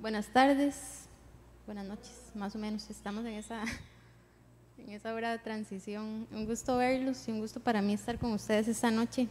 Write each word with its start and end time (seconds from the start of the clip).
Buenas 0.00 0.28
tardes, 0.28 1.02
buenas 1.66 1.84
noches, 1.84 2.32
más 2.34 2.56
o 2.56 2.58
menos. 2.58 2.88
Estamos 2.88 3.22
en 3.26 3.34
esa, 3.34 3.64
en 4.78 4.92
esa 4.92 5.12
hora 5.12 5.30
de 5.32 5.38
transición. 5.38 6.26
Un 6.32 6.46
gusto 6.46 6.78
verlos 6.78 7.28
y 7.28 7.32
un 7.32 7.40
gusto 7.40 7.60
para 7.60 7.82
mí 7.82 7.92
estar 7.92 8.18
con 8.18 8.32
ustedes 8.32 8.66
esta 8.66 8.90
noche. 8.90 9.28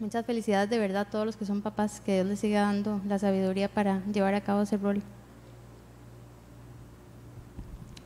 Muchas 0.00 0.24
felicidades 0.24 0.70
de 0.70 0.78
verdad 0.78 1.02
a 1.02 1.10
todos 1.10 1.26
los 1.26 1.36
que 1.36 1.44
son 1.44 1.60
papás, 1.60 2.00
que 2.00 2.14
Dios 2.14 2.26
les 2.26 2.40
siga 2.40 2.62
dando 2.62 3.02
la 3.06 3.18
sabiduría 3.18 3.68
para 3.68 4.02
llevar 4.06 4.34
a 4.34 4.40
cabo 4.40 4.62
ese 4.62 4.78
rol. 4.78 5.02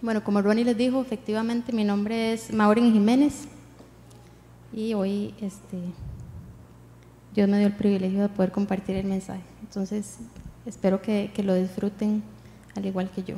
Bueno, 0.03 0.25
como 0.25 0.43
Ronnie 0.43 0.65
les 0.65 0.77
dijo, 0.77 1.01
efectivamente 1.01 1.73
mi 1.73 1.85
nombre 1.85 2.33
es 2.33 2.53
Maureen 2.53 2.93
Jiménez 2.93 3.47
y 4.73 4.93
hoy 4.93 5.37
este, 5.41 5.79
Dios 7.33 7.49
me 7.49 7.59
dio 7.59 7.69
el 7.69 7.77
privilegio 7.77 8.23
de 8.23 8.29
poder 8.29 8.51
compartir 8.51 8.97
el 8.97 9.07
mensaje. 9.07 9.45
Entonces, 9.63 10.19
espero 10.67 11.03
que, 11.03 11.31
que 11.35 11.43
lo 11.43 11.55
disfruten 11.55 12.23
al 12.77 12.87
igual 12.87 13.11
que 13.11 13.23
yo. 13.23 13.37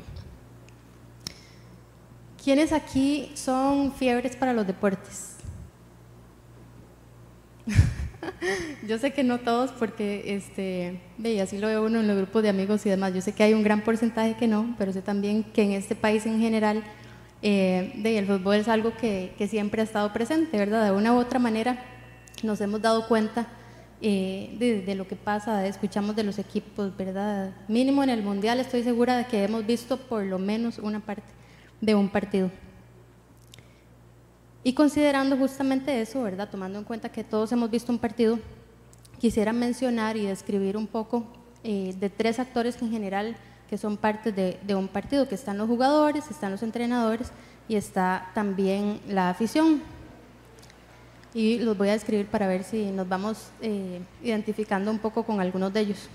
¿Quiénes 2.43 2.73
aquí 2.73 3.31
son 3.35 3.93
fiebres 3.93 4.35
para 4.37 4.53
los 4.55 4.67
deportes? 4.67 5.37
Yo 8.87 8.99
sé 8.99 9.13
que 9.13 9.23
no 9.25 9.41
todos, 9.41 9.73
porque 9.73 10.35
este, 10.35 11.01
ve, 11.19 11.41
así 11.41 11.59
lo 11.59 11.67
veo 11.67 11.85
uno 11.85 12.01
en 12.01 12.09
los 12.09 12.17
grupos 12.17 12.43
de 12.43 12.49
amigos 12.49 12.85
y 12.87 12.89
demás. 12.89 13.15
Yo 13.15 13.21
sé 13.21 13.33
que 13.33 13.43
hay 13.43 13.55
un 13.55 13.63
gran 13.63 13.83
porcentaje 13.83 14.37
que 14.37 14.49
no, 14.49 14.75
pero 14.79 14.93
sé 14.93 15.03
también 15.03 15.45
que 15.45 15.63
en 15.63 15.73
este 15.73 15.95
país 15.95 16.25
en 16.27 16.41
general 16.41 16.83
eh, 17.43 17.93
el 18.03 18.27
fútbol 18.27 18.57
es 18.57 18.69
algo 18.69 18.97
que, 18.97 19.35
que, 19.37 19.47
siempre 19.47 19.83
ha 19.83 19.85
estado 19.85 20.13
presente, 20.13 20.57
¿verdad? 20.59 20.85
De 20.85 20.93
una 20.93 21.13
u 21.13 21.19
otra 21.19 21.39
manera 21.39 21.83
nos 22.43 22.61
hemos 22.61 22.81
dado 22.81 23.07
cuenta 23.07 23.49
eh, 24.03 24.57
de, 24.59 24.81
de, 24.81 24.95
lo 24.95 25.07
que 25.07 25.17
pasa, 25.17 25.67
escuchamos 25.67 26.17
de 26.17 26.25
los 26.25 26.39
equipos, 26.39 26.97
¿verdad? 26.97 27.53
Mínimo 27.69 28.03
en 28.03 28.11
el 28.11 28.23
Mundial 28.23 28.59
estoy 28.59 28.83
segura 28.83 29.17
de 29.17 29.27
que 29.27 29.45
hemos 29.45 29.67
visto 29.67 29.99
por 29.99 30.25
lo 30.25 30.39
menos 30.39 30.79
una 30.79 31.01
parte 31.01 31.23
de 31.81 31.95
un 31.95 32.09
partido. 32.09 32.51
Y 34.63 34.75
considerando 34.75 35.37
justamente 35.37 36.01
eso, 36.01 36.23
¿verdad? 36.23 36.49
Tomando 36.51 36.79
en 36.79 36.85
cuenta 36.85 37.11
que 37.11 37.25
todos 37.25 37.51
hemos 37.53 37.71
visto 37.71 37.93
un 37.93 37.99
partido, 37.99 38.39
quisiera 39.19 39.53
mencionar 39.53 40.17
y 40.17 40.27
describir 40.27 40.77
un 40.77 40.87
poco 40.87 41.25
eh, 41.63 41.95
de 41.99 42.09
tres 42.09 42.39
actores 42.39 42.77
que 42.77 42.85
en 42.87 42.91
general 42.91 43.37
que 43.69 43.79
son 43.79 43.97
parte 43.97 44.33
de, 44.33 44.59
de, 44.67 44.75
un 44.75 44.89
partido, 44.89 45.29
que 45.29 45.37
están 45.37 45.57
los 45.57 45.69
jugadores, 45.69 46.29
están 46.29 46.51
los 46.51 46.63
entrenadores 46.63 47.31
y 47.69 47.77
está 47.77 48.31
también 48.35 49.01
la 49.09 49.31
afición. 49.31 49.81
Y 51.33 51.59
los 51.59 51.79
voy 51.79 51.89
a 51.89 51.93
describir 51.93 52.27
para 52.27 52.49
ver 52.49 52.65
si 52.65 52.87
nos 52.87 53.09
vamos 53.09 53.49
eh, 53.63 54.01
identificando 54.23 54.91
un 54.91 54.99
poco 54.99 55.23
con 55.23 55.41
algunos 55.41 55.73
de 55.73 55.81
ellos. 55.81 56.09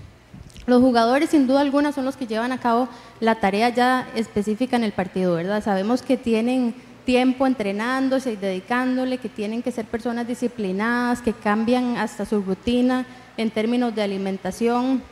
Los 0.66 0.80
jugadores, 0.82 1.30
sin 1.30 1.46
duda 1.46 1.60
alguna, 1.60 1.92
son 1.92 2.04
los 2.04 2.16
que 2.16 2.26
llevan 2.26 2.52
a 2.52 2.58
cabo 2.58 2.88
la 3.20 3.36
tarea 3.36 3.68
ya 3.68 4.08
específica 4.14 4.76
en 4.76 4.84
el 4.84 4.92
partido, 4.92 5.34
¿verdad? 5.34 5.62
Sabemos 5.62 6.02
que 6.02 6.16
tienen 6.16 6.74
tiempo 7.04 7.46
entrenándose 7.46 8.32
y 8.32 8.36
dedicándole, 8.36 9.18
que 9.18 9.28
tienen 9.28 9.62
que 9.62 9.70
ser 9.70 9.86
personas 9.86 10.26
disciplinadas, 10.26 11.22
que 11.22 11.32
cambian 11.32 11.96
hasta 11.96 12.26
su 12.26 12.42
rutina 12.42 13.06
en 13.36 13.50
términos 13.50 13.94
de 13.94 14.02
alimentación. 14.02 15.02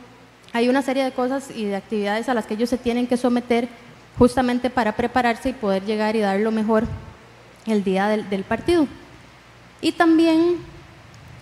Hay 0.51 0.67
una 0.67 0.81
serie 0.81 1.05
de 1.05 1.13
cosas 1.13 1.49
y 1.55 1.65
de 1.65 1.77
actividades 1.77 2.27
a 2.27 2.33
las 2.33 2.45
que 2.45 2.55
ellos 2.55 2.69
se 2.69 2.77
tienen 2.77 3.07
que 3.07 3.17
someter 3.17 3.69
justamente 4.19 4.69
para 4.69 4.91
prepararse 4.91 5.49
y 5.49 5.53
poder 5.53 5.85
llegar 5.85 6.15
y 6.15 6.19
dar 6.19 6.39
lo 6.39 6.51
mejor 6.51 6.83
el 7.65 7.83
día 7.83 8.09
del, 8.09 8.29
del 8.29 8.43
partido. 8.43 8.87
Y 9.85 9.91
también 9.91 10.57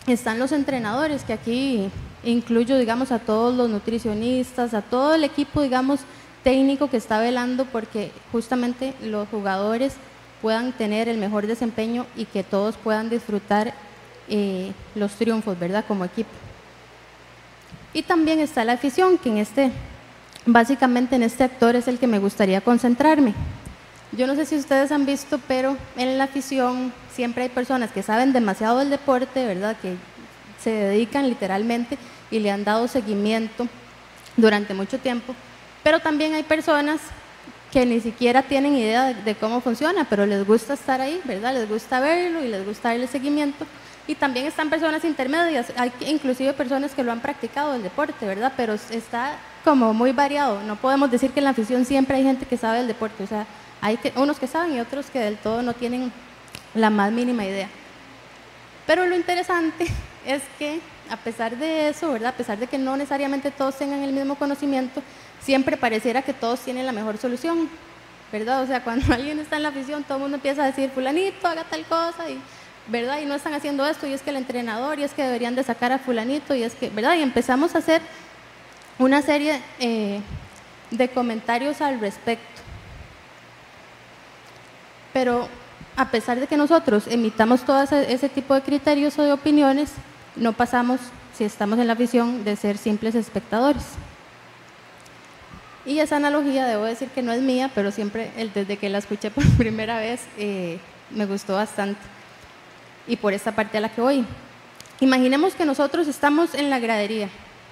están 0.05 0.37
los 0.37 0.51
entrenadores, 0.51 1.23
que 1.23 1.31
aquí 1.31 1.89
incluyo, 2.25 2.77
digamos, 2.77 3.13
a 3.13 3.19
todos 3.19 3.55
los 3.55 3.69
nutricionistas, 3.69 4.73
a 4.73 4.81
todo 4.81 5.15
el 5.15 5.23
equipo, 5.23 5.61
digamos, 5.61 6.01
técnico 6.43 6.89
que 6.89 6.97
está 6.97 7.21
velando 7.21 7.63
porque 7.63 8.11
justamente 8.33 8.95
los 9.01 9.29
jugadores 9.29 9.93
puedan 10.41 10.73
tener 10.73 11.07
el 11.07 11.19
mejor 11.19 11.47
desempeño 11.47 12.05
y 12.17 12.25
que 12.25 12.43
todos 12.43 12.75
puedan 12.75 13.09
disfrutar 13.09 13.73
eh, 14.27 14.73
los 14.93 15.13
triunfos, 15.13 15.57
¿verdad? 15.57 15.85
Como 15.87 16.03
equipo. 16.03 16.31
Y 17.93 18.01
también 18.01 18.41
está 18.41 18.65
la 18.65 18.73
afición, 18.73 19.17
que 19.17 19.29
en 19.29 19.37
este, 19.37 19.71
básicamente 20.45 21.15
en 21.15 21.23
este 21.23 21.45
actor 21.45 21.77
es 21.77 21.87
el 21.87 21.97
que 21.97 22.07
me 22.07 22.19
gustaría 22.19 22.59
concentrarme. 22.59 23.33
Yo 24.17 24.27
no 24.27 24.35
sé 24.35 24.45
si 24.45 24.55
ustedes 24.55 24.91
han 24.91 25.05
visto, 25.05 25.39
pero 25.47 25.75
en 25.97 26.17
la 26.17 26.25
afición 26.25 26.93
siempre 27.13 27.43
hay 27.43 27.49
personas 27.49 27.91
que 27.91 28.03
saben 28.03 28.31
demasiado 28.31 28.77
del 28.79 28.91
deporte, 28.91 29.45
¿verdad? 29.45 29.75
Que 29.81 29.95
se 30.61 30.69
dedican 30.69 31.27
literalmente 31.27 31.97
y 32.29 32.39
le 32.39 32.51
han 32.51 32.63
dado 32.63 32.87
seguimiento 32.87 33.67
durante 34.37 34.73
mucho 34.73 34.99
tiempo, 34.99 35.35
pero 35.83 35.99
también 35.99 36.33
hay 36.33 36.43
personas 36.43 37.01
que 37.71 37.85
ni 37.85 37.99
siquiera 38.01 38.43
tienen 38.43 38.75
idea 38.77 39.05
de, 39.05 39.15
de, 39.15 39.35
cómo 39.35 39.59
funciona, 39.61 40.05
pero 40.07 40.25
les 40.27 40.45
gusta 40.45 40.73
estar 40.73 41.01
ahí, 41.01 41.19
¿verdad? 41.25 41.53
Les 41.55 41.67
gusta 41.67 41.99
verlo 41.99 42.43
y 42.43 42.47
les 42.47 42.65
gusta 42.65 42.89
darle 42.89 43.07
seguimiento. 43.07 43.65
Y 44.07 44.15
también 44.15 44.45
están 44.45 44.69
personas 44.69 45.03
intermedias, 45.05 45.71
hay 45.77 45.91
inclusive 46.01 46.53
personas 46.53 46.91
que 46.93 47.03
lo 47.03 47.11
han 47.11 47.21
practicado 47.21 47.73
el 47.73 47.81
deporte, 47.81 48.25
¿verdad? 48.25 48.53
Pero 48.55 48.73
está 48.73 49.37
como 49.63 49.93
muy 49.93 50.11
variado. 50.11 50.61
No 50.63 50.75
podemos 50.75 51.09
decir 51.09 51.31
que 51.31 51.39
en 51.39 51.45
la 51.45 51.51
afición 51.51 51.85
siempre 51.85 52.17
hay 52.17 52.23
gente 52.23 52.45
que 52.45 52.57
sabe 52.57 52.81
el 52.81 52.87
deporte, 52.87 53.23
o 53.23 53.27
sea, 53.27 53.47
hay 53.83 53.99
unos 54.15 54.39
que 54.39 54.47
saben 54.47 54.75
y 54.75 54.79
otros 54.79 55.07
que 55.07 55.19
del 55.19 55.35
todo 55.37 55.61
no 55.61 55.73
tienen 55.73 56.09
la 56.73 56.89
más 56.89 57.11
mínima 57.11 57.43
idea. 57.43 57.67
Pero 58.87 59.05
lo 59.05 59.13
interesante 59.13 59.87
es 60.25 60.41
que 60.57 60.79
a 61.09 61.17
pesar 61.17 61.57
de 61.57 61.89
eso, 61.89 62.13
¿verdad? 62.13 62.29
A 62.29 62.37
pesar 62.37 62.57
de 62.57 62.67
que 62.67 62.77
no 62.77 62.95
necesariamente 62.95 63.51
todos 63.51 63.77
tengan 63.77 64.01
el 64.01 64.13
mismo 64.13 64.35
conocimiento, 64.35 65.03
siempre 65.41 65.75
pareciera 65.75 66.21
que 66.21 66.33
todos 66.33 66.61
tienen 66.61 66.85
la 66.85 66.93
mejor 66.93 67.17
solución, 67.17 67.69
¿verdad? 68.31 68.63
O 68.63 68.67
sea, 68.67 68.81
cuando 68.85 69.13
alguien 69.13 69.37
está 69.39 69.57
en 69.57 69.63
la 69.63 69.69
afición, 69.69 70.05
todo 70.05 70.15
el 70.15 70.21
mundo 70.21 70.37
empieza 70.37 70.63
a 70.63 70.67
decir, 70.67 70.89
fulanito, 70.89 71.45
haga 71.45 71.65
tal 71.65 71.83
cosa, 71.83 72.29
y, 72.29 72.39
¿verdad? 72.87 73.19
Y 73.21 73.25
no 73.25 73.35
están 73.35 73.53
haciendo 73.53 73.85
esto, 73.85 74.07
y 74.07 74.13
es 74.13 74.21
que 74.21 74.29
el 74.29 74.37
entrenador, 74.37 74.97
y 74.97 75.03
es 75.03 75.11
que 75.11 75.23
deberían 75.23 75.55
de 75.55 75.63
sacar 75.63 75.91
a 75.91 75.99
fulanito, 75.99 76.55
y 76.55 76.63
es 76.63 76.73
que, 76.73 76.89
¿verdad? 76.89 77.17
Y 77.17 77.21
empezamos 77.21 77.75
a 77.75 77.79
hacer 77.79 78.01
una 78.97 79.21
serie 79.21 79.61
eh, 79.79 80.21
de 80.89 81.09
comentarios 81.09 81.81
al 81.81 81.99
respecto. 81.99 82.52
Pero 85.13 85.47
a 85.95 86.09
pesar 86.09 86.39
de 86.39 86.47
que 86.47 86.57
nosotros 86.57 87.05
emitamos 87.07 87.63
todo 87.63 87.81
ese, 87.83 88.29
tipo 88.29 88.53
de 88.55 88.61
criterios 88.61 89.17
o 89.19 89.23
de 89.23 89.31
opiniones, 89.31 89.91
no 90.35 90.53
pasamos, 90.53 90.99
si 91.37 91.43
estamos 91.43 91.79
en 91.79 91.87
la 91.87 91.93
afición, 91.93 92.43
de 92.43 92.55
ser 92.55 92.77
simples 92.77 93.15
espectadores. 93.15 93.83
Y 95.85 95.99
esa 95.99 96.15
analogía 96.15 96.65
debo 96.65 96.85
decir 96.85 97.09
que 97.09 97.21
no 97.21 97.31
es 97.31 97.41
mía, 97.41 97.69
pero 97.75 97.91
siempre 97.91 98.31
desde 98.53 98.77
que 98.77 98.89
la 98.89 98.97
escuché 98.97 99.29
por 99.29 99.45
primera 99.57 99.99
vez 99.99 100.21
eh, 100.37 100.79
me 101.11 101.25
gustó 101.25 101.55
bastante. 101.55 102.01
Y 103.07 103.17
por 103.17 103.33
esta 103.33 103.51
parte 103.51 103.77
a 103.77 103.81
la 103.81 103.89
que 103.89 104.01
voy. 104.01 104.25
Imaginemos 104.99 105.53
que 105.53 105.65
nosotros 105.65 106.07
estamos 106.07 106.55
en 106.55 106.69
la 106.69 106.79
gradería, 106.79 107.27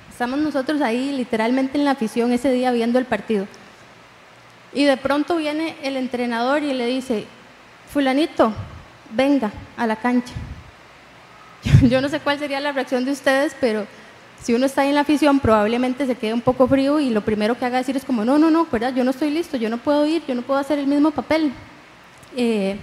estamos 0.09 0.39
nosotros 0.39 0.81
ahí 0.81 1.11
literalmente 1.15 1.77
en 1.77 1.85
la 1.85 1.91
afición 1.91 2.31
ese 2.31 2.51
día 2.51 2.71
viendo 2.71 2.99
el 2.99 3.05
partido. 3.05 3.47
Y 4.73 4.85
de 4.85 4.97
pronto 4.97 5.37
viene 5.37 5.75
el 5.83 5.97
entrenador 5.97 6.63
y 6.63 6.73
le 6.73 6.85
dice, 6.85 7.25
fulanito, 7.91 8.53
venga 9.11 9.51
a 9.77 9.85
la 9.85 9.97
cancha. 9.97 10.33
Yo 11.83 12.01
no 12.01 12.09
sé 12.09 12.19
cuál 12.19 12.39
sería 12.39 12.59
la 12.59 12.71
reacción 12.71 13.05
de 13.05 13.11
ustedes, 13.11 13.55
pero 13.59 13.85
si 14.41 14.53
uno 14.53 14.65
está 14.65 14.85
en 14.85 14.95
la 14.95 15.01
afición 15.01 15.39
probablemente 15.39 16.07
se 16.07 16.15
quede 16.15 16.33
un 16.33 16.41
poco 16.41 16.67
frío 16.67 16.99
y 16.99 17.09
lo 17.09 17.21
primero 17.21 17.57
que 17.57 17.65
haga 17.65 17.77
decir 17.77 17.95
es 17.95 18.05
como, 18.05 18.25
no, 18.25 18.39
no, 18.39 18.49
no, 18.49 18.65
¿verdad? 18.71 18.93
yo 18.95 19.03
no 19.03 19.11
estoy 19.11 19.29
listo, 19.29 19.57
yo 19.57 19.69
no 19.69 19.77
puedo 19.77 20.05
ir, 20.05 20.23
yo 20.27 20.33
no 20.33 20.41
puedo 20.41 20.59
hacer 20.59 20.79
el 20.79 20.87
mismo 20.87 21.11
papel. 21.11 21.51
Eh, 22.35 22.77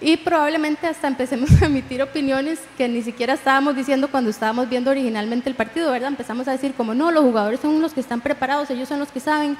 y 0.00 0.18
probablemente 0.18 0.86
hasta 0.86 1.08
empecemos 1.08 1.50
a 1.62 1.66
emitir 1.66 2.02
opiniones 2.02 2.60
que 2.76 2.88
ni 2.88 3.02
siquiera 3.02 3.34
estábamos 3.34 3.74
diciendo 3.74 4.08
cuando 4.08 4.30
estábamos 4.30 4.68
viendo 4.68 4.90
originalmente 4.90 5.48
el 5.48 5.54
partido, 5.54 5.90
¿verdad? 5.90 6.08
Empezamos 6.08 6.46
a 6.48 6.52
decir 6.52 6.74
como, 6.74 6.94
no, 6.94 7.10
los 7.10 7.24
jugadores 7.24 7.60
son 7.60 7.80
los 7.80 7.94
que 7.94 8.00
están 8.00 8.20
preparados, 8.20 8.68
ellos 8.70 8.88
son 8.88 8.98
los 8.98 9.10
que 9.10 9.20
saben, 9.20 9.56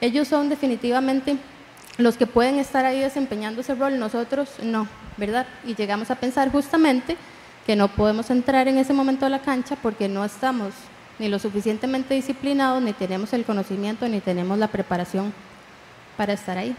ellos 0.00 0.28
son 0.28 0.48
definitivamente 0.48 1.36
los 1.98 2.16
que 2.16 2.26
pueden 2.26 2.58
estar 2.58 2.84
ahí 2.84 3.00
desempeñando 3.00 3.60
ese 3.60 3.74
rol, 3.74 3.98
nosotros 3.98 4.50
no, 4.62 4.88
¿verdad? 5.16 5.46
Y 5.64 5.74
llegamos 5.74 6.10
a 6.10 6.16
pensar 6.16 6.50
justamente 6.50 7.16
que 7.66 7.76
no 7.76 7.88
podemos 7.88 8.30
entrar 8.30 8.68
en 8.68 8.78
ese 8.78 8.92
momento 8.92 9.26
a 9.26 9.28
la 9.28 9.40
cancha 9.40 9.76
porque 9.76 10.08
no 10.08 10.24
estamos 10.24 10.72
ni 11.18 11.28
lo 11.28 11.38
suficientemente 11.38 12.14
disciplinados, 12.14 12.82
ni 12.82 12.94
tenemos 12.94 13.32
el 13.34 13.44
conocimiento, 13.44 14.08
ni 14.08 14.20
tenemos 14.20 14.58
la 14.58 14.68
preparación 14.68 15.34
para 16.16 16.32
estar 16.32 16.56
ahí. 16.56 16.74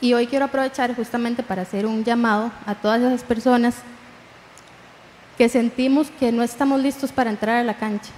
Y 0.00 0.12
hoy 0.12 0.26
quiero 0.26 0.44
aprovechar 0.44 0.94
justamente 0.94 1.42
para 1.42 1.62
hacer 1.62 1.86
un 1.86 2.04
llamado 2.04 2.52
a 2.66 2.74
todas 2.74 3.00
esas 3.00 3.22
personas 3.22 3.76
que 5.38 5.48
sentimos 5.48 6.10
que 6.20 6.32
no 6.32 6.42
estamos 6.42 6.82
listos 6.82 7.12
para 7.12 7.30
entrar 7.30 7.56
a 7.56 7.64
la 7.64 7.74
cancha. 7.74 8.10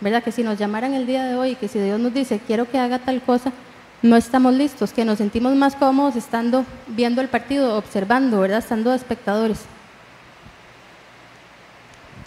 ¿Verdad? 0.00 0.22
Que 0.22 0.32
si 0.32 0.42
nos 0.42 0.58
llamaran 0.58 0.94
el 0.94 1.06
día 1.06 1.24
de 1.24 1.34
hoy, 1.34 1.56
que 1.56 1.68
si 1.68 1.78
Dios 1.78 1.98
nos 1.98 2.14
dice, 2.14 2.40
quiero 2.46 2.70
que 2.70 2.78
haga 2.78 3.00
tal 3.00 3.20
cosa, 3.20 3.52
no 4.00 4.16
estamos 4.16 4.54
listos, 4.54 4.92
que 4.92 5.04
nos 5.04 5.18
sentimos 5.18 5.54
más 5.56 5.74
cómodos 5.74 6.14
estando 6.14 6.64
viendo 6.86 7.20
el 7.20 7.28
partido, 7.28 7.76
observando, 7.76 8.40
¿verdad? 8.40 8.58
Estando 8.58 8.94
espectadores. 8.94 9.64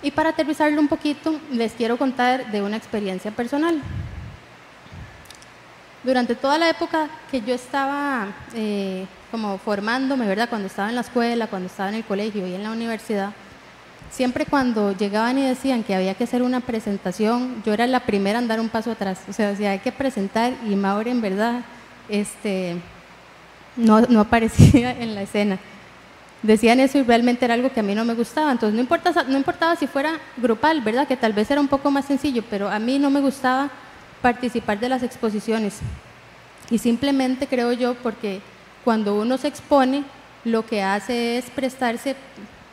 Y 0.03 0.11
para 0.11 0.29
aterrizarlo 0.31 0.81
un 0.81 0.87
poquito, 0.87 1.39
les 1.51 1.73
quiero 1.73 1.97
contar 1.97 2.51
de 2.51 2.61
una 2.61 2.77
experiencia 2.77 3.31
personal. 3.31 3.81
durante 6.03 6.33
toda 6.35 6.57
la 6.57 6.67
época 6.67 7.07
que 7.29 7.41
yo 7.41 7.53
estaba 7.53 8.27
eh, 8.55 9.05
como 9.29 9.59
formándome, 9.59 10.27
¿verdad? 10.27 10.49
Cuando 10.49 10.67
estaba 10.67 10.89
en 10.89 10.95
la 10.95 11.01
escuela, 11.01 11.45
cuando 11.47 11.67
estaba 11.67 11.89
en 11.89 11.95
el 11.95 12.03
colegio 12.03 12.47
y 12.47 12.55
en 12.55 12.63
la 12.63 12.71
universidad, 12.71 13.31
siempre 14.11 14.45
cuando 14.45 14.95
llegaban 14.95 15.37
y 15.37 15.43
decían 15.43 15.83
que 15.83 15.95
había 15.95 16.13
que 16.13 16.25
hacer 16.25 16.43
una 16.43 16.59
presentación, 16.59 17.63
yo 17.65 17.73
era 17.73 17.87
la 17.87 18.01
primera 18.01 18.39
a 18.39 18.41
dar 18.43 18.59
un 18.59 18.69
paso 18.69 18.91
atrás. 18.91 19.21
O 19.29 19.33
sea, 19.33 19.55
si 19.55 19.65
hay 19.65 19.79
que 19.79 19.91
presentar 19.91 20.53
y 20.69 20.75
Maure 20.75 21.09
en 21.09 21.21
verdad 21.21 21.61
este, 22.09 22.75
no, 23.77 24.01
no 24.01 24.19
aparecía 24.19 24.91
en 24.99 25.15
la 25.15 25.23
escena. 25.23 25.57
Decían 26.43 26.79
eso 26.79 26.97
y 26.97 27.03
realmente 27.03 27.45
era 27.45 27.53
algo 27.53 27.71
que 27.71 27.79
a 27.79 27.83
mí 27.83 27.95
no 27.95 28.03
me 28.03 28.13
gustaba. 28.13 28.51
Entonces 28.51 28.75
no, 28.75 28.81
importa, 28.81 29.13
no 29.27 29.37
importaba 29.37 29.75
si 29.75 29.87
fuera 29.87 30.13
grupal, 30.37 30.81
¿verdad? 30.81 31.07
Que 31.07 31.17
tal 31.17 31.33
vez 31.33 31.49
era 31.49 31.61
un 31.61 31.67
poco 31.67 31.89
más 31.91 32.05
sencillo, 32.05 32.43
pero 32.49 32.69
a 32.69 32.79
mí 32.79 32.99
no 32.99 33.09
me 33.09 33.21
gustaba 33.21 33.69
participar 34.21 34.79
de 34.79 34.89
las 34.89 35.03
exposiciones. 35.03 35.79
Y 36.69 36.77
simplemente 36.77 37.47
creo 37.47 37.73
yo, 37.73 37.95
porque 37.95 38.41
cuando 38.83 39.15
uno 39.15 39.37
se 39.37 39.47
expone, 39.47 40.03
lo 40.43 40.65
que 40.65 40.81
hace 40.81 41.37
es 41.37 41.49
prestarse 41.51 42.15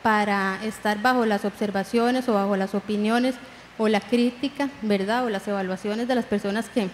para 0.03 0.59
estar 0.65 1.01
bajo 1.01 1.27
las 1.27 1.45
observaciones 1.45 2.29
o 2.29 2.35
bajo 2.35 2.57
las 2.57 2.75
opiniones 2.75 3.35
o 3.79 3.89
la 3.89 4.01
crítica, 4.01 4.69
¿verdad? 4.83 5.25
O 5.25 5.31
las 5.31 5.47
evaluaciones 5.47 6.09
de 6.09 6.15
las 6.15 6.25
personas 6.25 6.69
que, 6.69 6.89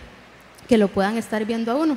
que 0.69 0.79
lo 0.79 0.89
puedan 0.89 1.17
estar 1.17 1.45
viendo 1.45 1.73
a 1.73 1.77
uno. 1.77 1.97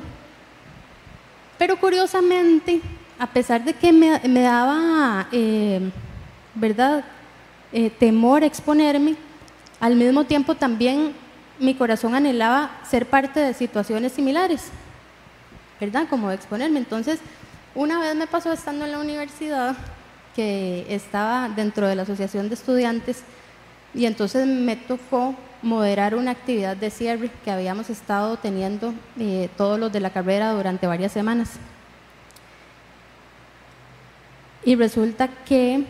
Pero 1.58 1.76
curiosamente, 1.76 2.80
a 3.18 3.26
pesar 3.26 3.64
de 3.64 3.74
que 3.74 3.92
me, 3.92 4.20
me 4.28 4.40
daba, 4.40 5.28
eh, 5.32 5.90
¿verdad? 6.54 7.04
Eh, 7.72 7.90
temor 7.90 8.44
exponerme, 8.44 9.16
al 9.80 9.94
mismo 9.94 10.24
tiempo 10.24 10.54
también 10.54 11.12
mi 11.58 11.74
corazón 11.74 12.14
anhelaba 12.14 12.70
ser 12.88 13.06
parte 13.06 13.40
de 13.40 13.52
situaciones 13.54 14.12
similares, 14.12 14.68
¿verdad? 15.80 16.06
Como 16.08 16.30
exponerme. 16.30 16.78
Entonces, 16.78 17.20
una 17.74 17.98
vez 17.98 18.14
me 18.14 18.26
pasó 18.26 18.52
estando 18.52 18.84
en 18.84 18.92
la 18.92 18.98
universidad, 18.98 19.76
que 20.38 20.86
estaba 20.88 21.48
dentro 21.48 21.88
de 21.88 21.96
la 21.96 22.02
asociación 22.02 22.48
de 22.48 22.54
estudiantes, 22.54 23.24
y 23.92 24.06
entonces 24.06 24.46
me 24.46 24.76
tocó 24.76 25.34
moderar 25.62 26.14
una 26.14 26.30
actividad 26.30 26.76
de 26.76 26.90
cierre 26.90 27.28
que 27.44 27.50
habíamos 27.50 27.90
estado 27.90 28.36
teniendo 28.36 28.94
eh, 29.18 29.48
todos 29.56 29.80
los 29.80 29.92
de 29.92 29.98
la 29.98 30.10
carrera 30.10 30.52
durante 30.52 30.86
varias 30.86 31.10
semanas. 31.10 31.54
Y 34.64 34.76
resulta 34.76 35.26
que 35.26 35.82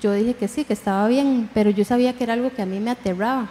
yo 0.00 0.12
dije 0.14 0.34
que 0.34 0.48
sí, 0.48 0.64
que 0.64 0.72
estaba 0.72 1.06
bien, 1.06 1.48
pero 1.54 1.70
yo 1.70 1.84
sabía 1.84 2.12
que 2.14 2.24
era 2.24 2.32
algo 2.32 2.50
que 2.50 2.62
a 2.62 2.66
mí 2.66 2.80
me 2.80 2.90
aterraba. 2.90 3.48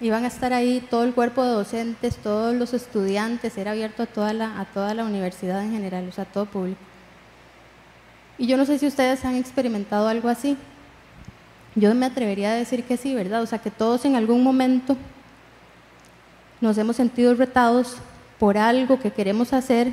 Iban 0.00 0.24
a 0.24 0.28
estar 0.28 0.52
ahí 0.52 0.86
todo 0.88 1.02
el 1.04 1.12
cuerpo 1.12 1.42
de 1.42 1.50
docentes, 1.50 2.16
todos 2.16 2.54
los 2.54 2.72
estudiantes, 2.72 3.56
era 3.58 3.72
abierto 3.72 4.04
a 4.04 4.06
toda 4.06 4.32
la, 4.32 4.60
a 4.60 4.64
toda 4.66 4.94
la 4.94 5.04
universidad 5.04 5.62
en 5.62 5.72
general, 5.72 6.08
o 6.08 6.12
sea, 6.12 6.24
todo 6.24 6.46
público. 6.46 6.78
Y 8.38 8.46
yo 8.46 8.56
no 8.56 8.64
sé 8.64 8.78
si 8.78 8.86
ustedes 8.86 9.24
han 9.24 9.34
experimentado 9.34 10.06
algo 10.06 10.28
así. 10.28 10.56
Yo 11.74 11.92
me 11.94 12.06
atrevería 12.06 12.52
a 12.52 12.54
decir 12.54 12.84
que 12.84 12.96
sí, 12.96 13.14
¿verdad? 13.14 13.42
O 13.42 13.46
sea, 13.46 13.58
que 13.58 13.72
todos 13.72 14.04
en 14.04 14.14
algún 14.14 14.44
momento 14.44 14.96
nos 16.60 16.78
hemos 16.78 16.96
sentido 16.96 17.34
retados 17.34 17.96
por 18.38 18.56
algo 18.56 19.00
que 19.00 19.12
queremos 19.12 19.52
hacer, 19.52 19.92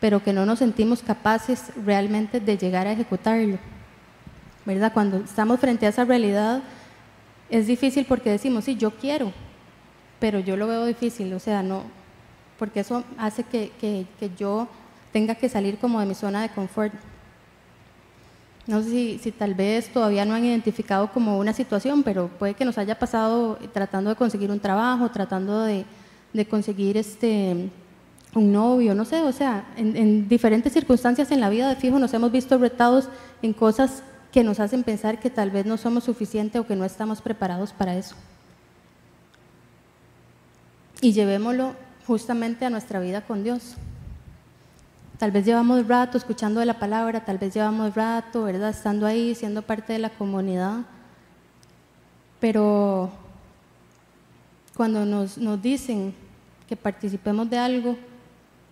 pero 0.00 0.22
que 0.22 0.34
no 0.34 0.44
nos 0.44 0.58
sentimos 0.58 1.02
capaces 1.02 1.64
realmente 1.84 2.40
de 2.40 2.58
llegar 2.58 2.86
a 2.86 2.92
ejecutarlo. 2.92 3.58
¿Verdad? 4.66 4.92
Cuando 4.92 5.18
estamos 5.18 5.60
frente 5.60 5.86
a 5.86 5.90
esa 5.90 6.04
realidad, 6.04 6.62
es 7.54 7.68
difícil 7.68 8.04
porque 8.04 8.30
decimos, 8.30 8.64
sí, 8.64 8.74
yo 8.74 8.90
quiero, 8.90 9.32
pero 10.18 10.40
yo 10.40 10.56
lo 10.56 10.66
veo 10.66 10.84
difícil, 10.86 11.32
o 11.32 11.38
sea, 11.38 11.62
no, 11.62 11.82
porque 12.58 12.80
eso 12.80 13.04
hace 13.16 13.44
que, 13.44 13.70
que, 13.80 14.06
que 14.18 14.30
yo 14.36 14.66
tenga 15.12 15.36
que 15.36 15.48
salir 15.48 15.78
como 15.78 16.00
de 16.00 16.06
mi 16.06 16.16
zona 16.16 16.42
de 16.42 16.48
confort. 16.48 16.92
No 18.66 18.82
sé 18.82 18.90
si, 18.90 19.18
si, 19.18 19.30
tal 19.30 19.54
vez 19.54 19.92
todavía 19.92 20.24
no 20.24 20.34
han 20.34 20.44
identificado 20.44 21.12
como 21.12 21.38
una 21.38 21.52
situación, 21.52 22.02
pero 22.02 22.26
puede 22.26 22.54
que 22.54 22.64
nos 22.64 22.76
haya 22.76 22.98
pasado 22.98 23.56
tratando 23.72 24.10
de 24.10 24.16
conseguir 24.16 24.50
un 24.50 24.58
trabajo, 24.58 25.08
tratando 25.10 25.62
de, 25.62 25.84
de 26.32 26.46
conseguir 26.46 26.96
este, 26.96 27.70
un 28.34 28.52
novio, 28.52 28.96
no 28.96 29.04
sé, 29.04 29.22
o 29.22 29.30
sea, 29.30 29.64
en, 29.76 29.96
en, 29.96 30.28
diferentes 30.28 30.72
circunstancias 30.72 31.30
en 31.30 31.40
la 31.40 31.50
vida 31.50 31.68
de 31.68 31.76
fijo 31.76 32.00
nos 32.00 32.12
hemos 32.14 32.32
visto 32.32 32.58
retados 32.58 33.08
en 33.42 33.52
cosas 33.52 34.02
que 34.34 34.42
nos 34.42 34.58
hacen 34.58 34.82
pensar 34.82 35.20
que 35.20 35.30
tal 35.30 35.52
vez 35.52 35.64
no 35.64 35.76
somos 35.76 36.02
suficientes 36.02 36.60
o 36.60 36.66
que 36.66 36.74
no 36.74 36.84
estamos 36.84 37.22
preparados 37.22 37.72
para 37.72 37.94
eso. 37.94 38.16
Y 41.00 41.12
llevémoslo 41.12 41.76
justamente 42.04 42.64
a 42.64 42.70
nuestra 42.70 42.98
vida 42.98 43.20
con 43.20 43.44
Dios. 43.44 43.76
Tal 45.18 45.30
vez 45.30 45.46
llevamos 45.46 45.86
rato 45.86 46.18
escuchando 46.18 46.64
la 46.64 46.80
palabra, 46.80 47.24
tal 47.24 47.38
vez 47.38 47.54
llevamos 47.54 47.94
rato, 47.94 48.42
¿verdad? 48.42 48.70
Estando 48.70 49.06
ahí, 49.06 49.36
siendo 49.36 49.62
parte 49.62 49.92
de 49.92 50.00
la 50.00 50.10
comunidad. 50.10 50.78
Pero 52.40 53.12
cuando 54.76 55.06
nos, 55.06 55.38
nos 55.38 55.62
dicen 55.62 56.12
que 56.68 56.74
participemos 56.74 57.48
de 57.48 57.58
algo 57.58 57.96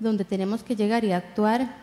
donde 0.01 0.25
tenemos 0.25 0.65
que 0.65 0.75
llegar 0.75 1.05
y 1.05 1.13
actuar, 1.13 1.82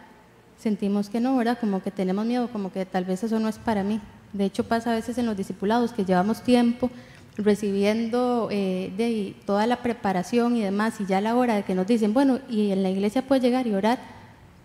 sentimos 0.60 1.10
que 1.10 1.20
no, 1.20 1.36
¿verdad? 1.38 1.58
Como 1.60 1.82
que 1.82 1.90
tenemos 1.90 2.26
miedo, 2.26 2.50
como 2.50 2.72
que 2.72 2.86
tal 2.86 3.06
vez 3.06 3.24
eso 3.24 3.40
no 3.40 3.48
es 3.48 3.58
para 3.58 3.84
mí. 3.84 4.00
De 4.34 4.46
hecho 4.46 4.66
pasa 4.66 4.92
a 4.92 4.96
veces 4.96 5.18
en 5.18 5.26
los 5.26 5.36
discipulados 5.36 5.92
que 5.92 6.06
llevamos 6.06 6.44
tiempo 6.44 6.92
recibiendo 7.38 8.50
eh, 8.52 8.92
de 8.98 9.34
toda 9.46 9.66
la 9.66 9.78
preparación 9.78 10.58
y 10.58 10.62
demás, 10.62 11.00
y 11.00 11.06
ya 11.06 11.20
a 11.20 11.22
la 11.22 11.36
hora 11.36 11.56
de 11.56 11.64
que 11.64 11.74
nos 11.74 11.88
dicen, 11.88 12.14
bueno, 12.14 12.40
y 12.50 12.72
en 12.72 12.84
la 12.84 12.90
iglesia 12.90 13.26
puedes 13.26 13.42
llegar 13.42 13.66
y 13.66 13.74
orar, 13.74 13.98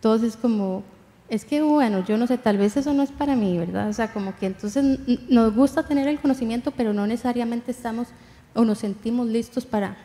todos 0.00 0.24
es 0.24 0.36
como, 0.36 0.82
es 1.28 1.44
que 1.44 1.62
bueno, 1.62 2.04
yo 2.04 2.18
no 2.18 2.26
sé, 2.26 2.36
tal 2.36 2.58
vez 2.58 2.76
eso 2.76 2.92
no 2.92 3.04
es 3.04 3.12
para 3.12 3.36
mí, 3.36 3.56
¿verdad? 3.56 3.88
O 3.88 3.92
sea, 3.92 4.12
como 4.12 4.36
que 4.36 4.46
entonces 4.46 4.98
nos 5.28 5.54
gusta 5.54 5.84
tener 5.84 6.08
el 6.08 6.18
conocimiento, 6.18 6.72
pero 6.72 6.92
no 6.92 7.06
necesariamente 7.06 7.70
estamos 7.70 8.08
o 8.54 8.64
nos 8.64 8.78
sentimos 8.78 9.28
listos 9.28 9.64
para, 9.64 9.96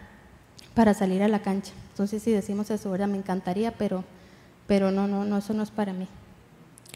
para 0.76 0.94
salir 0.94 1.24
a 1.24 1.28
la 1.28 1.40
cancha. 1.40 1.72
Entonces, 1.92 2.22
si 2.22 2.32
decimos 2.32 2.70
eso, 2.70 2.92
¿verdad? 2.92 3.08
Me 3.08 3.18
encantaría, 3.18 3.72
pero 3.72 4.04
pero 4.70 4.92
no, 4.92 5.08
no, 5.08 5.26
no, 5.26 5.40
eso 5.40 5.56
no 5.56 5.64
es 5.64 5.72
para 5.72 5.94
mí. 5.94 6.08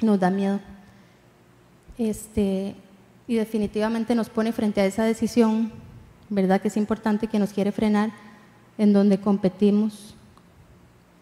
Nos 0.03 0.19
da 0.19 0.29
miedo. 0.29 0.59
Este, 1.97 2.75
y 3.27 3.33
definitivamente 3.33 4.13
nos 4.13 4.29
pone 4.29 4.53
frente 4.53 4.79
a 4.79 4.85
esa 4.85 5.05
decisión, 5.05 5.71
¿verdad? 6.29 6.61
Que 6.61 6.67
es 6.67 6.77
importante, 6.77 7.25
que 7.25 7.39
nos 7.39 7.51
quiere 7.51 7.71
frenar, 7.71 8.11
en 8.77 8.93
donde 8.93 9.19
competimos 9.19 10.13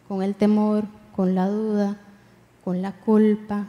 con 0.10 0.22
el 0.24 0.36
temor, 0.36 0.84
con 1.16 1.36
la 1.36 1.48
duda, 1.48 1.98
con 2.66 2.82
la 2.82 2.92
culpa, 2.92 3.68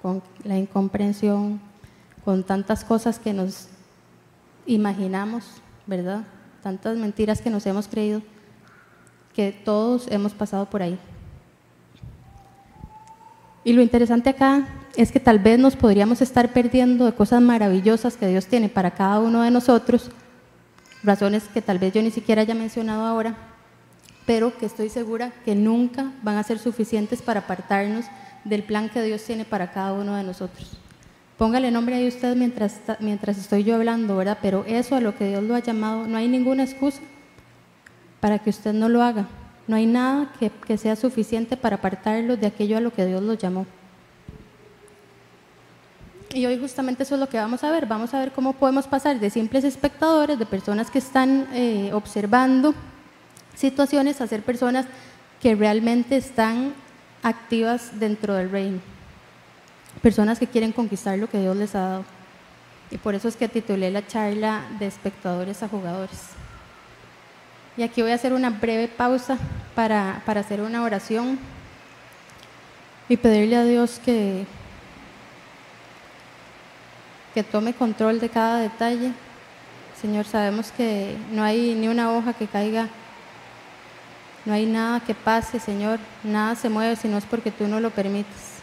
con 0.00 0.22
la 0.44 0.56
incomprensión, 0.56 1.60
con 2.24 2.44
tantas 2.44 2.84
cosas 2.84 3.18
que 3.18 3.32
nos 3.32 3.66
imaginamos, 4.66 5.46
¿verdad? 5.84 6.22
Tantas 6.62 6.96
mentiras 6.96 7.40
que 7.40 7.50
nos 7.50 7.66
hemos 7.66 7.88
creído, 7.88 8.22
que 9.34 9.50
todos 9.50 10.06
hemos 10.12 10.32
pasado 10.32 10.70
por 10.70 10.80
ahí. 10.80 10.96
Y 13.70 13.72
lo 13.72 13.82
interesante 13.82 14.30
acá 14.30 14.66
es 14.96 15.12
que 15.12 15.20
tal 15.20 15.38
vez 15.38 15.56
nos 15.56 15.76
podríamos 15.76 16.20
estar 16.22 16.52
perdiendo 16.52 17.06
de 17.06 17.12
cosas 17.12 17.40
maravillosas 17.40 18.16
que 18.16 18.26
Dios 18.26 18.46
tiene 18.46 18.68
para 18.68 18.90
cada 18.90 19.20
uno 19.20 19.42
de 19.42 19.52
nosotros, 19.52 20.10
razones 21.04 21.44
que 21.44 21.62
tal 21.62 21.78
vez 21.78 21.94
yo 21.94 22.02
ni 22.02 22.10
siquiera 22.10 22.42
haya 22.42 22.56
mencionado 22.56 23.04
ahora, 23.04 23.36
pero 24.26 24.58
que 24.58 24.66
estoy 24.66 24.88
segura 24.88 25.32
que 25.44 25.54
nunca 25.54 26.10
van 26.24 26.36
a 26.36 26.42
ser 26.42 26.58
suficientes 26.58 27.22
para 27.22 27.42
apartarnos 27.42 28.06
del 28.42 28.64
plan 28.64 28.88
que 28.88 29.04
Dios 29.04 29.22
tiene 29.22 29.44
para 29.44 29.70
cada 29.70 29.92
uno 29.92 30.16
de 30.16 30.24
nosotros. 30.24 30.72
Póngale 31.38 31.70
nombre 31.70 31.94
ahí 31.94 32.08
usted 32.08 32.34
mientras, 32.34 32.80
mientras 32.98 33.38
estoy 33.38 33.62
yo 33.62 33.76
hablando, 33.76 34.16
¿verdad? 34.16 34.38
Pero 34.42 34.64
eso 34.66 34.96
a 34.96 35.00
lo 35.00 35.16
que 35.16 35.28
Dios 35.28 35.44
lo 35.44 35.54
ha 35.54 35.60
llamado, 35.60 36.08
no 36.08 36.16
hay 36.16 36.26
ninguna 36.26 36.64
excusa 36.64 37.02
para 38.18 38.40
que 38.40 38.50
usted 38.50 38.72
no 38.72 38.88
lo 38.88 39.00
haga. 39.00 39.28
No 39.70 39.76
hay 39.76 39.86
nada 39.86 40.32
que, 40.66 40.76
sea 40.76 40.96
suficiente 40.96 41.56
para 41.56 41.76
apartarlos 41.76 42.40
de 42.40 42.48
aquello 42.48 42.76
a 42.76 42.80
lo 42.80 42.92
que 42.92 43.06
Dios 43.06 43.22
los 43.22 43.38
llamó. 43.38 43.66
Y 46.34 46.44
hoy 46.44 46.58
justamente 46.58 47.04
eso 47.04 47.14
es 47.14 47.20
lo 47.20 47.28
que 47.28 47.38
vamos 47.38 47.62
a 47.62 47.70
ver. 47.70 47.86
Vamos 47.86 48.12
a 48.12 48.18
ver 48.18 48.32
cómo 48.32 48.54
podemos 48.54 48.88
pasar 48.88 49.20
de 49.20 49.30
simples 49.30 49.62
espectadores, 49.62 50.40
de 50.40 50.44
personas 50.44 50.90
que 50.90 50.98
están 50.98 51.46
eh, 51.52 51.92
observando 51.92 52.74
situaciones, 53.54 54.20
a 54.20 54.26
ser 54.26 54.42
personas 54.42 54.86
que 55.40 55.54
realmente 55.54 56.16
están 56.16 56.74
activas 57.22 57.92
dentro 58.00 58.34
del 58.34 58.50
reino. 58.50 58.80
Personas 60.02 60.40
que 60.40 60.48
quieren 60.48 60.72
conquistar 60.72 61.16
lo 61.16 61.30
que 61.30 61.38
Dios 61.38 61.56
les 61.56 61.76
ha 61.76 61.80
dado. 61.80 62.04
Y 62.90 62.98
por 62.98 63.14
eso 63.14 63.28
es 63.28 63.36
que 63.36 63.48
titulé 63.48 63.92
la 63.92 64.04
charla 64.04 64.64
de 64.80 64.88
espectadores 64.88 65.62
a 65.62 65.68
jugadores. 65.68 66.39
Y 67.80 67.82
aquí 67.82 68.02
voy 68.02 68.10
a 68.10 68.16
hacer 68.16 68.34
una 68.34 68.50
breve 68.50 68.88
pausa 68.88 69.38
para, 69.74 70.20
para 70.26 70.40
hacer 70.40 70.60
una 70.60 70.82
oración 70.82 71.38
y 73.08 73.16
pedirle 73.16 73.56
a 73.56 73.64
Dios 73.64 73.98
que, 74.04 74.44
que 77.32 77.42
tome 77.42 77.72
control 77.72 78.20
de 78.20 78.28
cada 78.28 78.58
detalle. 78.58 79.12
Señor, 79.98 80.26
sabemos 80.26 80.70
que 80.72 81.16
no 81.32 81.42
hay 81.42 81.74
ni 81.74 81.88
una 81.88 82.12
hoja 82.12 82.34
que 82.34 82.46
caiga, 82.46 82.86
no 84.44 84.52
hay 84.52 84.66
nada 84.66 85.00
que 85.00 85.14
pase, 85.14 85.58
Señor, 85.58 85.98
nada 86.22 86.56
se 86.56 86.68
mueve 86.68 86.96
si 86.96 87.08
no 87.08 87.16
es 87.16 87.24
porque 87.24 87.50
tú 87.50 87.66
no 87.66 87.80
lo 87.80 87.88
permites. 87.88 88.58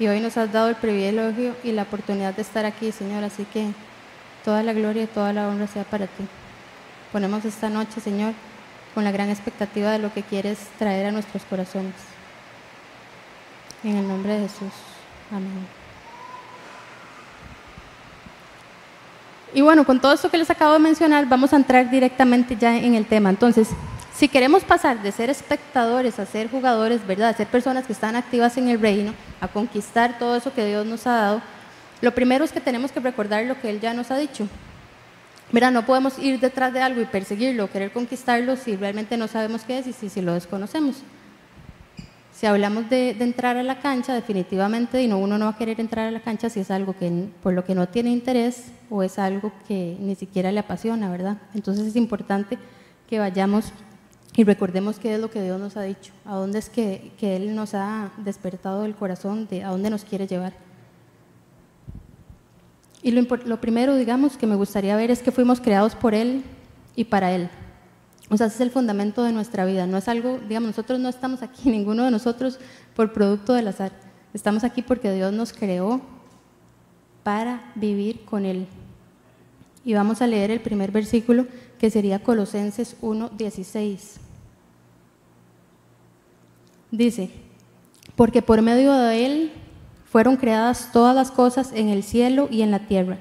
Y 0.00 0.08
hoy 0.08 0.18
nos 0.18 0.36
has 0.36 0.50
dado 0.50 0.68
el 0.68 0.74
privilegio 0.74 1.54
y 1.62 1.70
la 1.70 1.82
oportunidad 1.82 2.34
de 2.34 2.42
estar 2.42 2.66
aquí, 2.66 2.90
Señor, 2.90 3.22
así 3.22 3.44
que 3.44 3.68
toda 4.44 4.62
la 4.62 4.72
gloria 4.72 5.04
y 5.04 5.06
toda 5.06 5.32
la 5.32 5.48
honra 5.48 5.66
sea 5.66 5.84
para 5.84 6.06
ti. 6.06 6.24
Ponemos 7.12 7.44
esta 7.44 7.68
noche, 7.68 8.00
Señor, 8.00 8.34
con 8.94 9.04
la 9.04 9.12
gran 9.12 9.30
expectativa 9.30 9.90
de 9.90 9.98
lo 9.98 10.12
que 10.12 10.22
quieres 10.22 10.58
traer 10.78 11.06
a 11.06 11.12
nuestros 11.12 11.42
corazones. 11.44 11.94
En 13.84 13.96
el 13.96 14.06
nombre 14.06 14.34
de 14.34 14.48
Jesús. 14.48 14.72
Amén. 15.30 15.66
Y 19.54 19.60
bueno, 19.60 19.84
con 19.84 20.00
todo 20.00 20.14
esto 20.14 20.30
que 20.30 20.38
les 20.38 20.50
acabo 20.50 20.72
de 20.72 20.78
mencionar, 20.78 21.26
vamos 21.26 21.52
a 21.52 21.56
entrar 21.56 21.90
directamente 21.90 22.56
ya 22.56 22.76
en 22.76 22.94
el 22.94 23.04
tema. 23.04 23.28
Entonces, 23.28 23.68
si 24.14 24.28
queremos 24.28 24.64
pasar 24.64 25.02
de 25.02 25.12
ser 25.12 25.28
espectadores 25.28 26.18
a 26.18 26.26
ser 26.26 26.50
jugadores, 26.50 27.06
¿verdad? 27.06 27.30
A 27.30 27.34
ser 27.34 27.46
personas 27.46 27.86
que 27.86 27.92
están 27.92 28.16
activas 28.16 28.56
en 28.56 28.68
el 28.68 28.80
reino, 28.80 29.12
a 29.40 29.48
conquistar 29.48 30.18
todo 30.18 30.36
eso 30.36 30.54
que 30.54 30.64
Dios 30.64 30.86
nos 30.86 31.06
ha 31.06 31.12
dado, 31.12 31.42
lo 32.02 32.14
primero 32.14 32.44
es 32.44 32.52
que 32.52 32.60
tenemos 32.60 32.92
que 32.92 33.00
recordar 33.00 33.46
lo 33.46 33.58
que 33.60 33.70
Él 33.70 33.80
ya 33.80 33.94
nos 33.94 34.10
ha 34.10 34.18
dicho. 34.18 34.46
Mira, 35.52 35.70
no 35.70 35.86
podemos 35.86 36.18
ir 36.18 36.40
detrás 36.40 36.72
de 36.72 36.82
algo 36.82 37.00
y 37.00 37.04
perseguirlo, 37.04 37.70
querer 37.70 37.92
conquistarlo 37.92 38.56
si 38.56 38.76
realmente 38.76 39.16
no 39.16 39.28
sabemos 39.28 39.62
qué 39.62 39.78
es 39.78 39.86
y 39.86 40.08
si, 40.08 40.20
lo 40.20 40.34
desconocemos. 40.34 40.96
Si 42.34 42.46
hablamos 42.46 42.90
de, 42.90 43.10
entrar 43.10 43.56
a 43.56 43.62
la 43.62 43.78
cancha, 43.78 44.14
definitivamente 44.14 45.02
y 45.02 45.08
no, 45.08 45.18
uno 45.18 45.38
no 45.38 45.44
va 45.44 45.52
a 45.52 45.56
querer 45.56 45.80
entrar 45.80 46.08
a 46.08 46.10
la 46.10 46.20
cancha 46.20 46.50
si 46.50 46.60
es 46.60 46.70
algo 46.70 46.94
que, 46.94 47.28
por 47.42 47.52
lo 47.52 47.64
que 47.64 47.74
no 47.74 47.86
tiene 47.86 48.10
interés 48.10 48.72
o 48.90 49.02
es 49.02 49.18
algo 49.18 49.52
que 49.68 49.96
ni 50.00 50.14
siquiera 50.14 50.50
le 50.50 50.58
apasiona, 50.60 51.10
¿verdad? 51.10 51.36
Entonces 51.54 51.86
es 51.86 51.96
importante 51.96 52.58
que 53.08 53.18
vayamos 53.18 53.72
y 54.34 54.44
recordemos 54.44 54.98
qué 54.98 55.14
es 55.14 55.20
lo 55.20 55.30
que 55.30 55.42
Dios 55.42 55.60
nos 55.60 55.76
ha 55.76 55.82
dicho, 55.82 56.12
a 56.24 56.36
dónde 56.36 56.58
es 56.58 56.70
que, 56.70 57.12
Él 57.20 57.54
nos 57.54 57.74
ha 57.74 58.10
despertado 58.16 58.86
el 58.86 58.94
corazón, 58.94 59.46
de 59.48 59.62
a 59.62 59.68
dónde 59.68 59.90
nos 59.90 60.04
quiere 60.04 60.26
llevar. 60.26 60.54
Y 63.02 63.10
lo, 63.10 63.60
primero, 63.60 63.96
digamos, 63.96 64.36
que 64.36 64.46
me 64.46 64.54
gustaría 64.54 64.94
ver 64.94 65.10
es 65.10 65.22
que 65.22 65.32
fuimos 65.32 65.60
creados 65.60 65.96
por 65.96 66.14
Él 66.14 66.44
y 66.94 67.04
para 67.04 67.32
Él. 67.32 67.48
O 68.30 68.36
sea, 68.36 68.46
ese 68.46 68.56
es 68.56 68.60
el 68.60 68.70
fundamento 68.70 69.24
de 69.24 69.32
nuestra 69.32 69.64
vida. 69.64 69.86
No 69.86 69.98
es 69.98 70.06
algo, 70.06 70.38
digamos, 70.48 70.68
nosotros 70.68 71.00
no 71.00 71.08
estamos 71.08 71.42
aquí, 71.42 71.68
ninguno 71.70 72.04
de 72.04 72.12
nosotros, 72.12 72.58
por 72.94 73.12
producto 73.12 73.54
del 73.54 73.68
azar. 73.68 73.92
Estamos 74.32 74.62
aquí 74.62 74.82
porque 74.82 75.12
Dios 75.12 75.32
nos 75.32 75.52
creó 75.52 76.00
para 77.24 77.72
vivir 77.74 78.24
con 78.24 78.46
Él. 78.46 78.66
Y 79.84 79.94
vamos 79.94 80.22
a 80.22 80.28
leer 80.28 80.52
el 80.52 80.60
primer 80.60 80.92
versículo, 80.92 81.46
que 81.78 81.90
sería 81.90 82.22
Colosenses 82.22 82.96
1.16. 83.02 83.98
Dice, 86.92 87.30
porque 88.14 88.42
por 88.42 88.62
medio 88.62 88.92
de 88.92 89.26
Él 89.26 89.52
fueron 90.12 90.36
creadas 90.36 90.90
todas 90.92 91.16
las 91.16 91.30
cosas 91.30 91.72
en 91.72 91.88
el 91.88 92.02
cielo 92.02 92.46
y 92.50 92.60
en 92.60 92.70
la 92.70 92.80
tierra, 92.80 93.16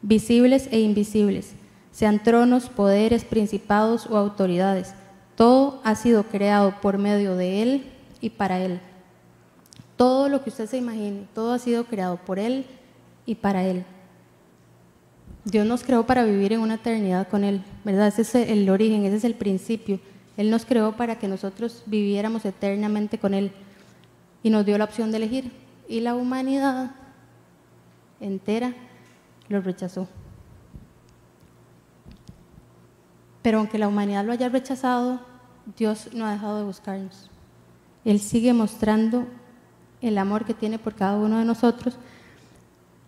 visibles 0.00 0.68
e 0.70 0.78
invisibles, 0.78 1.56
sean 1.90 2.22
tronos, 2.22 2.68
poderes, 2.68 3.24
principados 3.24 4.06
o 4.06 4.16
autoridades. 4.16 4.94
Todo 5.34 5.80
ha 5.82 5.96
sido 5.96 6.22
creado 6.22 6.72
por 6.80 6.98
medio 6.98 7.34
de 7.34 7.62
Él 7.62 7.86
y 8.20 8.30
para 8.30 8.60
Él. 8.60 8.78
Todo 9.96 10.28
lo 10.28 10.44
que 10.44 10.50
usted 10.50 10.66
se 10.66 10.78
imagine, 10.78 11.26
todo 11.34 11.52
ha 11.52 11.58
sido 11.58 11.82
creado 11.86 12.16
por 12.16 12.38
Él 12.38 12.64
y 13.26 13.34
para 13.34 13.64
Él. 13.64 13.84
Dios 15.44 15.66
nos 15.66 15.82
creó 15.82 16.06
para 16.06 16.22
vivir 16.22 16.52
en 16.52 16.60
una 16.60 16.74
eternidad 16.74 17.26
con 17.26 17.42
Él, 17.42 17.64
¿verdad? 17.84 18.06
Ese 18.06 18.22
es 18.22 18.34
el 18.36 18.70
origen, 18.70 19.04
ese 19.04 19.16
es 19.16 19.24
el 19.24 19.34
principio. 19.34 19.98
Él 20.36 20.48
nos 20.48 20.64
creó 20.64 20.92
para 20.92 21.18
que 21.18 21.26
nosotros 21.26 21.82
viviéramos 21.86 22.44
eternamente 22.44 23.18
con 23.18 23.34
Él 23.34 23.50
y 24.44 24.50
nos 24.50 24.64
dio 24.64 24.78
la 24.78 24.84
opción 24.84 25.10
de 25.10 25.16
elegir 25.16 25.65
y 25.88 26.00
la 26.00 26.14
humanidad 26.14 26.92
entera 28.20 28.74
lo 29.48 29.60
rechazó. 29.60 30.08
Pero 33.42 33.58
aunque 33.58 33.78
la 33.78 33.88
humanidad 33.88 34.24
lo 34.24 34.32
haya 34.32 34.48
rechazado, 34.48 35.20
Dios 35.76 36.10
no 36.12 36.26
ha 36.26 36.32
dejado 36.32 36.58
de 36.58 36.64
buscarnos. 36.64 37.30
Él 38.04 38.20
sigue 38.20 38.52
mostrando 38.52 39.26
el 40.00 40.18
amor 40.18 40.44
que 40.44 40.54
tiene 40.54 40.78
por 40.78 40.94
cada 40.94 41.16
uno 41.16 41.38
de 41.38 41.44
nosotros. 41.44 41.96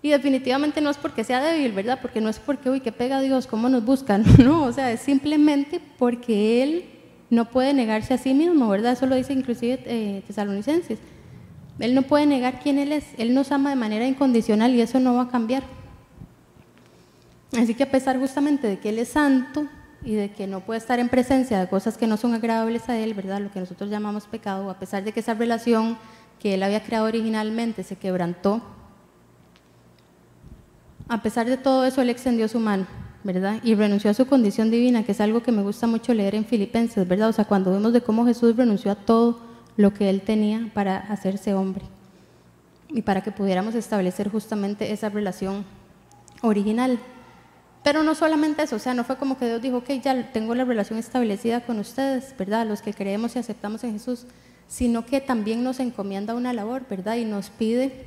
Y 0.01 0.11
definitivamente 0.11 0.81
no 0.81 0.91
es 0.91 0.97
porque 0.97 1.25
sea 1.25 1.43
débil, 1.43 1.73
¿verdad? 1.73 1.99
Porque 2.01 2.21
no 2.21 2.29
es 2.29 2.39
porque, 2.39 2.71
uy, 2.71 2.81
que 2.81 2.93
pega 2.93 3.21
Dios, 3.21 3.47
¿cómo 3.47 3.69
nos 3.69 3.85
buscan? 3.85 4.25
No, 4.45 4.65
o 4.65 4.73
sea, 4.73 4.93
es 4.93 5.01
simplemente 5.01 5.81
porque 5.99 6.63
Él 6.63 6.85
no 7.31 7.51
puede 7.51 7.75
negarse 7.75 8.15
a 8.15 8.19
sí 8.19 8.33
mismo, 8.33 8.69
¿verdad? 8.69 8.93
Eso 8.93 9.07
lo 9.07 9.17
dice 9.17 9.33
inclusive 9.33 9.83
eh, 9.87 10.23
Tesalonicenses. 10.27 10.99
Él 11.79 11.95
no 11.95 12.03
puede 12.03 12.27
negar 12.27 12.61
quién 12.61 12.79
Él 12.79 12.93
es. 12.93 13.05
Él 13.19 13.35
nos 13.35 13.53
ama 13.53 13.71
de 13.71 13.77
manera 13.77 14.07
incondicional 14.07 14.75
y 14.75 14.81
eso 14.81 14.99
no 14.99 15.15
va 15.15 15.23
a 15.23 15.29
cambiar. 15.29 15.63
Así 17.57 17.75
que 17.75 17.85
a 17.85 17.91
pesar 17.91 18.19
justamente 18.19 18.67
de 18.67 18.79
que 18.79 18.91
Él 18.91 18.99
es 18.99 19.09
santo 19.09 19.67
y 20.05 20.15
de 20.15 20.31
que 20.31 20.47
no 20.47 20.61
puede 20.61 20.79
estar 20.79 20.99
en 20.99 21.09
presencia 21.09 21.59
de 21.59 21.69
cosas 21.69 21.97
que 21.97 22.07
no 22.07 22.17
son 22.17 22.35
agradables 22.35 22.89
a 22.89 22.99
Él, 22.99 23.15
¿verdad? 23.15 23.41
Lo 23.41 23.51
que 23.51 23.61
nosotros 23.61 23.91
llamamos 23.91 24.27
pecado, 24.27 24.71
a 24.71 24.79
pesar 24.79 25.05
de 25.05 25.13
que 25.13 25.21
esa 25.21 25.35
relación 25.35 25.97
que 26.41 26.55
Él 26.55 26.63
había 26.63 26.83
creado 26.83 27.07
originalmente 27.07 27.83
se 27.83 27.97
quebrantó, 27.97 28.61
a 31.09 31.23
pesar 31.23 31.47
de 31.47 31.57
todo 31.57 31.85
eso 31.85 32.03
Él 32.03 32.11
extendió 32.11 32.49
su 32.49 32.61
mano, 32.61 32.87
¿verdad? 33.25 33.61
Y 33.63 33.75
renunció 33.75 34.11
a 34.11 34.15
su 34.15 34.27
condición 34.27 34.71
divina, 34.71 35.05
que 35.05 35.13
es 35.13 35.21
algo 35.21 35.43
que 35.43 35.53
me 35.53 35.63
gusta 35.63 35.87
mucho 35.87 36.13
leer 36.13 36.35
en 36.35 36.45
Filipenses, 36.45 37.09
¿verdad? 37.09 37.31
O 37.31 37.33
sea, 37.33 37.47
cuando 37.47 37.73
vemos 37.73 37.93
de 37.93 38.03
cómo 38.03 38.27
Jesús 38.27 38.57
renunció 38.57 38.93
a 38.93 38.95
todo 38.95 39.48
lo 39.79 39.95
que 39.95 40.11
Él 40.11 40.21
tenía 40.21 40.71
para 40.75 40.99
hacerse 40.99 41.55
hombre 41.55 41.85
y 42.89 43.03
para 43.03 43.23
que 43.23 43.31
pudiéramos 43.31 43.77
establecer 43.77 44.29
justamente 44.29 44.93
esa 44.93 45.09
relación 45.09 45.65
original. 46.43 46.99
Pero 47.85 48.03
no 48.03 48.17
solamente 48.17 48.65
eso, 48.65 48.75
o 48.75 48.81
sea, 48.81 48.93
no 48.93 49.05
fue 49.05 49.17
como 49.17 49.39
que 49.39 49.47
Dios 49.47 49.63
dijo, 49.63 49.77
ok, 49.79 49.91
ya 50.03 50.33
tengo 50.33 50.57
la 50.57 50.65
relación 50.65 50.99
establecida 50.99 51.61
con 51.65 51.79
ustedes, 51.79 52.35
¿verdad? 52.37 52.67
Los 52.67 52.83
que 52.83 52.93
creemos 52.93 53.37
y 53.37 53.39
aceptamos 53.39 53.85
en 53.85 53.93
Jesús, 53.93 54.27
sino 54.67 55.07
que 55.07 55.21
también 55.21 55.63
nos 55.63 55.79
encomienda 55.79 56.35
una 56.35 56.53
labor, 56.53 56.85
¿verdad? 56.91 57.15
Y 57.15 57.25
nos 57.25 57.49
pide 57.49 58.05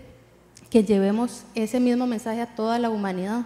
que 0.70 0.84
llevemos 0.84 1.44
ese 1.56 1.80
mismo 1.80 2.06
mensaje 2.06 2.42
a 2.42 2.54
toda 2.54 2.80
la 2.80 2.90
humanidad. 2.90 3.46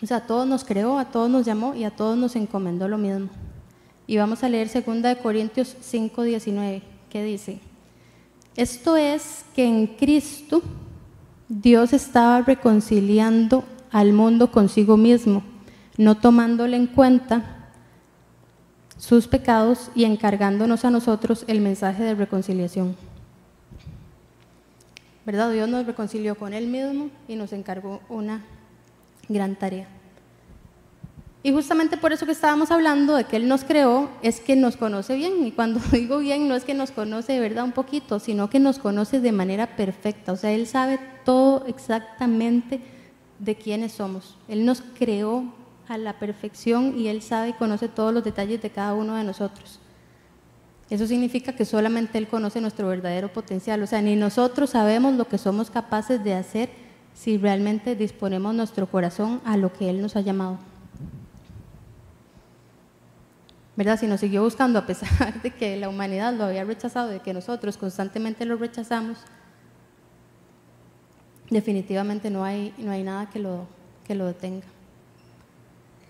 O 0.00 0.06
sea, 0.06 0.18
a 0.18 0.26
todos 0.26 0.46
nos 0.46 0.64
creó, 0.64 1.00
a 1.00 1.06
todos 1.06 1.28
nos 1.28 1.44
llamó 1.44 1.74
y 1.74 1.82
a 1.82 1.90
todos 1.90 2.16
nos 2.16 2.36
encomendó 2.36 2.86
lo 2.86 2.96
mismo. 2.96 3.28
Y 4.06 4.16
vamos 4.16 4.42
a 4.44 4.48
leer 4.48 4.70
2 4.70 5.18
Corintios 5.22 5.76
5, 5.80 6.22
19, 6.22 6.82
que 7.08 7.24
dice, 7.24 7.58
esto 8.56 8.96
es 8.96 9.44
que 9.54 9.66
en 9.66 9.86
Cristo 9.86 10.62
Dios 11.48 11.92
estaba 11.92 12.42
reconciliando 12.42 13.64
al 13.90 14.12
mundo 14.12 14.50
consigo 14.50 14.96
mismo, 14.96 15.42
no 15.96 16.16
tomándole 16.16 16.76
en 16.76 16.86
cuenta 16.86 17.70
sus 18.98 19.26
pecados 19.26 19.90
y 19.94 20.04
encargándonos 20.04 20.84
a 20.84 20.90
nosotros 20.90 21.44
el 21.46 21.60
mensaje 21.60 22.02
de 22.02 22.14
reconciliación. 22.14 22.96
¿Verdad? 25.26 25.52
Dios 25.52 25.68
nos 25.68 25.86
reconcilió 25.86 26.34
con 26.34 26.52
Él 26.52 26.66
mismo 26.66 27.10
y 27.28 27.36
nos 27.36 27.52
encargó 27.52 28.00
una 28.08 28.42
gran 29.28 29.56
tarea. 29.56 29.88
Y 31.44 31.52
justamente 31.52 31.98
por 31.98 32.10
eso 32.14 32.24
que 32.24 32.32
estábamos 32.32 32.70
hablando 32.70 33.14
de 33.14 33.24
que 33.24 33.36
Él 33.36 33.48
nos 33.48 33.64
creó, 33.64 34.08
es 34.22 34.40
que 34.40 34.56
nos 34.56 34.78
conoce 34.78 35.14
bien. 35.14 35.46
Y 35.46 35.52
cuando 35.52 35.78
digo 35.92 36.18
bien, 36.18 36.48
no 36.48 36.56
es 36.56 36.64
que 36.64 36.72
nos 36.72 36.90
conoce 36.90 37.34
de 37.34 37.40
verdad 37.40 37.64
un 37.64 37.72
poquito, 37.72 38.18
sino 38.18 38.48
que 38.48 38.58
nos 38.58 38.78
conoce 38.78 39.20
de 39.20 39.30
manera 39.30 39.76
perfecta. 39.76 40.32
O 40.32 40.36
sea, 40.36 40.52
Él 40.52 40.66
sabe 40.66 40.98
todo 41.26 41.66
exactamente 41.66 42.80
de 43.38 43.56
quiénes 43.56 43.92
somos. 43.92 44.38
Él 44.48 44.64
nos 44.64 44.80
creó 44.98 45.44
a 45.86 45.98
la 45.98 46.18
perfección 46.18 46.98
y 46.98 47.08
Él 47.08 47.20
sabe 47.20 47.50
y 47.50 47.52
conoce 47.52 47.88
todos 47.88 48.14
los 48.14 48.24
detalles 48.24 48.62
de 48.62 48.70
cada 48.70 48.94
uno 48.94 49.14
de 49.14 49.24
nosotros. 49.24 49.80
Eso 50.88 51.06
significa 51.06 51.54
que 51.54 51.66
solamente 51.66 52.16
Él 52.16 52.26
conoce 52.26 52.58
nuestro 52.62 52.88
verdadero 52.88 53.30
potencial. 53.30 53.82
O 53.82 53.86
sea, 53.86 54.00
ni 54.00 54.16
nosotros 54.16 54.70
sabemos 54.70 55.12
lo 55.12 55.28
que 55.28 55.36
somos 55.36 55.70
capaces 55.70 56.24
de 56.24 56.32
hacer 56.32 56.70
si 57.12 57.36
realmente 57.36 57.96
disponemos 57.96 58.54
nuestro 58.54 58.86
corazón 58.86 59.42
a 59.44 59.58
lo 59.58 59.74
que 59.74 59.90
Él 59.90 60.00
nos 60.00 60.16
ha 60.16 60.22
llamado. 60.22 60.58
¿Verdad? 63.76 63.98
Si 63.98 64.06
nos 64.06 64.20
siguió 64.20 64.42
buscando 64.42 64.78
a 64.78 64.86
pesar 64.86 65.40
de 65.42 65.50
que 65.50 65.76
la 65.76 65.88
humanidad 65.88 66.34
lo 66.34 66.44
había 66.44 66.64
rechazado, 66.64 67.08
de 67.08 67.20
que 67.20 67.34
nosotros 67.34 67.76
constantemente 67.76 68.44
lo 68.44 68.56
rechazamos, 68.56 69.18
definitivamente 71.50 72.30
no 72.30 72.44
hay, 72.44 72.74
no 72.78 72.90
hay 72.90 73.02
nada 73.02 73.28
que 73.30 73.38
lo, 73.38 73.66
que 74.06 74.14
lo 74.14 74.26
detenga. 74.26 74.66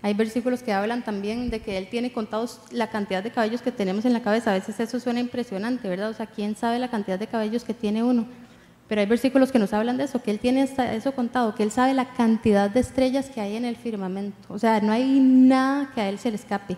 Hay 0.01 0.13
versículos 0.13 0.61
que 0.61 0.71
hablan 0.71 1.03
también 1.03 1.49
de 1.49 1.61
que 1.61 1.79
Él 1.79 1.87
tiene 1.89 2.13
contados 2.13 2.61
la 2.69 2.91
cantidad 2.91 3.23
de 3.23 3.31
cabellos 3.31 3.63
que 3.63 3.71
tenemos 3.71 4.05
en 4.05 4.13
la 4.13 4.21
cabeza. 4.21 4.51
A 4.51 4.53
veces 4.53 4.79
eso 4.79 4.99
suena 4.99 5.19
impresionante, 5.19 5.89
¿verdad? 5.89 6.11
O 6.11 6.13
sea, 6.13 6.27
¿quién 6.27 6.55
sabe 6.55 6.77
la 6.77 6.91
cantidad 6.91 7.17
de 7.17 7.25
cabellos 7.25 7.63
que 7.63 7.73
tiene 7.73 8.03
uno? 8.03 8.27
Pero 8.87 9.01
hay 9.01 9.07
versículos 9.07 9.51
que 9.51 9.57
nos 9.57 9.73
hablan 9.73 9.97
de 9.97 10.03
eso, 10.03 10.21
que 10.21 10.29
Él 10.29 10.37
tiene 10.37 10.69
eso 10.91 11.11
contado, 11.13 11.55
que 11.55 11.63
Él 11.63 11.71
sabe 11.71 11.95
la 11.95 12.13
cantidad 12.13 12.69
de 12.69 12.81
estrellas 12.81 13.31
que 13.31 13.41
hay 13.41 13.55
en 13.55 13.65
el 13.65 13.77
firmamento. 13.77 14.37
O 14.49 14.59
sea, 14.59 14.79
no 14.79 14.91
hay 14.91 15.19
nada 15.19 15.89
que 15.95 16.01
a 16.01 16.09
Él 16.09 16.19
se 16.19 16.29
le 16.29 16.35
escape. 16.35 16.77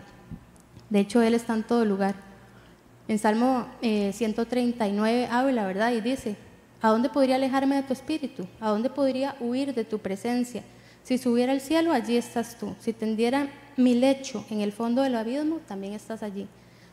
De 0.89 0.99
hecho, 0.99 1.21
Él 1.21 1.33
está 1.33 1.53
en 1.53 1.63
todo 1.63 1.85
lugar. 1.85 2.15
En 3.07 3.19
Salmo 3.19 3.67
139 3.81 5.23
eh, 5.23 5.27
habla, 5.31 5.65
¿verdad? 5.65 5.91
Y 5.93 6.01
dice, 6.01 6.35
¿a 6.81 6.89
dónde 6.89 7.09
podría 7.09 7.35
alejarme 7.35 7.75
de 7.75 7.83
tu 7.83 7.93
espíritu? 7.93 8.45
¿A 8.59 8.69
dónde 8.69 8.89
podría 8.89 9.35
huir 9.39 9.73
de 9.73 9.85
tu 9.85 9.99
presencia? 9.99 10.63
Si 11.03 11.17
subiera 11.17 11.53
al 11.53 11.61
cielo, 11.61 11.93
allí 11.93 12.17
estás 12.17 12.57
tú. 12.57 12.75
Si 12.79 12.91
tendiera 12.91 13.47
mi 13.77 13.95
lecho 13.95 14.45
en 14.49 14.59
el 14.59 14.73
fondo 14.73 15.03
del 15.03 15.15
abismo, 15.15 15.59
también 15.67 15.93
estás 15.93 16.21
allí. 16.21 16.47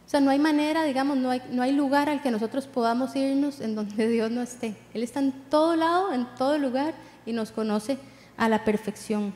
O 0.06 0.08
sea, 0.08 0.20
no 0.20 0.30
hay 0.30 0.38
manera, 0.38 0.84
digamos, 0.84 1.16
no 1.16 1.30
hay, 1.30 1.42
no 1.50 1.62
hay 1.62 1.72
lugar 1.72 2.08
al 2.08 2.22
que 2.22 2.30
nosotros 2.30 2.66
podamos 2.66 3.16
irnos 3.16 3.60
en 3.60 3.74
donde 3.74 4.08
Dios 4.12 4.30
no 4.30 4.42
esté. 4.42 4.76
Él 4.92 5.02
está 5.02 5.20
en 5.20 5.32
todo 5.50 5.74
lado, 5.76 6.12
en 6.12 6.26
todo 6.36 6.58
lugar 6.58 6.94
y 7.26 7.32
nos 7.32 7.50
conoce 7.50 7.98
a 8.36 8.48
la 8.48 8.64
perfección. 8.64 9.34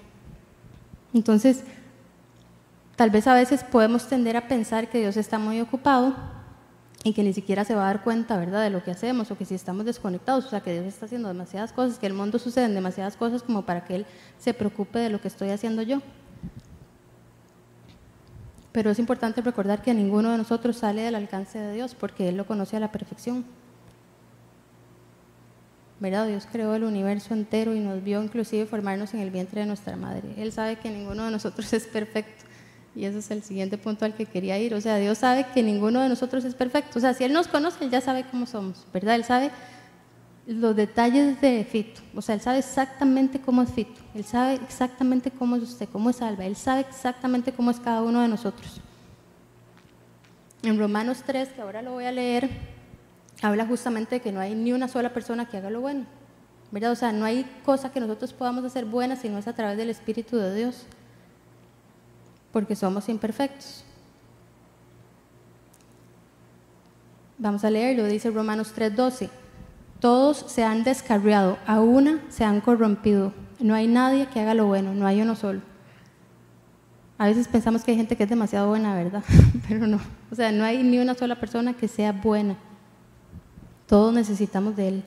Entonces, 1.14 1.64
tal 2.98 3.10
vez 3.10 3.28
a 3.28 3.34
veces 3.34 3.62
podemos 3.62 4.08
tender 4.08 4.36
a 4.36 4.48
pensar 4.48 4.90
que 4.90 4.98
Dios 4.98 5.16
está 5.16 5.38
muy 5.38 5.60
ocupado 5.60 6.16
y 7.04 7.12
que 7.12 7.22
ni 7.22 7.32
siquiera 7.32 7.64
se 7.64 7.76
va 7.76 7.84
a 7.84 7.86
dar 7.86 8.02
cuenta, 8.02 8.36
¿verdad?, 8.36 8.60
de 8.60 8.70
lo 8.70 8.82
que 8.82 8.90
hacemos 8.90 9.30
o 9.30 9.38
que 9.38 9.44
si 9.44 9.54
estamos 9.54 9.84
desconectados, 9.84 10.46
o 10.46 10.50
sea, 10.50 10.62
que 10.62 10.72
Dios 10.72 10.84
está 10.84 11.06
haciendo 11.06 11.28
demasiadas 11.28 11.72
cosas, 11.72 12.00
que 12.00 12.08
el 12.08 12.12
mundo 12.12 12.40
sucede 12.40 12.66
demasiadas 12.68 13.16
cosas 13.16 13.44
como 13.44 13.62
para 13.62 13.84
que 13.84 13.94
Él 13.94 14.06
se 14.40 14.52
preocupe 14.52 14.98
de 14.98 15.10
lo 15.10 15.20
que 15.20 15.28
estoy 15.28 15.50
haciendo 15.50 15.82
yo. 15.82 16.02
Pero 18.72 18.90
es 18.90 18.98
importante 18.98 19.42
recordar 19.42 19.80
que 19.80 19.94
ninguno 19.94 20.32
de 20.32 20.38
nosotros 20.38 20.78
sale 20.78 21.02
del 21.02 21.14
alcance 21.14 21.56
de 21.56 21.74
Dios 21.74 21.94
porque 21.94 22.28
Él 22.28 22.36
lo 22.36 22.48
conoce 22.48 22.78
a 22.78 22.80
la 22.80 22.90
perfección. 22.90 23.44
¿Verdad? 26.00 26.26
Dios 26.26 26.48
creó 26.50 26.74
el 26.74 26.82
universo 26.82 27.32
entero 27.32 27.76
y 27.76 27.78
nos 27.78 28.02
vio 28.02 28.20
inclusive 28.20 28.66
formarnos 28.66 29.14
en 29.14 29.20
el 29.20 29.30
vientre 29.30 29.60
de 29.60 29.68
nuestra 29.68 29.94
madre. 29.94 30.34
Él 30.36 30.50
sabe 30.50 30.76
que 30.80 30.90
ninguno 30.90 31.26
de 31.26 31.30
nosotros 31.30 31.72
es 31.72 31.86
perfecto. 31.86 32.47
Y 32.98 33.04
ese 33.04 33.18
es 33.18 33.30
el 33.30 33.44
siguiente 33.44 33.78
punto 33.78 34.04
al 34.04 34.14
que 34.14 34.26
quería 34.26 34.58
ir. 34.58 34.74
O 34.74 34.80
sea, 34.80 34.96
Dios 34.96 35.18
sabe 35.18 35.46
que 35.54 35.62
ninguno 35.62 36.00
de 36.00 36.08
nosotros 36.08 36.44
es 36.44 36.56
perfecto. 36.56 36.98
O 36.98 37.00
sea, 37.00 37.14
si 37.14 37.22
Él 37.22 37.32
nos 37.32 37.46
conoce, 37.46 37.84
Él 37.84 37.90
ya 37.90 38.00
sabe 38.00 38.24
cómo 38.28 38.44
somos, 38.44 38.84
¿verdad? 38.92 39.14
Él 39.14 39.22
sabe 39.22 39.52
los 40.48 40.74
detalles 40.74 41.40
de 41.40 41.64
Fito. 41.64 42.00
O 42.16 42.22
sea, 42.22 42.34
Él 42.34 42.40
sabe 42.40 42.58
exactamente 42.58 43.40
cómo 43.40 43.62
es 43.62 43.70
Fito. 43.70 44.00
Él 44.16 44.24
sabe 44.24 44.54
exactamente 44.54 45.30
cómo 45.30 45.54
es 45.54 45.62
usted, 45.62 45.88
cómo 45.92 46.10
es 46.10 46.20
Alba. 46.20 46.44
Él 46.44 46.56
sabe 46.56 46.80
exactamente 46.80 47.52
cómo 47.52 47.70
es 47.70 47.78
cada 47.78 48.02
uno 48.02 48.20
de 48.20 48.26
nosotros. 48.26 48.80
En 50.64 50.76
Romanos 50.76 51.22
3, 51.24 51.50
que 51.50 51.62
ahora 51.62 51.82
lo 51.82 51.92
voy 51.92 52.06
a 52.06 52.10
leer, 52.10 52.50
habla 53.42 53.64
justamente 53.64 54.16
de 54.16 54.20
que 54.20 54.32
no 54.32 54.40
hay 54.40 54.56
ni 54.56 54.72
una 54.72 54.88
sola 54.88 55.14
persona 55.14 55.48
que 55.48 55.56
haga 55.56 55.70
lo 55.70 55.80
bueno. 55.80 56.04
¿verdad? 56.72 56.90
O 56.90 56.96
sea, 56.96 57.12
no 57.12 57.24
hay 57.24 57.46
cosa 57.64 57.92
que 57.92 58.00
nosotros 58.00 58.32
podamos 58.32 58.64
hacer 58.64 58.84
buena 58.84 59.14
si 59.14 59.28
no 59.28 59.38
es 59.38 59.46
a 59.46 59.52
través 59.52 59.78
del 59.78 59.88
Espíritu 59.88 60.36
de 60.36 60.54
Dios. 60.54 60.84
Porque 62.52 62.76
somos 62.76 63.08
imperfectos. 63.08 63.84
Vamos 67.38 67.64
a 67.64 67.70
leerlo, 67.70 68.04
dice 68.06 68.30
Romanos 68.30 68.72
3:12. 68.74 69.30
Todos 70.00 70.44
se 70.48 70.64
han 70.64 70.84
descarriado, 70.84 71.58
a 71.66 71.80
una 71.80 72.20
se 72.28 72.44
han 72.44 72.60
corrompido. 72.60 73.32
No 73.60 73.74
hay 73.74 73.86
nadie 73.86 74.26
que 74.26 74.40
haga 74.40 74.54
lo 74.54 74.66
bueno, 74.66 74.94
no 74.94 75.06
hay 75.06 75.20
uno 75.20 75.34
solo. 75.34 75.60
A 77.18 77.26
veces 77.26 77.48
pensamos 77.48 77.82
que 77.82 77.90
hay 77.90 77.96
gente 77.96 78.16
que 78.16 78.22
es 78.22 78.30
demasiado 78.30 78.68
buena, 78.68 78.94
¿verdad? 78.94 79.24
Pero 79.68 79.86
no. 79.88 79.98
O 80.30 80.34
sea, 80.36 80.52
no 80.52 80.64
hay 80.64 80.82
ni 80.84 80.98
una 80.98 81.14
sola 81.14 81.34
persona 81.34 81.74
que 81.74 81.88
sea 81.88 82.12
buena. 82.12 82.56
Todos 83.88 84.14
necesitamos 84.14 84.76
de 84.76 84.88
Él. 84.88 85.04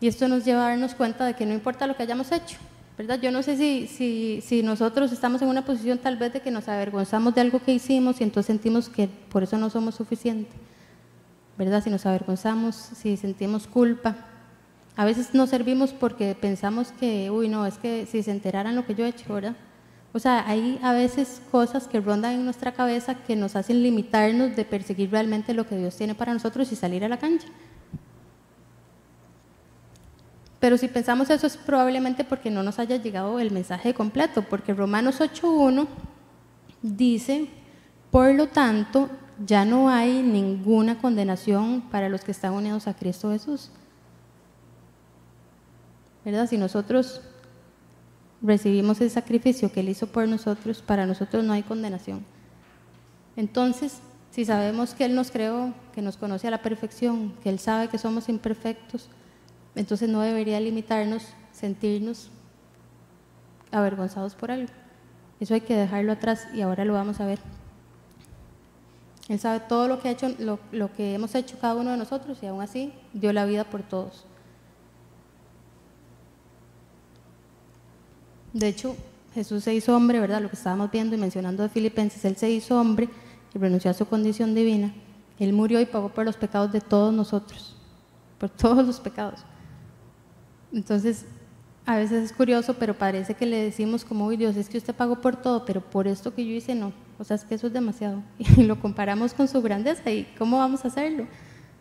Y 0.00 0.08
esto 0.08 0.26
nos 0.26 0.44
lleva 0.44 0.66
a 0.66 0.70
darnos 0.70 0.94
cuenta 0.94 1.24
de 1.24 1.34
que 1.34 1.46
no 1.46 1.54
importa 1.54 1.86
lo 1.86 1.96
que 1.96 2.02
hayamos 2.02 2.32
hecho, 2.32 2.58
¿verdad? 2.96 3.20
Yo 3.20 3.30
no 3.30 3.42
sé 3.42 3.56
si, 3.56 3.86
si, 3.86 4.40
si 4.40 4.62
nosotros 4.62 5.12
estamos 5.12 5.42
en 5.42 5.48
una 5.48 5.64
posición 5.64 5.98
tal 5.98 6.16
vez 6.16 6.32
de 6.32 6.40
que 6.40 6.50
nos 6.50 6.68
avergonzamos 6.68 7.34
de 7.34 7.40
algo 7.40 7.60
que 7.60 7.74
hicimos 7.74 8.20
y 8.20 8.24
entonces 8.24 8.46
sentimos 8.46 8.88
que 8.88 9.08
por 9.08 9.42
eso 9.42 9.58
no 9.58 9.70
somos 9.70 9.94
suficientes. 9.94 10.54
¿verdad? 11.56 11.82
Si 11.82 11.90
nos 11.90 12.06
avergonzamos, 12.06 12.74
si 12.74 13.16
sentimos 13.16 13.66
culpa. 13.66 14.16
A 14.96 15.04
veces 15.04 15.34
nos 15.34 15.50
servimos 15.50 15.92
porque 15.92 16.36
pensamos 16.40 16.92
que, 16.92 17.30
uy, 17.30 17.48
no, 17.48 17.66
es 17.66 17.78
que 17.78 18.06
si 18.06 18.22
se 18.22 18.30
enteraran 18.30 18.76
lo 18.76 18.86
que 18.86 18.94
yo 18.94 19.04
he 19.04 19.08
hecho, 19.08 19.34
¿verdad? 19.34 19.56
O 20.12 20.20
sea, 20.20 20.48
hay 20.48 20.78
a 20.82 20.92
veces 20.92 21.42
cosas 21.50 21.88
que 21.88 22.00
rondan 22.00 22.34
en 22.34 22.44
nuestra 22.44 22.72
cabeza 22.72 23.16
que 23.16 23.34
nos 23.34 23.56
hacen 23.56 23.82
limitarnos 23.82 24.54
de 24.54 24.64
perseguir 24.64 25.10
realmente 25.10 25.54
lo 25.54 25.66
que 25.66 25.76
Dios 25.76 25.96
tiene 25.96 26.14
para 26.14 26.32
nosotros 26.32 26.70
y 26.70 26.76
salir 26.76 27.04
a 27.04 27.08
la 27.08 27.18
cancha. 27.18 27.48
Pero 30.64 30.78
si 30.78 30.88
pensamos 30.88 31.28
eso 31.28 31.46
es 31.46 31.58
probablemente 31.58 32.24
porque 32.24 32.50
no 32.50 32.62
nos 32.62 32.78
haya 32.78 32.96
llegado 32.96 33.38
el 33.38 33.50
mensaje 33.50 33.92
completo, 33.92 34.40
porque 34.48 34.72
Romanos 34.72 35.20
8.1 35.20 35.86
dice, 36.80 37.48
por 38.10 38.32
lo 38.34 38.46
tanto, 38.46 39.10
ya 39.44 39.66
no 39.66 39.90
hay 39.90 40.22
ninguna 40.22 40.96
condenación 40.96 41.82
para 41.90 42.08
los 42.08 42.24
que 42.24 42.30
están 42.30 42.54
unidos 42.54 42.86
a 42.86 42.94
Cristo 42.94 43.30
Jesús. 43.30 43.68
¿Verdad? 46.24 46.48
Si 46.48 46.56
nosotros 46.56 47.20
recibimos 48.40 49.02
el 49.02 49.10
sacrificio 49.10 49.70
que 49.70 49.80
Él 49.80 49.90
hizo 49.90 50.06
por 50.06 50.26
nosotros, 50.26 50.80
para 50.80 51.04
nosotros 51.04 51.44
no 51.44 51.52
hay 51.52 51.62
condenación. 51.62 52.24
Entonces, 53.36 53.98
si 54.30 54.46
sabemos 54.46 54.94
que 54.94 55.04
Él 55.04 55.14
nos 55.14 55.30
creó, 55.30 55.74
que 55.94 56.00
nos 56.00 56.16
conoce 56.16 56.48
a 56.48 56.50
la 56.50 56.62
perfección, 56.62 57.34
que 57.42 57.50
Él 57.50 57.58
sabe 57.58 57.88
que 57.88 57.98
somos 57.98 58.30
imperfectos, 58.30 59.10
entonces 59.74 60.08
no 60.08 60.20
debería 60.20 60.60
limitarnos 60.60 61.26
sentirnos 61.52 62.30
avergonzados 63.70 64.34
por 64.34 64.50
algo. 64.50 64.70
Eso 65.40 65.54
hay 65.54 65.60
que 65.60 65.74
dejarlo 65.74 66.12
atrás 66.12 66.46
y 66.54 66.60
ahora 66.60 66.84
lo 66.84 66.94
vamos 66.94 67.20
a 67.20 67.26
ver. 67.26 67.38
Él 69.28 69.38
sabe 69.38 69.60
todo 69.60 69.88
lo 69.88 70.00
que, 70.00 70.08
ha 70.08 70.10
hecho, 70.12 70.34
lo, 70.38 70.92
que 70.92 71.14
hemos 71.14 71.34
hecho 71.34 71.58
cada 71.58 71.74
uno 71.74 71.90
de 71.90 71.96
nosotros 71.96 72.38
y 72.42 72.46
aún 72.46 72.60
así 72.60 72.92
dio 73.12 73.32
la 73.32 73.46
vida 73.46 73.64
por 73.64 73.82
todos. 73.82 74.26
De 78.52 78.68
hecho, 78.68 78.94
Jesús 79.32 79.64
se 79.64 79.74
hizo 79.74 79.96
hombre, 79.96 80.20
¿verdad? 80.20 80.42
Lo 80.42 80.48
que 80.48 80.56
estábamos 80.56 80.90
viendo 80.90 81.16
y 81.16 81.18
mencionando 81.18 81.62
de 81.62 81.68
Filipenses, 81.68 82.24
Él 82.24 82.36
se 82.36 82.50
hizo 82.50 82.78
hombre 82.78 83.08
y 83.54 83.58
renunció 83.58 83.90
a 83.90 83.94
su 83.94 84.06
condición 84.06 84.54
divina. 84.54 84.94
Él 85.38 85.52
murió 85.52 85.80
y 85.80 85.86
pagó 85.86 86.10
por 86.10 86.24
los 86.24 86.36
pecados 86.36 86.70
de 86.70 86.80
todos 86.80 87.12
nosotros, 87.12 87.74
por 88.38 88.50
todos 88.50 88.86
los 88.86 89.00
pecados. 89.00 89.40
Entonces, 90.74 91.24
a 91.86 91.96
veces 91.96 92.24
es 92.24 92.32
curioso, 92.32 92.74
pero 92.74 92.94
parece 92.94 93.34
que 93.34 93.46
le 93.46 93.62
decimos 93.62 94.04
como, 94.04 94.26
uy 94.26 94.36
Dios, 94.36 94.56
es 94.56 94.68
que 94.68 94.78
usted 94.78 94.94
pagó 94.94 95.20
por 95.20 95.36
todo, 95.36 95.64
pero 95.64 95.80
por 95.80 96.08
esto 96.08 96.34
que 96.34 96.44
yo 96.44 96.52
hice 96.52 96.74
no. 96.74 96.92
O 97.18 97.24
sea, 97.24 97.36
es 97.36 97.44
que 97.44 97.54
eso 97.54 97.68
es 97.68 97.72
demasiado. 97.72 98.22
Y 98.38 98.64
lo 98.64 98.80
comparamos 98.80 99.32
con 99.32 99.46
su 99.46 99.62
grandeza 99.62 100.10
y 100.10 100.24
cómo 100.36 100.58
vamos 100.58 100.84
a 100.84 100.88
hacerlo. 100.88 101.26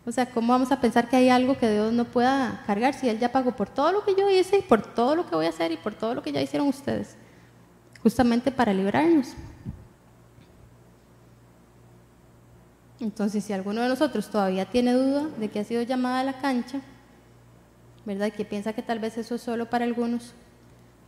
O 0.06 0.12
sea, 0.12 0.30
¿cómo 0.30 0.54
vamos 0.54 0.72
a 0.72 0.80
pensar 0.80 1.10
que 1.10 1.16
hay 1.16 1.30
algo 1.30 1.58
que 1.58 1.72
Dios 1.72 1.92
no 1.92 2.06
pueda 2.06 2.62
cargar 2.68 2.94
si 2.94 3.10
Él 3.10 3.18
ya 3.18 3.32
pagó 3.32 3.56
por 3.56 3.70
todo 3.70 3.92
lo 3.92 4.04
que 4.04 4.14
yo 4.16 4.30
hice 4.30 4.58
y 4.58 4.62
por 4.62 4.82
todo 4.82 5.16
lo 5.16 5.28
que 5.28 5.36
voy 5.36 5.48
a 5.48 5.50
hacer 5.50 5.72
y 5.72 5.78
por 5.78 5.96
todo 5.96 6.14
lo 6.14 6.22
que 6.22 6.32
ya 6.32 6.42
hicieron 6.42 6.68
ustedes? 6.68 7.16
Justamente 8.04 8.52
para 8.52 8.74
librarnos. 8.74 9.30
Entonces, 13.00 13.44
si 13.44 13.54
alguno 13.54 13.82
de 13.82 13.88
nosotros 13.88 14.30
todavía 14.30 14.66
tiene 14.66 14.94
duda 14.94 15.30
de 15.40 15.50
que 15.50 15.60
ha 15.60 15.64
sido 15.64 15.82
llamada 15.82 16.20
a 16.20 16.24
la 16.26 16.40
cancha, 16.40 16.82
¿verdad? 18.06 18.32
Que 18.32 18.46
piensa 18.46 18.74
que 18.74 18.82
tal 18.82 19.00
vez 19.00 19.18
eso 19.18 19.36
es 19.36 19.42
solo 19.42 19.70
para 19.70 19.86
algunos, 19.86 20.34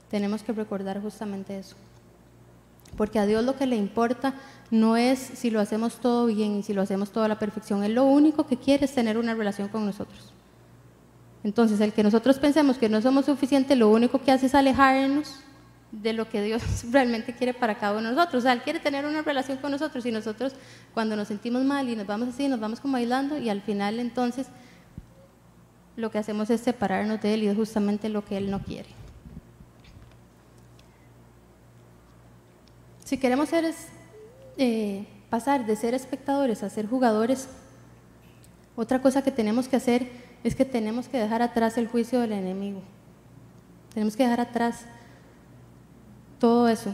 tenemos 0.09 0.43
que 0.43 0.53
recordar 0.53 1.01
justamente 1.01 1.57
eso. 1.57 1.75
Porque 2.95 3.19
a 3.19 3.25
Dios 3.25 3.43
lo 3.43 3.57
que 3.57 3.65
le 3.65 3.75
importa 3.75 4.33
no 4.71 4.95
es 4.95 5.19
si 5.19 5.49
lo 5.49 5.59
hacemos 5.59 5.95
todo 5.95 6.27
bien 6.27 6.57
y 6.57 6.63
si 6.63 6.73
lo 6.73 6.81
hacemos 6.81 7.11
todo 7.11 7.23
a 7.23 7.27
la 7.27 7.39
perfección. 7.39 7.83
Él 7.83 7.95
lo 7.95 8.05
único 8.05 8.45
que 8.45 8.57
quiere 8.57 8.85
es 8.85 8.93
tener 8.93 9.17
una 9.17 9.33
relación 9.33 9.67
con 9.67 9.85
nosotros. 9.85 10.31
Entonces, 11.43 11.79
el 11.81 11.93
que 11.93 12.03
nosotros 12.03 12.39
pensemos 12.39 12.77
que 12.77 12.89
no 12.89 13.01
somos 13.01 13.25
suficientes, 13.25 13.77
lo 13.77 13.89
único 13.89 14.19
que 14.19 14.31
hace 14.31 14.47
es 14.47 14.55
alejarnos 14.55 15.41
de 15.91 16.13
lo 16.13 16.27
que 16.29 16.41
Dios 16.41 16.63
realmente 16.91 17.35
quiere 17.35 17.53
para 17.53 17.75
cada 17.75 17.97
uno 17.97 18.09
de 18.09 18.15
nosotros. 18.15 18.41
O 18.41 18.43
sea, 18.43 18.53
Él 18.53 18.61
quiere 18.61 18.79
tener 18.79 19.05
una 19.05 19.21
relación 19.21 19.57
con 19.57 19.71
nosotros 19.71 20.05
y 20.05 20.11
nosotros 20.11 20.53
cuando 20.93 21.15
nos 21.15 21.27
sentimos 21.27 21.63
mal 21.63 21.89
y 21.89 21.95
nos 21.95 22.07
vamos 22.07 22.29
así, 22.29 22.47
nos 22.47 22.59
vamos 22.59 22.79
como 22.79 22.97
aislando 22.97 23.37
y 23.37 23.49
al 23.49 23.61
final 23.61 23.99
entonces 23.99 24.47
lo 25.95 26.11
que 26.11 26.17
hacemos 26.17 26.49
es 26.49 26.61
separarnos 26.61 27.21
de 27.21 27.33
Él 27.33 27.43
y 27.43 27.47
es 27.47 27.55
justamente 27.55 28.09
lo 28.09 28.25
que 28.25 28.37
Él 28.37 28.51
no 28.51 28.61
quiere. 28.61 28.89
Si 33.03 33.17
queremos 33.17 33.49
eh, 34.57 35.07
pasar 35.29 35.65
de 35.65 35.75
ser 35.75 35.93
espectadores 35.93 36.63
a 36.63 36.69
ser 36.69 36.87
jugadores, 36.87 37.47
otra 38.75 39.01
cosa 39.01 39.23
que 39.23 39.31
tenemos 39.31 39.67
que 39.67 39.75
hacer 39.75 40.09
es 40.43 40.55
que 40.55 40.65
tenemos 40.65 41.07
que 41.07 41.17
dejar 41.17 41.41
atrás 41.41 41.77
el 41.77 41.87
juicio 41.87 42.19
del 42.19 42.33
enemigo. 42.33 42.81
Tenemos 43.93 44.17
que 44.17 44.23
dejar 44.23 44.41
atrás 44.41 44.81
todo 46.39 46.67
eso. 46.67 46.93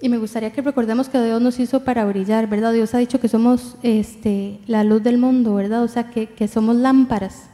Y 0.00 0.08
me 0.08 0.18
gustaría 0.18 0.52
que 0.52 0.62
recordemos 0.62 1.08
que 1.08 1.20
Dios 1.20 1.40
nos 1.42 1.58
hizo 1.58 1.82
para 1.82 2.04
brillar, 2.04 2.48
¿verdad? 2.48 2.72
Dios 2.72 2.94
ha 2.94 2.98
dicho 2.98 3.18
que 3.18 3.28
somos 3.28 3.76
este, 3.82 4.60
la 4.66 4.84
luz 4.84 5.02
del 5.02 5.18
mundo, 5.18 5.54
¿verdad? 5.54 5.82
O 5.82 5.88
sea, 5.88 6.10
que, 6.10 6.28
que 6.28 6.46
somos 6.46 6.76
lámparas. 6.76 7.48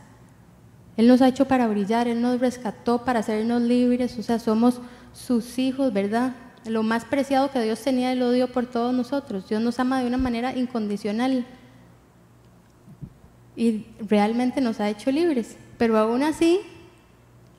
Él 0.97 1.09
nos 1.09 1.23
ha 1.23 1.29
hecho 1.29 1.47
para 1.47 1.67
brillar, 1.67 2.07
Él 2.07 2.21
nos 2.21 2.41
rescató 2.41 3.05
para 3.05 3.21
hacernos 3.21 3.63
libres, 3.63 4.19
o 4.19 4.23
sea, 4.23 4.39
somos 4.39 4.81
sus 5.13 5.59
hijos, 5.59 5.93
¿verdad? 5.93 6.35
Lo 6.67 6.83
más 6.83 7.05
preciado 7.05 7.51
que 7.51 7.61
Dios 7.61 7.81
tenía, 7.81 8.13
Él 8.13 8.21
lo 8.21 8.31
dio 8.31 8.53
por 8.53 8.67
todos 8.67 8.95
nosotros. 8.95 9.49
Dios 9.49 9.63
nos 9.63 9.81
ama 9.81 10.01
de 10.01 10.07
una 10.07 10.19
manera 10.19 10.55
incondicional 10.55 11.47
y 13.57 13.87
realmente 14.01 14.61
nos 14.61 14.81
ha 14.81 14.91
hecho 14.91 15.11
libres. 15.11 15.57
Pero 15.79 15.99
aún 15.99 16.23
así, 16.23 16.61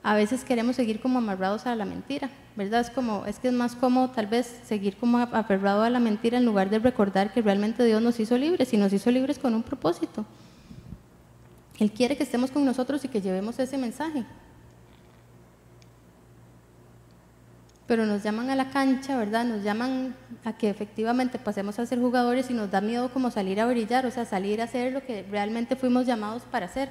a 0.06 0.14
veces 0.14 0.44
queremos 0.44 0.76
seguir 0.76 1.00
como 1.00 1.18
amarrados 1.18 1.66
a 1.66 1.74
la 1.74 1.84
mentira, 1.84 2.30
¿verdad? 2.54 2.80
Es 2.80 2.90
como, 2.90 3.26
es 3.26 3.40
que 3.40 3.48
es 3.48 3.54
más 3.54 3.74
cómodo 3.74 4.10
tal 4.10 4.28
vez 4.28 4.60
seguir 4.64 4.96
como 4.98 5.18
aferrado 5.18 5.82
a 5.82 5.90
la 5.90 5.98
mentira 5.98 6.38
en 6.38 6.44
lugar 6.44 6.70
de 6.70 6.78
recordar 6.78 7.32
que 7.32 7.42
realmente 7.42 7.84
Dios 7.84 8.00
nos 8.00 8.20
hizo 8.20 8.38
libres 8.38 8.72
y 8.72 8.76
nos 8.76 8.92
hizo 8.92 9.10
libres 9.10 9.40
con 9.40 9.52
un 9.52 9.64
propósito. 9.64 10.24
Él 11.80 11.90
quiere 11.90 12.16
que 12.16 12.22
estemos 12.22 12.52
con 12.52 12.64
nosotros 12.64 13.04
y 13.04 13.08
que 13.08 13.20
llevemos 13.20 13.58
ese 13.58 13.78
mensaje. 13.78 14.24
Pero 17.88 18.06
nos 18.06 18.22
llaman 18.22 18.48
a 18.50 18.54
la 18.54 18.70
cancha, 18.70 19.18
¿verdad? 19.18 19.44
Nos 19.44 19.64
llaman 19.64 20.14
a 20.44 20.56
que 20.56 20.70
efectivamente 20.70 21.40
pasemos 21.40 21.80
a 21.80 21.86
ser 21.86 21.98
jugadores 21.98 22.48
y 22.48 22.54
nos 22.54 22.70
da 22.70 22.80
miedo 22.80 23.12
como 23.12 23.32
salir 23.32 23.60
a 23.60 23.66
brillar, 23.66 24.06
o 24.06 24.12
sea, 24.12 24.24
salir 24.24 24.60
a 24.60 24.64
hacer 24.66 24.92
lo 24.92 25.04
que 25.04 25.24
realmente 25.28 25.74
fuimos 25.74 26.06
llamados 26.06 26.44
para 26.44 26.66
hacer. 26.66 26.90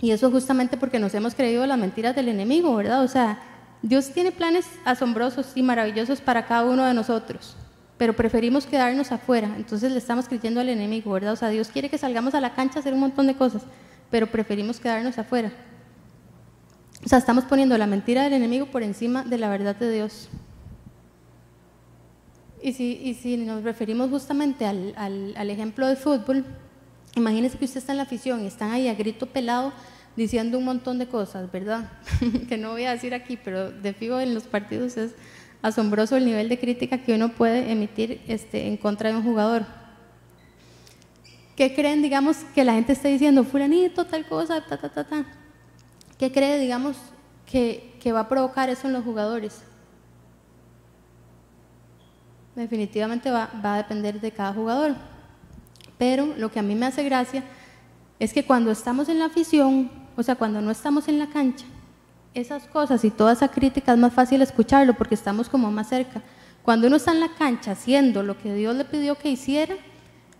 Y 0.00 0.12
eso 0.12 0.30
justamente 0.30 0.76
porque 0.76 0.98
nos 0.98 1.14
hemos 1.14 1.34
creído 1.34 1.66
las 1.66 1.78
mentiras 1.78 2.14
del 2.14 2.28
enemigo, 2.28 2.74
¿verdad? 2.76 3.02
O 3.02 3.08
sea, 3.08 3.40
Dios 3.82 4.10
tiene 4.10 4.32
planes 4.32 4.66
asombrosos 4.84 5.52
y 5.54 5.62
maravillosos 5.62 6.20
para 6.20 6.46
cada 6.46 6.64
uno 6.64 6.84
de 6.84 6.94
nosotros, 6.94 7.56
pero 7.96 8.14
preferimos 8.14 8.66
quedarnos 8.66 9.12
afuera, 9.12 9.50
entonces 9.56 9.92
le 9.92 9.98
estamos 9.98 10.28
creyendo 10.28 10.60
al 10.60 10.68
enemigo, 10.68 11.12
¿verdad? 11.12 11.32
O 11.32 11.36
sea, 11.36 11.48
Dios 11.48 11.68
quiere 11.68 11.88
que 11.88 11.98
salgamos 11.98 12.34
a 12.34 12.40
la 12.40 12.54
cancha 12.54 12.78
a 12.78 12.80
hacer 12.80 12.94
un 12.94 13.00
montón 13.00 13.26
de 13.26 13.34
cosas, 13.34 13.62
pero 14.10 14.26
preferimos 14.26 14.80
quedarnos 14.80 15.18
afuera. 15.18 15.52
O 17.04 17.08
sea, 17.08 17.18
estamos 17.18 17.44
poniendo 17.44 17.78
la 17.78 17.86
mentira 17.86 18.24
del 18.24 18.32
enemigo 18.32 18.66
por 18.66 18.82
encima 18.82 19.22
de 19.22 19.38
la 19.38 19.48
verdad 19.48 19.76
de 19.76 19.92
Dios. 19.92 20.28
Y 22.60 22.72
si, 22.72 23.00
y 23.02 23.14
si 23.14 23.36
nos 23.36 23.62
referimos 23.62 24.10
justamente 24.10 24.66
al, 24.66 24.92
al, 24.96 25.50
ejemplo 25.50 25.86
de 25.86 25.94
fútbol, 25.94 26.44
Imagínese 27.14 27.58
que 27.58 27.64
usted 27.64 27.78
está 27.78 27.92
en 27.92 27.98
la 27.98 28.04
afición 28.04 28.44
y 28.44 28.46
están 28.46 28.70
ahí 28.70 28.88
a 28.88 28.94
grito 28.94 29.26
pelado 29.26 29.72
diciendo 30.16 30.58
un 30.58 30.64
montón 30.64 30.98
de 30.98 31.06
cosas, 31.06 31.50
¿verdad? 31.50 31.90
que 32.48 32.58
no 32.58 32.70
voy 32.72 32.84
a 32.84 32.92
decir 32.92 33.14
aquí, 33.14 33.36
pero 33.36 33.70
de 33.70 33.92
fijo 33.92 34.18
en 34.18 34.34
los 34.34 34.44
partidos 34.44 34.96
es 34.96 35.14
asombroso 35.62 36.16
el 36.16 36.24
nivel 36.24 36.48
de 36.48 36.58
crítica 36.58 36.98
que 36.98 37.14
uno 37.14 37.30
puede 37.30 37.70
emitir 37.70 38.20
este, 38.26 38.66
en 38.66 38.76
contra 38.76 39.10
de 39.10 39.16
un 39.16 39.22
jugador. 39.22 39.64
¿Qué 41.56 41.74
creen, 41.74 42.02
digamos, 42.02 42.38
que 42.54 42.64
la 42.64 42.74
gente 42.74 42.92
está 42.92 43.08
diciendo, 43.08 43.44
fulanito, 43.44 44.06
tal 44.06 44.26
cosa, 44.26 44.64
ta, 44.64 44.76
ta, 44.76 44.88
ta, 44.88 45.04
ta? 45.04 45.24
¿Qué 46.18 46.30
cree, 46.30 46.58
digamos, 46.58 46.96
que, 47.46 47.98
va 48.12 48.20
a 48.20 48.28
provocar 48.28 48.70
eso 48.70 48.86
en 48.86 48.92
los 48.92 49.04
jugadores? 49.04 49.62
Definitivamente 52.54 53.30
va, 53.30 53.50
va 53.64 53.74
a 53.74 53.76
depender 53.78 54.20
de 54.20 54.30
cada 54.30 54.52
jugador. 54.52 54.96
Pero 55.98 56.34
lo 56.36 56.50
que 56.50 56.60
a 56.60 56.62
mí 56.62 56.74
me 56.74 56.86
hace 56.86 57.02
gracia 57.02 57.44
es 58.18 58.32
que 58.32 58.44
cuando 58.44 58.70
estamos 58.70 59.08
en 59.08 59.18
la 59.18 59.26
afición, 59.26 59.90
o 60.16 60.22
sea, 60.22 60.36
cuando 60.36 60.60
no 60.60 60.70
estamos 60.70 61.08
en 61.08 61.18
la 61.18 61.28
cancha, 61.28 61.66
esas 62.34 62.66
cosas 62.66 63.04
y 63.04 63.10
toda 63.10 63.32
esa 63.32 63.48
crítica 63.48 63.92
es 63.92 63.98
más 63.98 64.12
fácil 64.12 64.42
escucharlo 64.42 64.94
porque 64.94 65.14
estamos 65.14 65.48
como 65.48 65.70
más 65.70 65.88
cerca. 65.88 66.22
Cuando 66.62 66.86
uno 66.86 66.96
está 66.96 67.12
en 67.12 67.20
la 67.20 67.34
cancha 67.34 67.72
haciendo 67.72 68.22
lo 68.22 68.38
que 68.38 68.54
Dios 68.54 68.76
le 68.76 68.84
pidió 68.84 69.16
que 69.16 69.30
hiciera, 69.30 69.74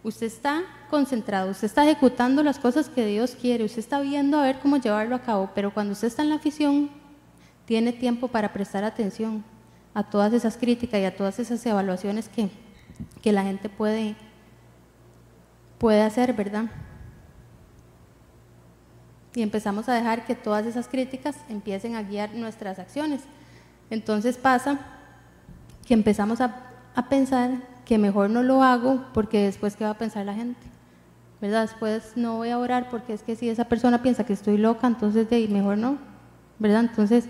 usted 0.03 0.27
está 0.27 0.63
concentrado, 0.91 1.51
usted 1.51 1.67
está 1.67 1.85
ejecutando 1.85 2.43
las 2.43 2.59
cosas 2.59 2.89
que 2.89 3.07
Dios 3.07 3.37
quiere, 3.41 3.65
usted 3.65 3.81
está 3.81 4.01
viendo 4.01 4.39
a 4.39 4.43
ver 4.43 4.59
cómo 4.61 4.77
llevarlo 4.77 5.17
a 5.17 5.23
cabo, 5.23 5.51
pero 5.55 5.73
cuando 5.73 5.93
usted 5.93 6.09
está 6.09 6.23
en 6.23 6.31
la 6.31 6.37
afición, 6.37 6.91
tiene 7.65 7.93
tiempo 7.93 8.29
para 8.29 8.53
prestar 8.53 8.85
atención 8.85 9.45
a 9.95 10.03
todas 10.03 10.33
esas 10.33 10.57
críticas 10.57 11.01
y 11.01 11.05
a 11.05 11.17
todas 11.17 11.39
esas 11.39 11.65
evaluaciones 11.67 12.29
que, 12.29 12.49
que 13.23 13.33
la 13.33 13.43
gente 13.43 13.69
puede 13.69 14.17
puede 15.79 16.03
hacer, 16.03 16.35
¿verdad? 16.35 16.67
Y 19.35 19.43
empezamos 19.43 19.89
a 19.89 19.95
dejar 19.95 20.27
que 20.27 20.35
todas 20.35 20.67
esas 20.67 20.89
críticas 20.89 21.37
empiecen 21.49 21.95
a 21.95 22.03
guiar 22.03 22.35
nuestras 22.35 22.79
acciones. 22.79 23.23
Entonces 23.91 24.37
pasa 24.37 24.79
que 25.87 25.95
empezamos 25.95 26.41
a, 26.41 26.65
pensar 27.09 27.51
que 27.85 27.97
mejor 27.97 28.29
no 28.29 28.43
lo 28.43 28.65
hago 28.65 29.05
porque 29.15 29.45
después 29.45 29.77
qué 29.77 29.85
va 29.85 29.91
a 29.91 29.99
pensar 29.99 30.27
la 30.27 30.35
gente. 30.35 30.67
¿Verdad? 31.41 31.63
Después 31.63 32.15
no 32.17 32.39
voy 32.39 32.51
a 32.51 32.59
orar 32.59 32.91
porque 32.91 33.13
es 33.13 33.23
que 33.23 33.37
si 33.37 33.49
esa 33.49 33.67
persona 33.67 34.03
piensa 34.03 34.27
que 34.27 34.33
estoy 34.33 34.59
loca, 34.59 34.89
entonces 34.89 35.31
de 35.31 35.37
ahí 35.37 35.47
mejor 35.47 35.79
no. 35.79 35.99
¿Verdad? 36.59 36.81
Entonces 36.81 37.27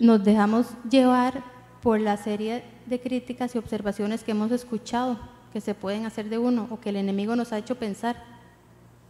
nos 0.00 0.24
dejamos 0.24 0.68
llevar 0.88 1.44
por 1.82 2.00
la 2.00 2.16
serie 2.16 2.64
de 2.86 3.00
críticas 3.00 3.54
y 3.54 3.58
observaciones 3.58 4.24
que 4.24 4.30
hemos 4.30 4.50
escuchado 4.50 5.18
que 5.52 5.60
se 5.60 5.74
pueden 5.74 6.06
hacer 6.06 6.28
de 6.28 6.38
uno 6.38 6.66
o 6.70 6.80
que 6.80 6.88
el 6.88 6.96
enemigo 6.96 7.36
nos 7.36 7.52
ha 7.52 7.58
hecho 7.58 7.76
pensar 7.76 8.16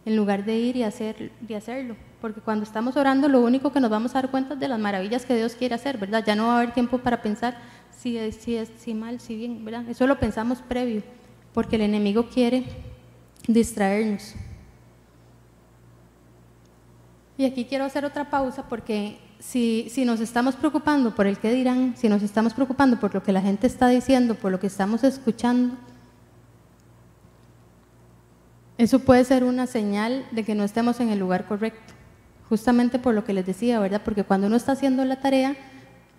en 0.05 0.15
lugar 0.15 0.43
de 0.43 0.55
ir 0.57 0.75
y, 0.75 0.83
hacer, 0.83 1.31
y 1.47 1.53
hacerlo. 1.53 1.95
Porque 2.19 2.41
cuando 2.41 2.63
estamos 2.63 2.97
orando, 2.97 3.27
lo 3.29 3.41
único 3.41 3.71
que 3.71 3.79
nos 3.79 3.89
vamos 3.89 4.11
a 4.11 4.21
dar 4.21 4.31
cuenta 4.31 4.53
es 4.53 4.59
de 4.59 4.67
las 4.67 4.79
maravillas 4.79 5.25
que 5.25 5.35
Dios 5.35 5.55
quiere 5.55 5.75
hacer, 5.75 5.97
¿verdad? 5.97 6.23
Ya 6.25 6.35
no 6.35 6.47
va 6.47 6.55
a 6.55 6.57
haber 6.57 6.73
tiempo 6.73 6.97
para 6.97 7.21
pensar 7.21 7.57
si 7.97 8.17
es, 8.17 8.35
si 8.35 8.55
es 8.55 8.71
si 8.77 8.93
mal, 8.93 9.19
si 9.19 9.35
bien, 9.35 9.63
¿verdad? 9.63 9.87
Eso 9.89 10.05
lo 10.07 10.19
pensamos 10.19 10.59
previo, 10.61 11.03
porque 11.53 11.77
el 11.77 11.83
enemigo 11.83 12.27
quiere 12.29 12.65
distraernos. 13.47 14.35
Y 17.37 17.45
aquí 17.45 17.65
quiero 17.65 17.85
hacer 17.85 18.05
otra 18.05 18.29
pausa 18.29 18.63
porque 18.69 19.17
si, 19.39 19.87
si, 19.89 20.05
nos 20.05 20.19
estamos 20.19 20.55
preocupando 20.55 21.15
por 21.15 21.27
el 21.27 21.37
que 21.39 21.51
dirán, 21.51 21.95
si 21.97 22.07
nos 22.07 22.21
estamos 22.21 22.53
preocupando 22.53 22.99
por 22.99 23.13
lo 23.13 23.23
que 23.23 23.31
la 23.31 23.41
gente 23.41 23.67
está 23.67 23.87
diciendo, 23.87 24.35
por 24.35 24.51
lo 24.51 24.59
que 24.59 24.67
estamos 24.67 25.03
escuchando, 25.03 25.75
eso 28.83 28.99
puede 28.99 29.23
ser 29.23 29.43
una 29.43 29.67
señal 29.67 30.25
de 30.31 30.43
que 30.43 30.55
no 30.55 30.63
estemos 30.63 30.99
en 30.99 31.09
el 31.09 31.19
lugar 31.19 31.45
correcto, 31.45 31.93
justamente 32.49 32.99
por 32.99 33.13
lo 33.13 33.23
que 33.23 33.33
les 33.33 33.45
decía, 33.45 33.79
¿verdad? 33.79 34.01
Porque 34.03 34.23
cuando 34.23 34.47
uno 34.47 34.55
está 34.55 34.73
haciendo 34.73 35.05
la 35.05 35.19
tarea, 35.19 35.55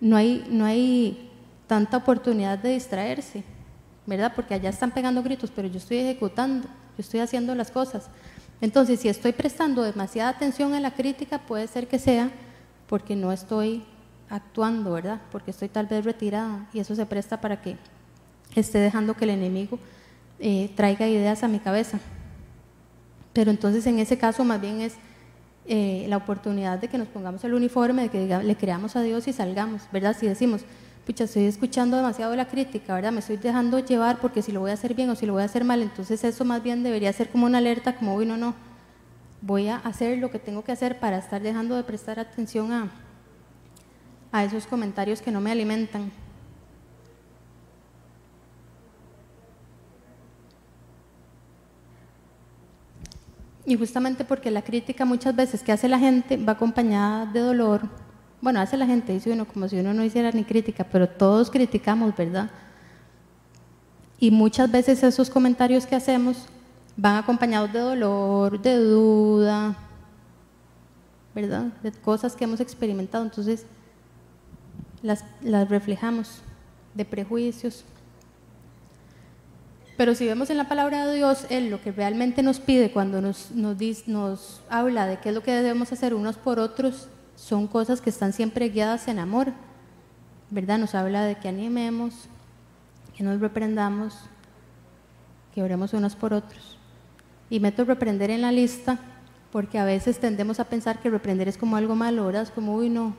no 0.01 0.17
hay, 0.17 0.45
no 0.49 0.65
hay 0.65 1.29
tanta 1.67 1.97
oportunidad 1.97 2.57
de 2.57 2.69
distraerse, 2.69 3.43
¿verdad? 4.05 4.33
Porque 4.35 4.53
allá 4.53 4.69
están 4.69 4.91
pegando 4.91 5.23
gritos, 5.23 5.51
pero 5.55 5.67
yo 5.67 5.77
estoy 5.77 5.97
ejecutando, 5.97 6.67
yo 6.67 6.99
estoy 6.99 7.19
haciendo 7.19 7.55
las 7.55 7.71
cosas. 7.71 8.09
Entonces, 8.61 8.99
si 8.99 9.09
estoy 9.09 9.33
prestando 9.33 9.83
demasiada 9.83 10.29
atención 10.29 10.73
a 10.73 10.79
la 10.79 10.91
crítica, 10.91 11.39
puede 11.39 11.67
ser 11.67 11.87
que 11.87 11.99
sea 11.99 12.31
porque 12.87 13.15
no 13.15 13.31
estoy 13.31 13.83
actuando, 14.29 14.93
¿verdad? 14.93 15.21
Porque 15.31 15.51
estoy 15.51 15.69
tal 15.69 15.87
vez 15.87 16.05
retirada 16.05 16.67
y 16.73 16.79
eso 16.79 16.95
se 16.95 17.05
presta 17.05 17.41
para 17.41 17.61
que 17.61 17.77
esté 18.55 18.79
dejando 18.79 19.15
que 19.15 19.25
el 19.25 19.31
enemigo 19.31 19.79
eh, 20.39 20.71
traiga 20.75 21.07
ideas 21.07 21.43
a 21.43 21.47
mi 21.47 21.59
cabeza. 21.59 21.99
Pero 23.35 23.51
entonces 23.51 23.85
en 23.85 23.99
ese 23.99 24.17
caso 24.17 24.45
más 24.45 24.61
bien 24.61 24.79
es 24.79 24.93
eh, 25.67 26.05
la 26.07 26.15
oportunidad 26.15 26.79
de 26.79 26.87
que 26.87 26.97
nos 26.97 27.09
pongamos 27.09 27.43
el 27.43 27.53
uniforme, 27.53 28.03
de 28.03 28.09
que 28.09 28.43
le 28.43 28.55
creamos 28.55 28.95
a 28.95 29.01
Dios 29.01 29.27
y 29.27 29.33
salgamos, 29.33 29.81
¿verdad? 29.91 30.15
Si 30.17 30.25
decimos, 30.25 30.61
pucha, 31.05 31.25
estoy 31.25 31.43
escuchando 31.43 31.97
demasiado 31.97 32.33
la 32.37 32.47
crítica, 32.47 32.95
¿verdad? 32.95 33.11
Me 33.11 33.19
estoy 33.19 33.35
dejando 33.35 33.79
llevar 33.79 34.19
porque 34.21 34.41
si 34.41 34.53
lo 34.53 34.61
voy 34.61 34.71
a 34.71 34.75
hacer 34.75 34.93
bien 34.93 35.09
o 35.09 35.15
si 35.15 35.25
lo 35.25 35.33
voy 35.33 35.41
a 35.41 35.45
hacer 35.45 35.65
mal, 35.65 35.81
entonces 35.81 36.23
eso 36.23 36.45
más 36.45 36.63
bien 36.63 36.81
debería 36.81 37.11
ser 37.11 37.29
como 37.29 37.45
una 37.45 37.57
alerta, 37.57 37.97
como, 37.97 38.15
uy, 38.15 38.25
no, 38.25 38.37
no, 38.37 38.55
voy 39.41 39.67
a 39.67 39.77
hacer 39.77 40.17
lo 40.19 40.31
que 40.31 40.39
tengo 40.39 40.63
que 40.63 40.71
hacer 40.71 40.97
para 41.01 41.17
estar 41.17 41.41
dejando 41.41 41.75
de 41.75 41.83
prestar 41.83 42.19
atención 42.19 42.71
a, 42.71 42.89
a 44.31 44.45
esos 44.45 44.65
comentarios 44.65 45.21
que 45.21 45.31
no 45.31 45.41
me 45.41 45.51
alimentan. 45.51 46.09
Y 53.65 53.75
justamente 53.75 54.23
porque 54.23 54.51
la 54.51 54.61
crítica 54.61 55.05
muchas 55.05 55.35
veces 55.35 55.63
que 55.63 55.71
hace 55.71 55.87
la 55.87 55.97
gente 55.97 56.37
va 56.37 56.53
acompañada 56.53 57.25
de 57.25 57.39
dolor. 57.39 57.81
Bueno, 58.41 58.59
hace 58.59 58.77
la 58.77 58.85
gente, 58.85 59.13
dice 59.13 59.31
uno, 59.31 59.45
como 59.45 59.67
si 59.67 59.79
uno 59.79 59.93
no 59.93 60.03
hiciera 60.03 60.31
ni 60.31 60.43
crítica, 60.43 60.83
pero 60.83 61.09
todos 61.09 61.49
criticamos, 61.49 62.15
¿verdad? 62.15 62.49
Y 64.19 64.29
muchas 64.29 64.71
veces 64.71 65.01
esos 65.03 65.29
comentarios 65.29 65.85
que 65.85 65.95
hacemos 65.95 66.45
van 66.95 67.15
acompañados 67.15 67.73
de 67.73 67.79
dolor, 67.79 68.61
de 68.61 68.77
duda, 68.77 69.75
¿verdad? 71.33 71.65
De 71.81 71.91
cosas 71.91 72.35
que 72.35 72.43
hemos 72.43 72.59
experimentado. 72.59 73.23
Entonces, 73.23 73.65
las, 75.01 75.25
las 75.41 75.67
reflejamos, 75.67 76.41
de 76.93 77.03
prejuicios. 77.03 77.83
Pero 79.97 80.13
si 80.13 80.25
vemos 80.25 80.49
en 80.49 80.57
la 80.57 80.67
palabra 80.67 81.05
de 81.05 81.15
Dios, 81.15 81.45
Él 81.49 81.69
lo 81.69 81.81
que 81.81 81.91
realmente 81.91 82.43
nos 82.43 82.59
pide 82.59 82.91
cuando 82.91 83.21
nos, 83.21 83.51
nos, 83.51 84.61
habla 84.69 85.07
de 85.07 85.19
qué 85.19 85.29
es 85.29 85.35
lo 85.35 85.41
que 85.41 85.51
debemos 85.51 85.91
hacer 85.91 86.13
unos 86.13 86.35
por 86.35 86.59
otros, 86.59 87.07
son 87.35 87.67
cosas 87.67 88.01
que 88.01 88.09
están 88.09 88.33
siempre 88.33 88.69
guiadas 88.69 89.07
en 89.07 89.19
amor, 89.19 89.53
¿verdad? 90.49 90.79
Nos 90.79 90.95
habla 90.95 91.23
de 91.23 91.35
que 91.35 91.47
animemos, 91.47 92.13
que 93.15 93.23
nos 93.23 93.39
reprendamos, 93.39 94.15
que 95.53 95.63
oremos 95.63 95.93
unos 95.93 96.15
por 96.15 96.33
otros. 96.33 96.77
Y 97.49 97.61
meto 97.61 97.85
reprender 97.85 98.31
en 98.31 98.41
la 98.41 98.51
lista 98.51 98.99
porque 99.51 99.79
a 99.79 99.85
veces 99.85 100.19
tendemos 100.19 100.59
a 100.59 100.65
pensar 100.65 100.99
que 100.99 101.09
reprender 101.09 101.47
es 101.47 101.57
como 101.57 101.77
algo 101.77 101.95
malo, 101.95 102.25
¿verdad? 102.25 102.41
Es 102.43 102.51
como, 102.51 102.75
uy, 102.75 102.89
no, 102.89 103.15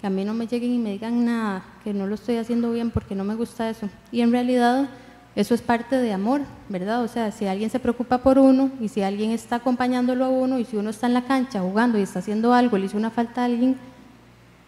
que 0.00 0.06
a 0.06 0.10
mí 0.10 0.24
no 0.24 0.34
me 0.34 0.46
lleguen 0.46 0.72
y 0.72 0.78
me 0.78 0.90
digan 0.90 1.24
nada, 1.24 1.64
que 1.82 1.92
no 1.92 2.06
lo 2.06 2.14
estoy 2.14 2.36
haciendo 2.36 2.70
bien 2.70 2.92
porque 2.92 3.16
no 3.16 3.24
me 3.24 3.34
gusta 3.34 3.68
eso. 3.68 3.88
Y 4.12 4.20
en 4.20 4.30
realidad 4.30 4.88
eso 5.34 5.54
es 5.54 5.62
parte 5.62 5.96
de 5.96 6.12
amor, 6.12 6.42
¿verdad? 6.68 7.02
O 7.02 7.08
sea, 7.08 7.32
si 7.32 7.46
alguien 7.46 7.70
se 7.70 7.80
preocupa 7.80 8.18
por 8.18 8.38
uno 8.38 8.70
y 8.80 8.88
si 8.88 9.02
alguien 9.02 9.30
está 9.30 9.56
acompañándolo 9.56 10.26
a 10.26 10.28
uno 10.28 10.58
y 10.58 10.66
si 10.66 10.76
uno 10.76 10.90
está 10.90 11.06
en 11.06 11.14
la 11.14 11.24
cancha 11.24 11.60
jugando 11.60 11.98
y 11.98 12.02
está 12.02 12.18
haciendo 12.18 12.52
algo, 12.52 12.76
le 12.76 12.86
hizo 12.86 12.98
una 12.98 13.10
falta 13.10 13.40
a 13.40 13.44
alguien, 13.46 13.78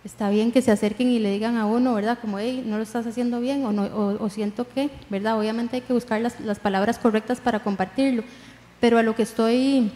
está 0.05 0.31
bien 0.31 0.53
que 0.53 0.63
se 0.63 0.71
acerquen 0.71 1.11
y 1.11 1.19
le 1.19 1.33
digan 1.33 1.59
a 1.59 1.67
uno, 1.67 1.93
¿verdad? 1.93 2.19
Como, 2.19 2.39
hey, 2.39 2.65
no 2.67 2.79
lo 2.79 2.83
estás 2.83 3.07
haciendo 3.07 3.41
bien 3.41 3.67
o, 3.67 3.73
no, 3.73 3.85
o, 4.19 4.31
siento 4.31 4.67
que, 4.67 4.89
¿verdad? 5.11 5.39
Obviamente 5.39 5.77
hay 5.77 5.83
que 5.83 5.93
buscar 5.93 6.23
las, 6.23 6.41
las 6.41 6.59
palabras 6.59 6.99
correctas 6.99 7.41
para 7.41 7.61
compartirlo, 7.61 8.23
pero 8.81 8.97
a 8.97 9.03
lo 9.03 9.15
que 9.15 9.23
estoy 9.23 9.93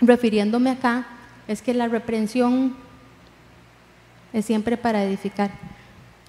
refiriéndome 0.00 0.70
acá 0.70 1.06
es 1.46 1.62
que 1.62 1.72
la 1.72 1.86
reprensión 1.86 2.74
es 4.32 4.44
siempre 4.44 4.76
para 4.76 5.04
edificar. 5.04 5.52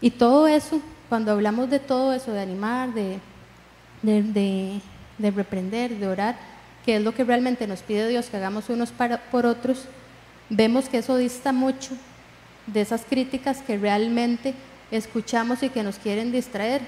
Y 0.01 0.11
todo 0.11 0.47
eso, 0.47 0.81
cuando 1.09 1.31
hablamos 1.31 1.69
de 1.71 1.79
todo 1.79 2.13
eso, 2.13 2.31
de 2.31 2.41
animar, 2.41 2.93
de 2.93 3.19
de, 4.01 4.81
reprender, 5.19 5.95
de 5.95 6.07
orar, 6.07 6.37
que 6.85 6.97
es 6.97 7.01
lo 7.01 7.13
que 7.13 7.23
realmente 7.23 7.67
nos 7.67 7.81
pide 7.81 8.07
Dios 8.07 8.27
que 8.27 8.37
hagamos 8.37 8.69
unos 8.69 8.91
para, 8.91 9.17
por 9.17 9.45
otros, 9.45 9.85
vemos 10.49 10.89
que 10.89 10.99
eso 10.99 11.17
dista 11.17 11.51
mucho 11.51 11.91
de 12.67 12.81
esas 12.81 13.03
críticas 13.03 13.61
que 13.61 13.77
realmente 13.77 14.53
escuchamos 14.91 15.63
y 15.63 15.69
que 15.69 15.83
nos 15.83 15.97
quieren 15.97 16.31
distraer, 16.31 16.81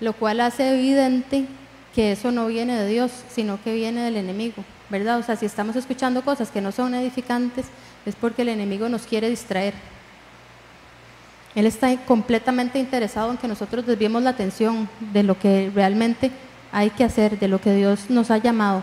lo 0.00 0.12
cual 0.12 0.40
hace 0.40 0.74
evidente 0.74 1.46
que 1.94 2.12
eso 2.12 2.30
no 2.30 2.46
viene 2.46 2.76
de 2.76 2.88
Dios, 2.88 3.12
sino 3.30 3.62
que 3.62 3.74
viene 3.74 4.02
del 4.02 4.16
enemigo, 4.16 4.64
¿verdad? 4.88 5.18
O 5.18 5.22
sea, 5.22 5.36
si 5.36 5.46
estamos 5.46 5.76
escuchando 5.76 6.22
cosas 6.22 6.50
que 6.50 6.60
no 6.60 6.72
son 6.72 6.94
edificantes, 6.94 7.66
es 8.06 8.14
porque 8.14 8.42
el 8.42 8.48
enemigo 8.48 8.88
nos 8.88 9.02
quiere 9.02 9.28
distraer. 9.28 9.74
Él 11.54 11.66
está 11.66 11.94
completamente 12.06 12.78
interesado 12.78 13.30
en 13.30 13.36
que 13.36 13.46
nosotros 13.46 13.86
desviemos 13.86 14.22
la 14.22 14.30
atención 14.30 14.88
de 15.12 15.22
lo 15.22 15.38
que 15.38 15.70
realmente 15.74 16.30
hay 16.72 16.90
que 16.90 17.04
hacer, 17.04 17.38
de 17.38 17.48
lo 17.48 17.60
que 17.60 17.74
Dios 17.74 18.08
nos 18.08 18.30
ha 18.30 18.38
llamado. 18.38 18.82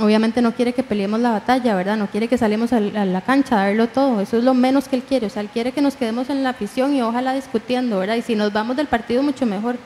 Obviamente 0.00 0.42
no 0.42 0.52
quiere 0.52 0.74
que 0.74 0.82
peleemos 0.82 1.20
la 1.20 1.30
batalla, 1.30 1.74
¿verdad? 1.74 1.96
No 1.96 2.08
quiere 2.08 2.28
que 2.28 2.36
salemos 2.36 2.72
a 2.72 2.80
la 2.80 3.20
cancha 3.22 3.58
a 3.58 3.66
darlo 3.66 3.88
todo. 3.88 4.20
Eso 4.20 4.36
es 4.36 4.44
lo 4.44 4.52
menos 4.52 4.88
que 4.88 4.96
Él 4.96 5.02
quiere. 5.02 5.28
O 5.28 5.30
sea, 5.30 5.40
Él 5.40 5.48
quiere 5.48 5.72
que 5.72 5.80
nos 5.80 5.96
quedemos 5.96 6.28
en 6.28 6.42
la 6.42 6.50
afición 6.50 6.94
y 6.94 7.00
ojalá 7.00 7.32
discutiendo, 7.32 7.98
¿verdad? 7.98 8.16
Y 8.16 8.22
si 8.22 8.34
nos 8.34 8.52
vamos 8.52 8.76
del 8.76 8.88
partido, 8.88 9.22
mucho 9.22 9.46
mejor. 9.46 9.76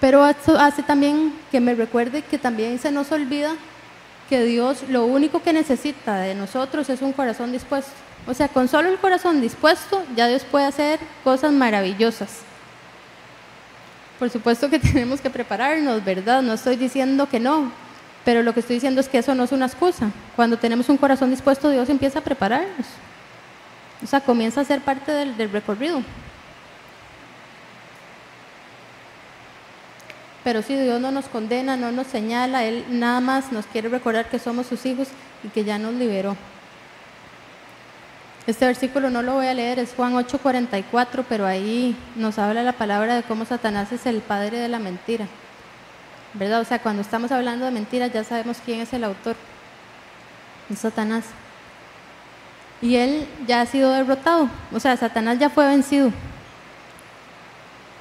Pero 0.00 0.26
eso 0.26 0.58
hace 0.58 0.82
también 0.82 1.32
que 1.52 1.60
me 1.60 1.74
recuerde 1.74 2.22
que 2.22 2.38
también 2.38 2.78
se 2.78 2.90
nos 2.90 3.12
olvida 3.12 3.52
que 4.28 4.44
Dios 4.44 4.84
lo 4.88 5.06
único 5.06 5.42
que 5.42 5.52
necesita 5.52 6.18
de 6.18 6.34
nosotros 6.34 6.88
es 6.90 7.00
un 7.00 7.12
corazón 7.12 7.52
dispuesto. 7.52 7.92
O 8.26 8.34
sea, 8.34 8.48
con 8.48 8.68
solo 8.68 8.88
el 8.88 8.98
corazón 8.98 9.40
dispuesto, 9.40 10.02
ya 10.16 10.26
Dios 10.26 10.42
puede 10.44 10.66
hacer 10.66 10.98
cosas 11.24 11.52
maravillosas. 11.52 12.47
Por 14.18 14.30
supuesto 14.30 14.68
que 14.68 14.78
tenemos 14.78 15.20
que 15.20 15.30
prepararnos, 15.30 16.04
¿verdad? 16.04 16.42
No 16.42 16.54
estoy 16.54 16.76
diciendo 16.76 17.28
que 17.28 17.40
no, 17.40 17.70
pero 18.24 18.42
lo 18.42 18.52
que 18.52 18.60
estoy 18.60 18.74
diciendo 18.74 19.00
es 19.00 19.08
que 19.08 19.18
eso 19.18 19.34
no 19.34 19.44
es 19.44 19.52
una 19.52 19.66
excusa. 19.66 20.10
Cuando 20.36 20.58
tenemos 20.58 20.88
un 20.88 20.96
corazón 20.96 21.30
dispuesto, 21.30 21.70
Dios 21.70 21.88
empieza 21.88 22.18
a 22.18 22.22
prepararnos. 22.22 22.86
O 24.02 24.06
sea, 24.06 24.20
comienza 24.20 24.60
a 24.60 24.64
ser 24.64 24.80
parte 24.80 25.12
del, 25.12 25.50
recorrido. 25.50 26.02
Pero 30.44 30.62
si 30.62 30.76
Dios 30.76 31.00
no 31.00 31.10
nos 31.10 31.26
condena, 31.26 31.76
no 31.76 31.90
nos 31.90 32.06
señala, 32.06 32.64
Él 32.64 32.84
nada 32.90 33.20
más 33.20 33.52
nos 33.52 33.66
quiere 33.66 33.88
recordar 33.88 34.28
que 34.28 34.38
somos 34.38 34.66
sus 34.66 34.86
hijos 34.86 35.08
y 35.42 35.48
que 35.48 35.64
ya 35.64 35.78
nos 35.78 35.94
liberó. 35.94 36.36
Este 38.48 38.64
versículo 38.64 39.10
no 39.10 39.20
lo 39.20 39.34
voy 39.34 39.46
a 39.46 39.52
leer, 39.52 39.78
es 39.78 39.92
Juan 39.94 40.14
8:44, 40.14 41.22
pero 41.28 41.44
ahí 41.44 41.94
nos 42.16 42.38
habla 42.38 42.62
la 42.62 42.72
palabra 42.72 43.14
de 43.14 43.22
cómo 43.22 43.44
Satanás 43.44 43.92
es 43.92 44.06
el 44.06 44.22
padre 44.22 44.56
de 44.56 44.68
la 44.68 44.78
mentira. 44.78 45.26
¿Verdad? 46.32 46.62
O 46.62 46.64
sea, 46.64 46.78
cuando 46.78 47.02
estamos 47.02 47.30
hablando 47.30 47.66
de 47.66 47.72
mentiras 47.72 48.10
ya 48.10 48.24
sabemos 48.24 48.56
quién 48.64 48.80
es 48.80 48.90
el 48.94 49.04
autor. 49.04 49.36
Es 50.70 50.78
Satanás. 50.78 51.26
Y 52.80 52.96
él 52.96 53.28
ya 53.46 53.60
ha 53.60 53.66
sido 53.66 53.92
derrotado. 53.92 54.48
O 54.72 54.80
sea, 54.80 54.96
Satanás 54.96 55.38
ya 55.38 55.50
fue 55.50 55.66
vencido. 55.66 56.10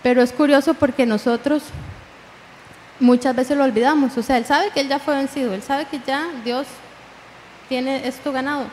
Pero 0.02 0.22
es 0.22 0.32
curioso 0.32 0.76
porque 0.76 1.06
nosotros 1.06 1.64
muchas 3.02 3.36
veces 3.36 3.58
lo 3.58 3.66
olvidamos. 3.66 4.18
O 4.18 4.24
sea, 4.24 4.38
él 4.38 4.46
sabe 4.46 4.70
que 4.70 4.80
él 4.80 4.88
ya 4.88 5.00
fue 5.00 5.14
vencido. 5.14 5.54
Él 5.54 5.62
sabe 5.62 5.88
que 5.88 6.00
ya 6.08 6.26
Dios 6.46 6.68
tiene 7.68 8.08
esto 8.08 8.32
ganado 8.32 8.68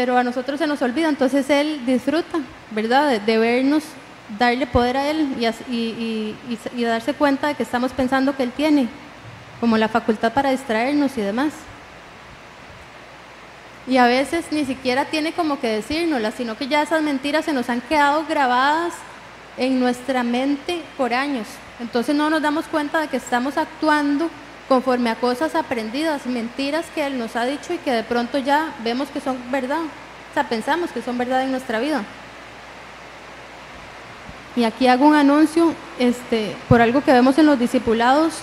pero 0.00 0.16
a 0.16 0.24
nosotros 0.24 0.58
se 0.58 0.66
nos 0.66 0.80
olvida, 0.80 1.10
entonces 1.10 1.50
Él 1.50 1.84
disfruta, 1.84 2.38
¿verdad? 2.70 3.20
De, 3.20 3.36
vernos, 3.36 3.82
darle 4.38 4.66
poder 4.66 4.96
a 4.96 5.06
Él 5.10 5.36
y, 5.68 6.34
y, 6.74 6.84
darse 6.84 7.12
cuenta 7.12 7.48
de 7.48 7.54
que 7.54 7.64
estamos 7.64 7.92
pensando 7.92 8.34
que 8.34 8.44
Él 8.44 8.50
tiene, 8.50 8.88
como 9.60 9.76
la 9.76 9.88
facultad 9.88 10.32
para 10.32 10.52
distraernos 10.52 11.18
y 11.18 11.20
demás. 11.20 11.52
Y 13.86 13.98
a 13.98 14.06
veces 14.06 14.46
ni 14.50 14.64
siquiera 14.64 15.04
tiene 15.04 15.34
como 15.34 15.60
que 15.60 15.68
decírnoslas, 15.68 16.32
sino 16.32 16.56
que 16.56 16.66
ya 16.66 16.80
esas 16.80 17.02
mentiras 17.02 17.44
se 17.44 17.52
nos 17.52 17.68
han 17.68 17.82
quedado 17.82 18.24
grabadas 18.26 18.94
en 19.58 19.78
nuestra 19.78 20.22
mente 20.22 20.80
por 20.96 21.12
años. 21.12 21.46
Entonces 21.78 22.16
no 22.16 22.30
nos 22.30 22.40
damos 22.40 22.64
cuenta 22.68 23.00
de 23.00 23.08
que 23.08 23.18
estamos 23.18 23.58
actuando 23.58 24.30
conforme 24.70 25.10
a 25.10 25.16
cosas 25.16 25.56
aprendidas, 25.56 26.26
mentiras 26.26 26.86
que 26.94 27.04
Él 27.04 27.18
nos 27.18 27.34
ha 27.34 27.44
dicho 27.44 27.74
y 27.74 27.78
que 27.78 27.90
de 27.90 28.04
pronto 28.04 28.38
ya 28.38 28.72
vemos 28.84 29.08
que 29.08 29.20
son 29.20 29.36
verdad, 29.50 29.80
o 29.80 30.32
sea, 30.32 30.48
pensamos 30.48 30.92
que 30.92 31.02
son 31.02 31.18
verdad 31.18 31.42
en 31.42 31.50
nuestra 31.50 31.80
vida. 31.80 32.04
Y 34.54 34.62
aquí 34.62 34.86
hago 34.86 35.06
un 35.06 35.16
anuncio 35.16 35.74
este, 35.98 36.54
por 36.68 36.80
algo 36.80 37.02
que 37.02 37.12
vemos 37.12 37.36
en 37.38 37.46
los 37.46 37.58
discipulados 37.58 38.34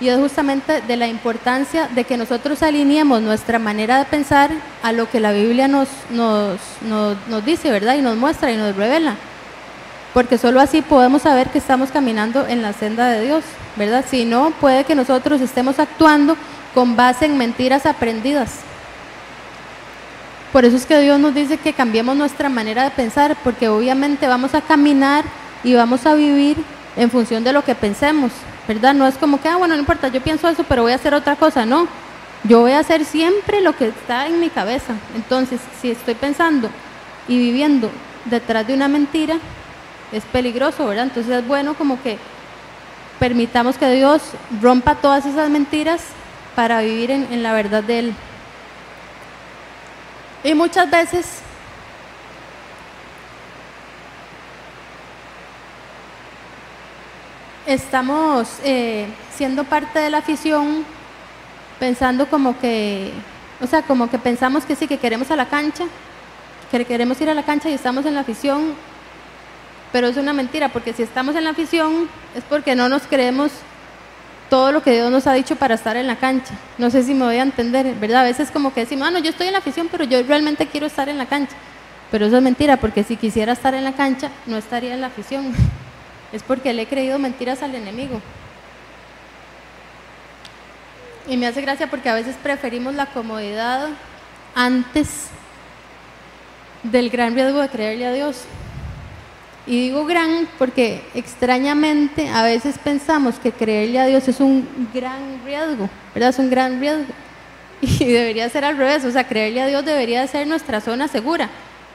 y 0.00 0.08
es 0.08 0.18
justamente 0.18 0.80
de 0.80 0.96
la 0.96 1.06
importancia 1.06 1.86
de 1.86 2.02
que 2.02 2.16
nosotros 2.16 2.64
alineemos 2.64 3.22
nuestra 3.22 3.60
manera 3.60 3.98
de 3.98 4.06
pensar 4.06 4.50
a 4.82 4.90
lo 4.90 5.08
que 5.08 5.20
la 5.20 5.30
Biblia 5.30 5.68
nos, 5.68 5.88
nos, 6.10 6.58
nos 6.82 7.44
dice, 7.44 7.70
¿verdad? 7.70 7.96
Y 7.96 8.02
nos 8.02 8.16
muestra 8.16 8.50
y 8.50 8.56
nos 8.56 8.74
revela 8.74 9.14
porque 10.14 10.38
solo 10.38 10.60
así 10.60 10.82
podemos 10.82 11.22
saber 11.22 11.50
que 11.50 11.58
estamos 11.58 11.90
caminando 11.90 12.46
en 12.46 12.62
la 12.62 12.72
senda 12.72 13.08
de 13.08 13.24
Dios, 13.24 13.44
¿verdad? 13.76 14.04
Si 14.08 14.24
no, 14.24 14.50
puede 14.60 14.84
que 14.84 14.94
nosotros 14.94 15.40
estemos 15.40 15.78
actuando 15.78 16.36
con 16.74 16.96
base 16.96 17.26
en 17.26 17.38
mentiras 17.38 17.86
aprendidas. 17.86 18.60
Por 20.52 20.64
eso 20.64 20.76
es 20.76 20.86
que 20.86 20.98
Dios 21.00 21.20
nos 21.20 21.34
dice 21.34 21.58
que 21.58 21.74
cambiemos 21.74 22.16
nuestra 22.16 22.48
manera 22.48 22.84
de 22.84 22.90
pensar, 22.90 23.36
porque 23.44 23.68
obviamente 23.68 24.26
vamos 24.26 24.54
a 24.54 24.62
caminar 24.62 25.24
y 25.62 25.74
vamos 25.74 26.06
a 26.06 26.14
vivir 26.14 26.56
en 26.96 27.10
función 27.10 27.44
de 27.44 27.52
lo 27.52 27.62
que 27.62 27.74
pensemos, 27.74 28.32
¿verdad? 28.66 28.94
No 28.94 29.06
es 29.06 29.16
como 29.16 29.40
que, 29.40 29.48
ah, 29.48 29.56
bueno, 29.56 29.74
no 29.74 29.80
importa, 29.80 30.08
yo 30.08 30.22
pienso 30.22 30.48
eso, 30.48 30.64
pero 30.64 30.82
voy 30.82 30.92
a 30.92 30.96
hacer 30.96 31.12
otra 31.14 31.36
cosa, 31.36 31.66
no. 31.66 31.86
Yo 32.44 32.60
voy 32.60 32.72
a 32.72 32.78
hacer 32.78 33.04
siempre 33.04 33.60
lo 33.60 33.76
que 33.76 33.88
está 33.88 34.26
en 34.26 34.40
mi 34.40 34.48
cabeza. 34.48 34.94
Entonces, 35.14 35.60
si 35.82 35.90
estoy 35.90 36.14
pensando 36.14 36.70
y 37.26 37.36
viviendo 37.36 37.90
detrás 38.24 38.66
de 38.66 38.74
una 38.74 38.88
mentira, 38.88 39.38
es 40.12 40.24
peligroso, 40.24 40.86
¿verdad? 40.86 41.04
Entonces 41.04 41.32
es 41.32 41.46
bueno 41.46 41.74
como 41.74 42.02
que 42.02 42.18
permitamos 43.18 43.76
que 43.76 43.90
Dios 43.90 44.22
rompa 44.62 44.94
todas 44.96 45.26
esas 45.26 45.50
mentiras 45.50 46.02
para 46.54 46.80
vivir 46.80 47.10
en, 47.10 47.42
la 47.42 47.52
verdad 47.52 47.82
de 47.82 47.98
Él. 47.98 48.14
Y 50.44 50.54
muchas 50.54 50.90
veces 50.90 51.40
estamos 57.66 58.48
eh, 58.64 59.06
siendo 59.34 59.64
parte 59.64 59.98
de 59.98 60.10
la 60.10 60.18
afición 60.18 60.84
pensando 61.78 62.28
como 62.28 62.58
que, 62.58 63.12
o 63.60 63.66
sea, 63.66 63.82
como 63.82 64.08
que 64.08 64.18
pensamos 64.18 64.64
que 64.64 64.74
sí, 64.74 64.86
que 64.86 64.98
queremos 64.98 65.30
a 65.30 65.36
la 65.36 65.46
cancha, 65.46 65.84
que 66.70 66.84
queremos 66.84 67.20
ir 67.20 67.30
a 67.30 67.34
la 67.34 67.42
cancha 67.42 67.68
y 67.68 67.74
estamos 67.74 68.04
en 68.06 68.14
la 68.14 68.20
afición 68.20 68.74
pero 69.92 70.06
es 70.06 70.16
una 70.16 70.32
mentira, 70.32 70.68
porque 70.68 70.92
si 70.92 71.02
estamos 71.02 71.34
en 71.36 71.44
la 71.44 71.50
afición 71.50 72.08
es 72.34 72.44
porque 72.44 72.74
no 72.74 72.88
nos 72.88 73.02
creemos 73.02 73.52
todo 74.50 74.72
lo 74.72 74.82
que 74.82 74.92
Dios 74.92 75.10
nos 75.10 75.26
ha 75.26 75.32
dicho 75.34 75.56
para 75.56 75.74
estar 75.74 75.96
en 75.96 76.06
la 76.06 76.16
cancha. 76.16 76.54
No 76.78 76.90
sé 76.90 77.02
si 77.02 77.14
me 77.14 77.24
voy 77.24 77.36
a 77.36 77.42
entender, 77.42 77.94
¿verdad? 77.96 78.22
A 78.22 78.24
veces 78.24 78.50
como 78.50 78.72
que 78.72 78.80
decimos, 78.80 79.10
bueno, 79.10 79.18
yo 79.22 79.30
estoy 79.30 79.46
en 79.46 79.52
la 79.52 79.58
afición, 79.58 79.88
pero 79.90 80.04
yo 80.04 80.22
realmente 80.22 80.66
quiero 80.66 80.86
estar 80.86 81.08
en 81.08 81.18
la 81.18 81.26
cancha. 81.26 81.54
Pero 82.10 82.26
eso 82.26 82.36
es 82.36 82.42
mentira, 82.42 82.78
porque 82.78 83.04
si 83.04 83.16
quisiera 83.16 83.52
estar 83.52 83.74
en 83.74 83.84
la 83.84 83.92
cancha, 83.92 84.30
no 84.46 84.56
estaría 84.56 84.94
en 84.94 85.00
la 85.00 85.08
afición. 85.08 85.52
Es 86.30 86.42
porque 86.42 86.74
le 86.74 86.82
he 86.82 86.86
creído 86.86 87.18
mentiras 87.18 87.62
al 87.62 87.74
enemigo. 87.74 88.20
Y 91.26 91.38
me 91.38 91.46
hace 91.46 91.62
gracia 91.62 91.88
porque 91.88 92.10
a 92.10 92.14
veces 92.14 92.36
preferimos 92.42 92.94
la 92.94 93.06
comodidad 93.06 93.88
antes 94.54 95.28
del 96.82 97.08
gran 97.08 97.34
riesgo 97.34 97.60
de 97.60 97.70
creerle 97.70 98.06
a 98.06 98.12
Dios. 98.12 98.44
Y 99.68 99.82
digo 99.82 100.06
gran 100.06 100.48
porque 100.58 101.02
extrañamente 101.14 102.26
a 102.30 102.42
veces 102.42 102.78
pensamos 102.78 103.38
que 103.38 103.52
creerle 103.52 104.00
a 104.00 104.06
Dios 104.06 104.26
es 104.26 104.40
un 104.40 104.66
gran 104.94 105.44
riesgo, 105.44 105.90
¿verdad? 106.14 106.30
Es 106.30 106.38
un 106.38 106.48
gran 106.48 106.80
riesgo. 106.80 107.04
Y 107.82 108.06
debería 108.06 108.48
ser 108.48 108.64
al 108.64 108.78
revés, 108.78 109.04
o 109.04 109.10
sea, 109.10 109.28
creerle 109.28 109.60
a 109.60 109.66
Dios 109.66 109.84
debería 109.84 110.26
ser 110.26 110.46
nuestra 110.46 110.80
zona 110.80 111.06
segura, 111.06 111.50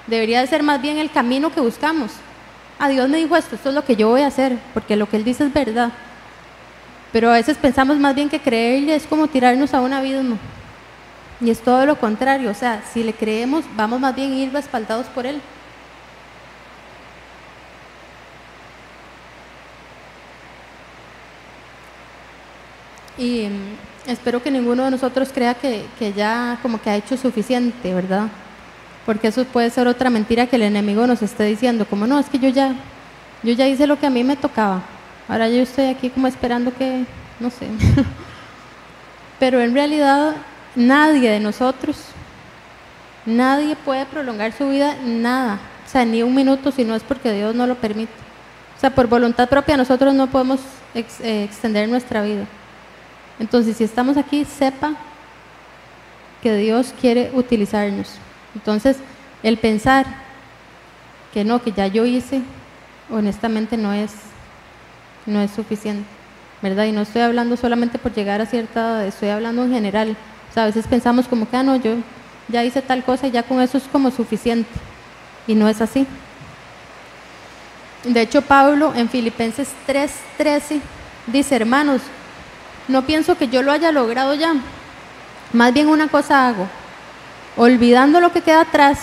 debería 0.05 0.45
ser 0.45 0.61
más 0.61 0.81
bien 0.81 0.97
el 0.97 1.09
camino 1.09 1.51
que 1.51 1.59
buscamos. 1.61 2.11
A 2.77 2.89
Dios 2.89 3.09
me 3.09 3.17
dijo 3.17 3.35
esto, 3.35 3.55
esto 3.55 3.69
es 3.69 3.75
lo 3.75 3.83
que 3.83 3.95
yo 3.95 4.07
voy 4.07 4.21
a 4.21 4.27
hacer, 4.27 4.55
porque 4.75 4.95
lo 4.95 5.09
que 5.09 5.17
Él 5.17 5.23
dice 5.23 5.43
es 5.43 5.51
verdad. 5.51 5.91
Pero 7.11 7.31
a 7.31 7.33
veces 7.33 7.57
pensamos 7.57 7.97
más 7.97 8.13
bien 8.13 8.29
que 8.29 8.39
creerle 8.39 8.95
es 8.95 9.07
como 9.07 9.27
tirarnos 9.27 9.73
a 9.73 9.81
un 9.81 9.93
abismo. 9.93 10.37
Y 11.41 11.49
es 11.49 11.59
todo 11.59 11.87
lo 11.87 11.97
contrario, 11.97 12.51
o 12.51 12.53
sea, 12.53 12.83
si 12.93 13.03
le 13.03 13.13
creemos, 13.13 13.65
vamos 13.75 13.99
más 13.99 14.15
bien 14.15 14.31
a 14.31 14.35
ir 14.35 14.53
respaldados 14.53 15.07
por 15.07 15.25
Él. 15.25 15.41
Y 23.17 23.47
mm, 23.47 24.11
espero 24.11 24.41
que 24.41 24.51
ninguno 24.51 24.85
de 24.85 24.91
nosotros 24.91 25.29
crea 25.33 25.53
que, 25.53 25.85
que, 25.99 26.13
ya 26.13 26.59
como 26.61 26.81
que 26.81 26.89
ha 26.89 26.95
hecho 26.95 27.17
suficiente, 27.17 27.93
¿verdad? 27.93 28.27
Porque 29.05 29.27
eso 29.27 29.43
puede 29.45 29.69
ser 29.69 29.87
otra 29.87 30.09
mentira 30.09 30.47
que 30.47 30.55
el 30.55 30.63
enemigo 30.63 31.05
nos 31.05 31.21
esté 31.21 31.43
diciendo, 31.45 31.85
como 31.85 32.07
no, 32.07 32.19
es 32.19 32.29
que 32.29 32.39
yo 32.39 32.49
ya, 32.49 32.73
yo 33.43 33.53
ya 33.53 33.67
hice 33.67 33.87
lo 33.87 33.99
que 33.99 34.07
a 34.07 34.09
mí 34.09 34.23
me 34.23 34.35
tocaba. 34.35 34.81
Ahora 35.27 35.49
yo 35.49 35.61
estoy 35.61 35.85
aquí 35.85 36.09
como 36.09 36.27
esperando 36.27 36.73
que, 36.73 37.05
no 37.39 37.49
sé. 37.49 37.67
Pero 39.39 39.61
en 39.61 39.73
realidad 39.73 40.35
nadie 40.75 41.29
de 41.29 41.39
nosotros, 41.39 41.97
nadie 43.25 43.75
puede 43.75 44.05
prolongar 44.05 44.53
su 44.53 44.69
vida, 44.69 44.95
nada. 45.03 45.59
O 45.85 45.89
sea, 45.89 46.05
ni 46.05 46.23
un 46.23 46.33
minuto 46.33 46.71
si 46.71 46.83
no 46.83 46.95
es 46.95 47.03
porque 47.03 47.31
Dios 47.31 47.53
no 47.53 47.67
lo 47.67 47.75
permite. 47.75 48.13
O 48.77 48.79
sea, 48.79 48.89
por 48.89 49.07
voluntad 49.07 49.47
propia 49.47 49.77
nosotros 49.77 50.13
no 50.13 50.27
podemos 50.27 50.59
eh, 50.93 51.43
extender 51.43 51.87
nuestra 51.87 52.21
vida. 52.21 52.45
Entonces, 53.39 53.77
si 53.77 53.83
estamos 53.83 54.17
aquí, 54.17 54.45
sepa 54.45 54.95
que 56.41 56.55
Dios 56.57 56.93
quiere 56.99 57.31
utilizarnos. 57.33 58.15
Entonces, 58.53 58.97
el 59.41 59.57
pensar 59.57 60.05
que 61.33 61.43
no, 61.43 61.61
que 61.61 61.71
ya 61.71 61.87
yo 61.87 62.05
hice, 62.05 62.41
honestamente 63.09 63.77
no 63.77 63.93
es, 63.93 64.11
no 65.25 65.41
es 65.41 65.51
suficiente, 65.51 66.05
¿verdad? 66.61 66.85
Y 66.85 66.91
no 66.91 67.01
estoy 67.01 67.21
hablando 67.21 67.57
solamente 67.57 67.97
por 67.97 68.13
llegar 68.13 68.41
a 68.41 68.45
cierta 68.45 69.05
estoy 69.05 69.29
hablando 69.29 69.63
en 69.63 69.71
general. 69.71 70.15
O 70.49 70.53
sea, 70.53 70.63
a 70.63 70.67
veces 70.67 70.85
pensamos 70.85 71.27
como 71.27 71.49
que, 71.49 71.57
ah, 71.57 71.63
no, 71.63 71.75
yo 71.77 71.95
ya 72.47 72.63
hice 72.63 72.81
tal 72.81 73.03
cosa 73.03 73.27
y 73.27 73.31
ya 73.31 73.43
con 73.43 73.61
eso 73.61 73.77
es 73.77 73.85
como 73.85 74.11
suficiente. 74.11 74.69
Y 75.47 75.55
no 75.55 75.67
es 75.67 75.81
así. 75.81 76.05
De 78.03 78.21
hecho, 78.21 78.41
Pablo 78.41 78.93
en 78.95 79.09
Filipenses 79.09 79.69
3:13 79.87 80.81
dice, 81.27 81.55
hermanos, 81.55 82.01
no 82.87 83.03
pienso 83.03 83.37
que 83.37 83.47
yo 83.47 83.61
lo 83.61 83.71
haya 83.71 83.91
logrado 83.91 84.33
ya. 84.33 84.55
Más 85.53 85.73
bien 85.73 85.87
una 85.87 86.07
cosa 86.07 86.47
hago, 86.47 86.67
olvidando 87.55 88.19
lo 88.19 88.31
que 88.31 88.41
queda 88.41 88.61
atrás 88.61 88.99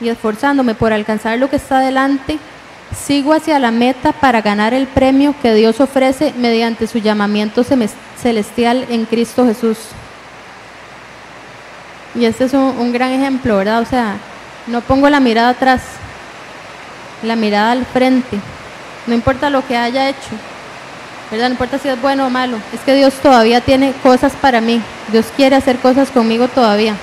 y 0.00 0.08
esforzándome 0.08 0.74
por 0.74 0.92
alcanzar 0.92 1.38
lo 1.38 1.50
que 1.50 1.56
está 1.56 1.80
delante, 1.80 2.38
sigo 2.94 3.32
hacia 3.32 3.58
la 3.58 3.70
meta 3.70 4.12
para 4.12 4.40
ganar 4.40 4.74
el 4.74 4.86
premio 4.86 5.34
que 5.42 5.54
Dios 5.54 5.80
ofrece 5.80 6.32
mediante 6.36 6.86
su 6.86 6.98
llamamiento 6.98 7.64
celestial 8.20 8.86
en 8.88 9.04
Cristo 9.04 9.44
Jesús. 9.46 9.78
Y 12.14 12.24
este 12.26 12.44
es 12.44 12.52
un, 12.52 12.76
un 12.78 12.92
gran 12.92 13.10
ejemplo, 13.10 13.56
¿verdad? 13.56 13.80
O 13.80 13.86
sea, 13.86 14.16
no 14.68 14.80
pongo 14.80 15.10
la 15.10 15.18
mirada 15.18 15.50
atrás, 15.50 15.82
la 17.24 17.34
mirada 17.34 17.72
al 17.72 17.84
frente, 17.86 18.38
no 19.06 19.14
importa 19.14 19.50
lo 19.50 19.66
que 19.66 19.76
haya 19.76 20.08
hecho, 20.08 20.30
No 21.36 21.46
importa 21.48 21.78
si 21.78 21.88
es 21.88 22.00
bueno 22.00 22.26
o 22.26 22.30
malo, 22.30 22.58
es 22.72 22.80
que 22.80 22.94
Dios 22.94 23.14
todavía 23.14 23.60
tiene 23.60 23.92
cosas 24.02 24.32
para 24.40 24.60
mí, 24.60 24.80
Dios 25.10 25.26
quiere 25.36 25.56
hacer 25.56 25.78
cosas 25.78 26.10
conmigo 26.10 26.48
todavía. 26.48 26.94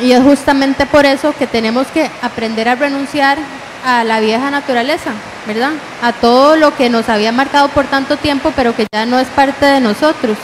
Y 0.00 0.12
es 0.12 0.22
justamente 0.22 0.86
por 0.86 1.06
eso 1.06 1.34
que 1.38 1.46
tenemos 1.46 1.86
que 1.88 2.10
aprender 2.22 2.68
a 2.68 2.74
renunciar 2.74 3.38
a 3.84 4.04
la 4.04 4.20
vieja 4.20 4.50
naturaleza, 4.50 5.12
¿verdad? 5.46 5.72
A 6.02 6.12
todo 6.12 6.56
lo 6.56 6.76
que 6.76 6.90
nos 6.90 7.08
había 7.08 7.32
marcado 7.32 7.68
por 7.68 7.86
tanto 7.86 8.16
tiempo, 8.16 8.52
pero 8.54 8.74
que 8.74 8.86
ya 8.92 9.06
no 9.06 9.18
es 9.18 9.28
parte 9.28 9.66
de 9.66 9.80
nosotros. 9.80 10.36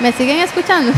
¿Me 0.00 0.12
siguen 0.12 0.40
escuchando? 0.40 0.92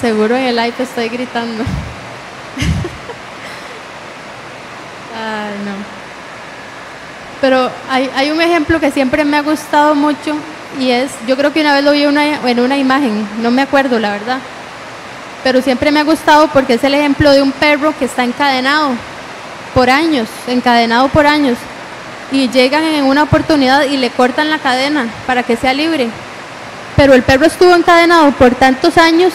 Seguro 0.00 0.36
en 0.36 0.44
el 0.44 0.56
live 0.56 0.74
estoy 0.78 1.08
gritando. 1.08 1.64
No. 5.64 5.98
Pero 7.40 7.70
hay, 7.88 8.30
un 8.30 8.40
ejemplo 8.40 8.80
que 8.80 8.90
siempre 8.90 9.24
me 9.24 9.36
ha 9.36 9.42
gustado 9.42 9.94
mucho 9.94 10.36
y 10.78 10.90
es, 10.90 11.10
yo 11.26 11.36
creo 11.36 11.52
que 11.52 11.60
una 11.60 11.74
vez 11.74 11.84
lo 11.84 11.92
vi 11.92 12.02
en 12.02 12.60
una 12.60 12.76
imagen, 12.76 13.28
no 13.40 13.50
me 13.50 13.62
acuerdo 13.62 13.98
la 13.98 14.10
verdad, 14.10 14.38
pero 15.44 15.62
siempre 15.62 15.90
me 15.90 16.00
ha 16.00 16.04
gustado 16.04 16.48
porque 16.48 16.74
es 16.74 16.84
el 16.84 16.94
ejemplo 16.94 17.30
de 17.30 17.42
un 17.42 17.52
perro 17.52 17.94
que 17.98 18.06
está 18.06 18.24
encadenado 18.24 18.90
por 19.74 19.88
años, 19.88 20.28
encadenado 20.46 21.08
por 21.08 21.26
años, 21.26 21.56
y 22.32 22.48
llegan 22.48 22.84
en 22.84 23.04
una 23.04 23.22
oportunidad 23.22 23.84
y 23.84 23.96
le 23.96 24.10
cortan 24.10 24.50
la 24.50 24.58
cadena 24.58 25.06
para 25.26 25.42
que 25.42 25.56
sea 25.56 25.72
libre. 25.72 26.08
Pero 26.96 27.14
el 27.14 27.22
perro 27.22 27.46
estuvo 27.46 27.74
encadenado 27.74 28.32
por 28.32 28.54
tantos 28.54 28.98
años 28.98 29.32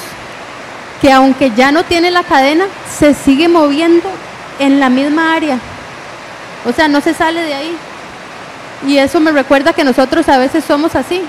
que 1.02 1.12
aunque 1.12 1.52
ya 1.52 1.72
no 1.72 1.84
tiene 1.84 2.12
la 2.12 2.24
cadena, 2.24 2.65
se 2.89 3.13
sigue 3.13 3.48
moviendo 3.48 4.10
en 4.60 4.80
la 4.80 4.89
misma 4.89 5.34
área. 5.34 5.60
O 6.65 6.71
sea, 6.71 6.88
no 6.88 7.02
se 7.02 7.13
sale 7.13 7.41
de 7.41 7.54
ahí. 7.54 7.76
Y 8.88 8.97
eso 8.97 9.19
me 9.19 9.32
recuerda 9.32 9.73
que 9.73 9.84
nosotros 9.84 10.28
a 10.30 10.38
veces 10.38 10.63
somos 10.65 10.95
así. 10.95 11.21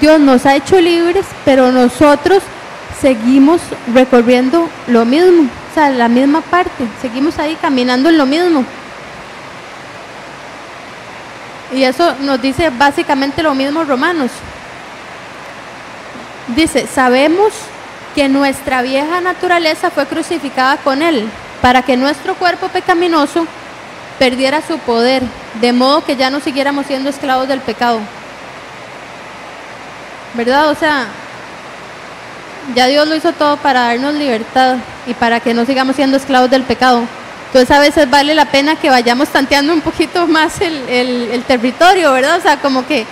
Dios 0.00 0.20
nos 0.20 0.46
ha 0.46 0.54
hecho 0.54 0.80
libres, 0.80 1.26
pero 1.44 1.72
nosotros 1.72 2.42
seguimos 3.00 3.60
recorriendo 3.94 4.68
lo 4.86 5.04
mismo, 5.04 5.44
o 5.70 5.74
sea, 5.74 5.90
la 5.90 6.08
misma 6.08 6.42
parte, 6.42 6.86
seguimos 7.00 7.38
ahí 7.38 7.56
caminando 7.60 8.08
en 8.08 8.18
lo 8.18 8.26
mismo. 8.26 8.64
Y 11.72 11.84
eso 11.84 12.14
nos 12.20 12.42
dice 12.42 12.70
básicamente 12.70 13.42
lo 13.42 13.54
mismo 13.54 13.84
Romanos. 13.84 14.30
Dice, 16.48 16.86
sabemos 16.92 17.52
que 18.14 18.28
nuestra 18.28 18.82
vieja 18.82 19.20
naturaleza 19.20 19.90
fue 19.90 20.06
crucificada 20.06 20.76
con 20.78 21.00
Él, 21.00 21.28
para 21.62 21.82
que 21.82 21.96
nuestro 21.96 22.34
cuerpo 22.34 22.68
pecaminoso 22.68 23.46
perdiera 24.20 24.60
su 24.60 24.78
poder, 24.80 25.22
de 25.62 25.72
modo 25.72 26.04
que 26.04 26.14
ya 26.14 26.28
no 26.28 26.40
siguiéramos 26.40 26.84
siendo 26.84 27.08
esclavos 27.08 27.48
del 27.48 27.60
pecado. 27.60 28.00
¿Verdad? 30.34 30.68
O 30.68 30.74
sea, 30.74 31.06
ya 32.74 32.86
Dios 32.86 33.08
lo 33.08 33.16
hizo 33.16 33.32
todo 33.32 33.56
para 33.56 33.86
darnos 33.86 34.12
libertad 34.12 34.76
y 35.06 35.14
para 35.14 35.40
que 35.40 35.54
no 35.54 35.64
sigamos 35.64 35.96
siendo 35.96 36.18
esclavos 36.18 36.50
del 36.50 36.64
pecado. 36.64 37.02
Entonces 37.46 37.70
a 37.74 37.80
veces 37.80 38.10
vale 38.10 38.34
la 38.34 38.44
pena 38.44 38.76
que 38.76 38.90
vayamos 38.90 39.30
tanteando 39.30 39.72
un 39.72 39.80
poquito 39.80 40.26
más 40.26 40.60
el, 40.60 40.86
el 40.86 41.42
territorio, 41.44 42.12
¿verdad? 42.12 42.36
O 42.36 42.42
sea, 42.42 42.58
como 42.58 42.86
que 42.86 43.06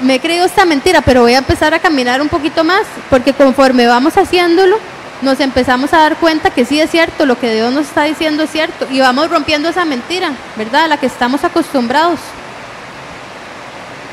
me 0.00 0.14
he 0.14 0.20
creído 0.20 0.46
esta 0.46 0.64
mentira, 0.64 1.02
pero 1.02 1.20
voy 1.20 1.34
a 1.34 1.38
empezar 1.38 1.74
a 1.74 1.78
caminar 1.78 2.22
un 2.22 2.28
poquito 2.28 2.64
más, 2.64 2.84
porque 3.10 3.34
conforme 3.34 3.86
vamos 3.86 4.16
haciéndolo, 4.16 4.78
nos 5.22 5.40
empezamos 5.40 5.92
a 5.92 5.98
dar 5.98 6.16
cuenta 6.16 6.50
que 6.50 6.64
sí 6.64 6.80
es 6.80 6.90
cierto, 6.90 7.26
lo 7.26 7.38
que 7.38 7.52
Dios 7.52 7.72
nos 7.72 7.86
está 7.86 8.04
diciendo 8.04 8.44
es 8.44 8.50
cierto, 8.50 8.86
y 8.90 9.00
vamos 9.00 9.30
rompiendo 9.30 9.68
esa 9.68 9.84
mentira, 9.84 10.32
¿verdad? 10.56 10.84
A 10.84 10.88
la 10.88 10.96
que 10.96 11.06
estamos 11.06 11.44
acostumbrados. 11.44 12.20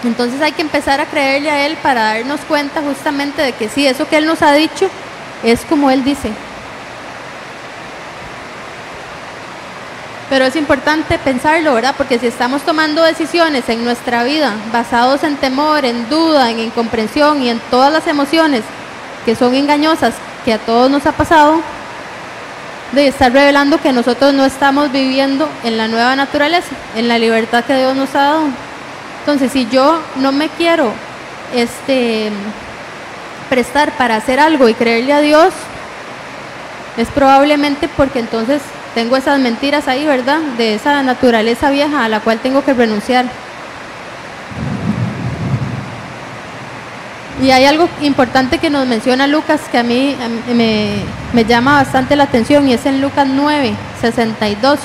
Entonces 0.04 0.41
hay 0.41 0.52
que 0.52 0.62
empezar 0.62 1.00
a 1.02 1.06
creerle 1.06 1.50
a 1.50 1.65
Él 1.65 1.78
para 1.82 2.13
darnos 2.13 2.39
cuenta 2.41 2.82
justamente 2.82 3.41
de 3.41 3.54
que 3.54 3.70
sí, 3.70 3.88
eso 3.88 4.08
que 4.08 4.18
Él 4.18 4.26
nos 4.26 4.41
ha 4.41 4.54
dicho 4.54 4.89
es 5.44 5.62
como 5.62 5.89
Él 5.89 6.04
dice. 6.04 6.32
Pero 10.30 10.45
es 10.45 10.56
importante 10.56 11.20
pensarlo, 11.20 11.76
¿verdad? 11.76 11.93
Porque 11.95 12.18
si 12.18 12.28
estamos 12.28 12.64
tomando 12.64 13.03
decisiones 13.03 13.70
en 13.70 13.84
nuestra 13.84 14.24
vida 14.24 14.53
basados 14.72 15.24
en 15.24 15.38
temor, 15.38 15.86
en 15.86 16.10
duda, 16.10 16.49
en 16.49 16.60
incomprensión 16.60 17.43
y 17.43 17.49
en 17.49 17.60
todas 17.70 17.93
las 17.93 18.08
emociones 18.08 18.64
que 19.24 19.36
son 19.36 19.53
engañosas, 19.53 20.16
que 20.46 20.54
a 20.54 20.60
todos 20.60 20.89
nos 20.89 21.06
ha 21.08 21.12
pasado, 21.12 21.60
de 22.91 23.08
estar 23.08 23.34
revelando 23.34 23.82
que 23.82 23.91
nosotros 23.91 24.34
no 24.34 24.46
estamos 24.46 24.91
viviendo 24.91 25.50
en 25.64 25.76
la 25.76 25.88
nueva 25.88 26.16
naturaleza, 26.16 26.70
en 26.96 27.08
la 27.08 27.18
libertad 27.18 27.66
que 27.66 27.76
Dios 27.76 27.96
nos 27.96 28.14
ha 28.16 28.22
dado. 28.22 28.43
Entonces, 29.22 29.52
si 29.52 29.68
yo 29.70 30.00
no 30.18 30.32
me 30.32 30.50
quiero 30.50 30.93
este, 31.54 32.30
prestar 33.50 33.91
para 33.93 34.16
hacer 34.16 34.39
algo 34.39 34.70
y 34.70 34.76
creerle 34.76 35.14
a 35.14 35.22
Dios, 35.22 35.54
es 36.96 37.08
probablemente 37.10 37.89
porque 37.89 38.20
entonces 38.20 38.62
tengo 38.93 39.18
esas 39.18 39.39
mentiras 39.39 39.88
ahí, 39.88 40.06
¿verdad? 40.06 40.39
De 40.58 40.76
esa 40.76 41.02
naturaleza 41.04 41.70
vieja 41.72 42.06
a 42.06 42.10
la 42.10 42.22
cual 42.22 42.39
tengo 42.39 42.64
que 42.64 42.74
renunciar. 42.74 43.26
Y 47.41 47.51
hay 47.51 47.65
algo 47.65 47.89
importante 48.01 48.59
que 48.59 48.69
nos 48.69 48.88
menciona 48.88 49.27
Lucas 49.27 49.61
que 49.69 49.77
a 49.77 49.83
mí, 49.83 50.15
me, 50.53 51.43
llama 51.45 51.75
bastante 51.75 52.15
la 52.15 52.23
atención 52.23 52.67
y 52.67 52.73
es 52.73 52.86
en 52.86 53.01
Lucas 53.01 53.27
9, 53.27 53.75
62, 53.99 54.79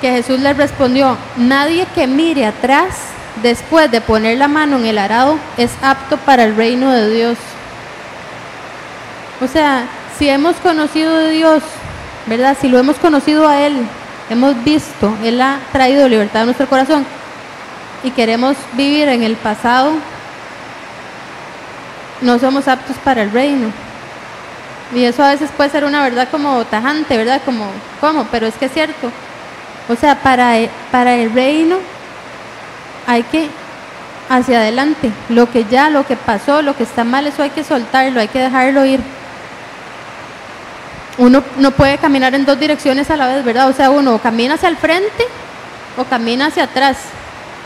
que 0.00 0.10
Jesús 0.12 0.38
le 0.38 0.52
respondió, 0.54 1.16
nadie 1.36 1.86
que 1.94 2.06
mire 2.06 2.46
atrás 2.46 2.94
después 3.42 3.90
de 3.90 4.00
poner 4.00 4.38
la 4.38 4.46
mano 4.46 4.76
en 4.76 4.86
el 4.86 4.98
arado 4.98 5.38
es 5.56 5.72
apto 5.82 6.18
para 6.18 6.44
el 6.44 6.54
reino 6.54 6.92
de 6.92 7.10
Dios. 7.10 7.38
O 9.40 9.48
sea, 9.48 9.86
si 10.18 10.28
hemos 10.28 10.54
conocido 10.56 11.16
de 11.16 11.30
Dios, 11.32 11.62
¿verdad? 12.26 12.56
Si 12.60 12.68
lo 12.68 12.78
hemos 12.78 12.96
conocido 12.96 13.48
a 13.48 13.60
Él, 13.60 13.76
hemos 14.30 14.62
visto, 14.62 15.12
Él 15.24 15.40
ha 15.40 15.58
traído 15.72 16.08
libertad 16.08 16.42
a 16.42 16.46
nuestro 16.46 16.68
corazón 16.68 17.04
y 18.02 18.10
queremos 18.10 18.56
vivir 18.74 19.08
en 19.08 19.22
el 19.22 19.36
pasado, 19.36 19.92
no 22.20 22.38
somos 22.38 22.68
aptos 22.68 22.96
para 23.04 23.22
el 23.22 23.30
reino. 23.30 23.68
Y 24.94 25.04
eso 25.04 25.24
a 25.24 25.30
veces 25.30 25.50
puede 25.56 25.70
ser 25.70 25.84
una 25.84 26.02
verdad 26.02 26.28
como 26.30 26.64
tajante, 26.64 27.16
¿verdad? 27.16 27.42
Como, 27.44 27.66
¿cómo? 28.00 28.26
Pero 28.30 28.46
es 28.46 28.54
que 28.54 28.66
es 28.66 28.72
cierto. 28.72 29.10
O 29.88 29.96
sea, 29.96 30.16
para, 30.16 30.54
para 30.92 31.14
el 31.14 31.32
reino 31.32 31.78
hay 33.06 33.22
que 33.24 33.48
hacia 34.28 34.58
adelante. 34.58 35.10
Lo 35.28 35.50
que 35.50 35.64
ya, 35.64 35.90
lo 35.90 36.06
que 36.06 36.16
pasó, 36.16 36.62
lo 36.62 36.76
que 36.76 36.84
está 36.84 37.04
mal, 37.04 37.26
eso 37.26 37.42
hay 37.42 37.50
que 37.50 37.64
soltarlo, 37.64 38.20
hay 38.20 38.28
que 38.28 38.40
dejarlo 38.40 38.84
ir. 38.84 39.00
Uno 41.18 41.42
no 41.56 41.70
puede 41.70 41.98
caminar 41.98 42.34
en 42.34 42.44
dos 42.44 42.58
direcciones 42.60 43.10
a 43.10 43.16
la 43.16 43.26
vez, 43.26 43.44
¿verdad? 43.44 43.68
O 43.68 43.72
sea, 43.72 43.90
uno 43.90 44.18
camina 44.18 44.54
hacia 44.54 44.68
el 44.68 44.76
frente 44.76 45.24
o 45.96 46.04
camina 46.04 46.46
hacia 46.46 46.64
atrás. 46.64 46.98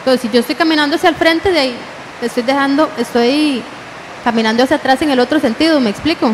Entonces, 0.01 0.23
si 0.23 0.31
yo 0.31 0.41
estoy 0.41 0.55
caminando 0.55 0.97
hacia 0.97 1.11
el 1.11 1.15
frente, 1.15 1.53
de 1.53 1.59
ahí 1.59 1.77
estoy 2.23 2.43
dejando, 2.43 2.91
estoy 2.97 3.63
caminando 4.25 4.63
hacia 4.63 4.77
atrás 4.77 5.01
en 5.03 5.11
el 5.11 5.21
otro 5.21 5.39
sentido, 5.41 5.81
¿me 5.81 5.91
explico? 5.91 6.33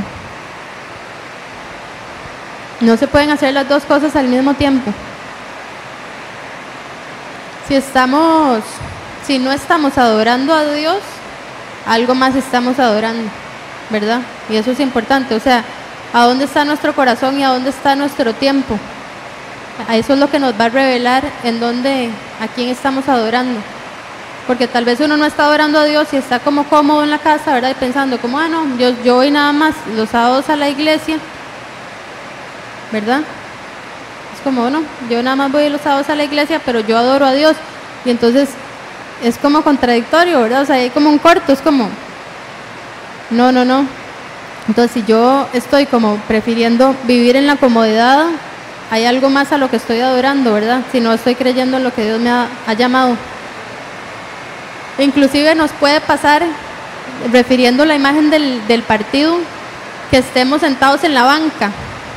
No 2.80 2.96
se 2.96 3.08
pueden 3.08 3.30
hacer 3.30 3.54
las 3.54 3.68
dos 3.68 3.84
cosas 3.84 4.14
al 4.16 4.28
mismo 4.28 4.54
tiempo. 4.54 4.92
Si 7.66 7.74
estamos, 7.74 8.62
si 9.26 9.38
no 9.38 9.50
estamos 9.50 9.98
adorando 9.98 10.54
a 10.54 10.64
Dios, 10.64 10.98
algo 11.86 12.14
más 12.14 12.36
estamos 12.36 12.78
adorando, 12.78 13.28
¿verdad? 13.90 14.20
Y 14.48 14.56
eso 14.56 14.70
es 14.70 14.80
importante, 14.80 15.34
o 15.34 15.40
sea, 15.40 15.64
¿a 16.12 16.24
dónde 16.24 16.44
está 16.44 16.64
nuestro 16.64 16.94
corazón 16.94 17.38
y 17.40 17.44
a 17.44 17.48
dónde 17.48 17.70
está 17.70 17.96
nuestro 17.96 18.32
tiempo? 18.34 18.78
Eso 19.90 20.14
es 20.14 20.18
lo 20.18 20.30
que 20.30 20.38
nos 20.38 20.58
va 20.58 20.66
a 20.66 20.68
revelar 20.68 21.22
en 21.44 21.60
dónde, 21.60 22.10
a 22.40 22.48
quién 22.48 22.70
estamos 22.70 23.08
adorando. 23.08 23.60
Porque 24.46 24.66
tal 24.68 24.84
vez 24.84 25.00
uno 25.00 25.16
no 25.16 25.24
está 25.24 25.44
adorando 25.44 25.78
a 25.78 25.84
Dios 25.84 26.08
y 26.12 26.16
está 26.16 26.38
como 26.38 26.64
cómodo 26.64 27.02
en 27.02 27.10
la 27.10 27.18
casa, 27.18 27.52
¿verdad? 27.52 27.70
Y 27.70 27.74
pensando 27.74 28.18
como, 28.18 28.38
ah, 28.38 28.48
no, 28.48 28.76
yo, 28.78 28.90
yo 29.04 29.16
voy 29.16 29.30
nada 29.30 29.52
más 29.52 29.74
los 29.96 30.10
sábados 30.10 30.48
a 30.48 30.56
la 30.56 30.68
iglesia, 30.68 31.18
¿verdad? 32.92 33.22
Es 34.34 34.40
como, 34.42 34.70
no, 34.70 34.82
yo 35.10 35.22
nada 35.22 35.36
más 35.36 35.52
voy 35.52 35.68
los 35.68 35.80
sábados 35.80 36.08
a 36.08 36.14
la 36.14 36.24
iglesia, 36.24 36.60
pero 36.64 36.80
yo 36.80 36.96
adoro 36.96 37.26
a 37.26 37.32
Dios. 37.32 37.56
Y 38.04 38.10
entonces 38.10 38.48
es 39.22 39.36
como 39.38 39.62
contradictorio, 39.62 40.40
¿verdad? 40.42 40.62
O 40.62 40.66
sea, 40.66 40.76
hay 40.76 40.90
como 40.90 41.10
un 41.10 41.18
corto, 41.18 41.52
es 41.52 41.60
como, 41.60 41.88
no, 43.30 43.50
no, 43.50 43.64
no. 43.64 43.86
Entonces, 44.68 44.92
si 44.92 45.04
yo 45.04 45.48
estoy 45.52 45.86
como 45.86 46.16
prefiriendo 46.28 46.94
vivir 47.04 47.36
en 47.36 47.46
la 47.46 47.56
comodidad, 47.56 48.26
hay 48.90 49.04
algo 49.04 49.30
más 49.30 49.52
a 49.52 49.58
lo 49.58 49.68
que 49.68 49.76
estoy 49.76 50.00
adorando, 50.00 50.52
¿verdad? 50.52 50.82
Si 50.92 51.00
no 51.00 51.12
estoy 51.12 51.34
creyendo 51.34 51.76
en 51.76 51.84
lo 51.84 51.92
que 51.92 52.04
Dios 52.04 52.20
me 52.20 52.30
ha, 52.30 52.72
llamado. 52.74 53.16
Inclusive 54.98 55.54
nos 55.54 55.72
puede 55.72 56.00
pasar, 56.00 56.44
refiriendo 57.32 57.84
la 57.84 57.94
imagen 57.94 58.30
del, 58.30 58.82
partido, 58.86 59.38
que 60.10 60.18
estemos 60.18 60.60
sentados 60.60 61.02
en 61.04 61.14
la 61.14 61.24
banca, 61.24 61.72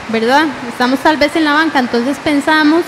¿verdad? 0.09 0.45
Estamos 0.70 0.99
tal 0.99 1.17
vez 1.17 1.36
en 1.36 1.45
la 1.45 1.53
banca, 1.53 1.80
entonces 1.80 2.17
pensamos 2.24 2.84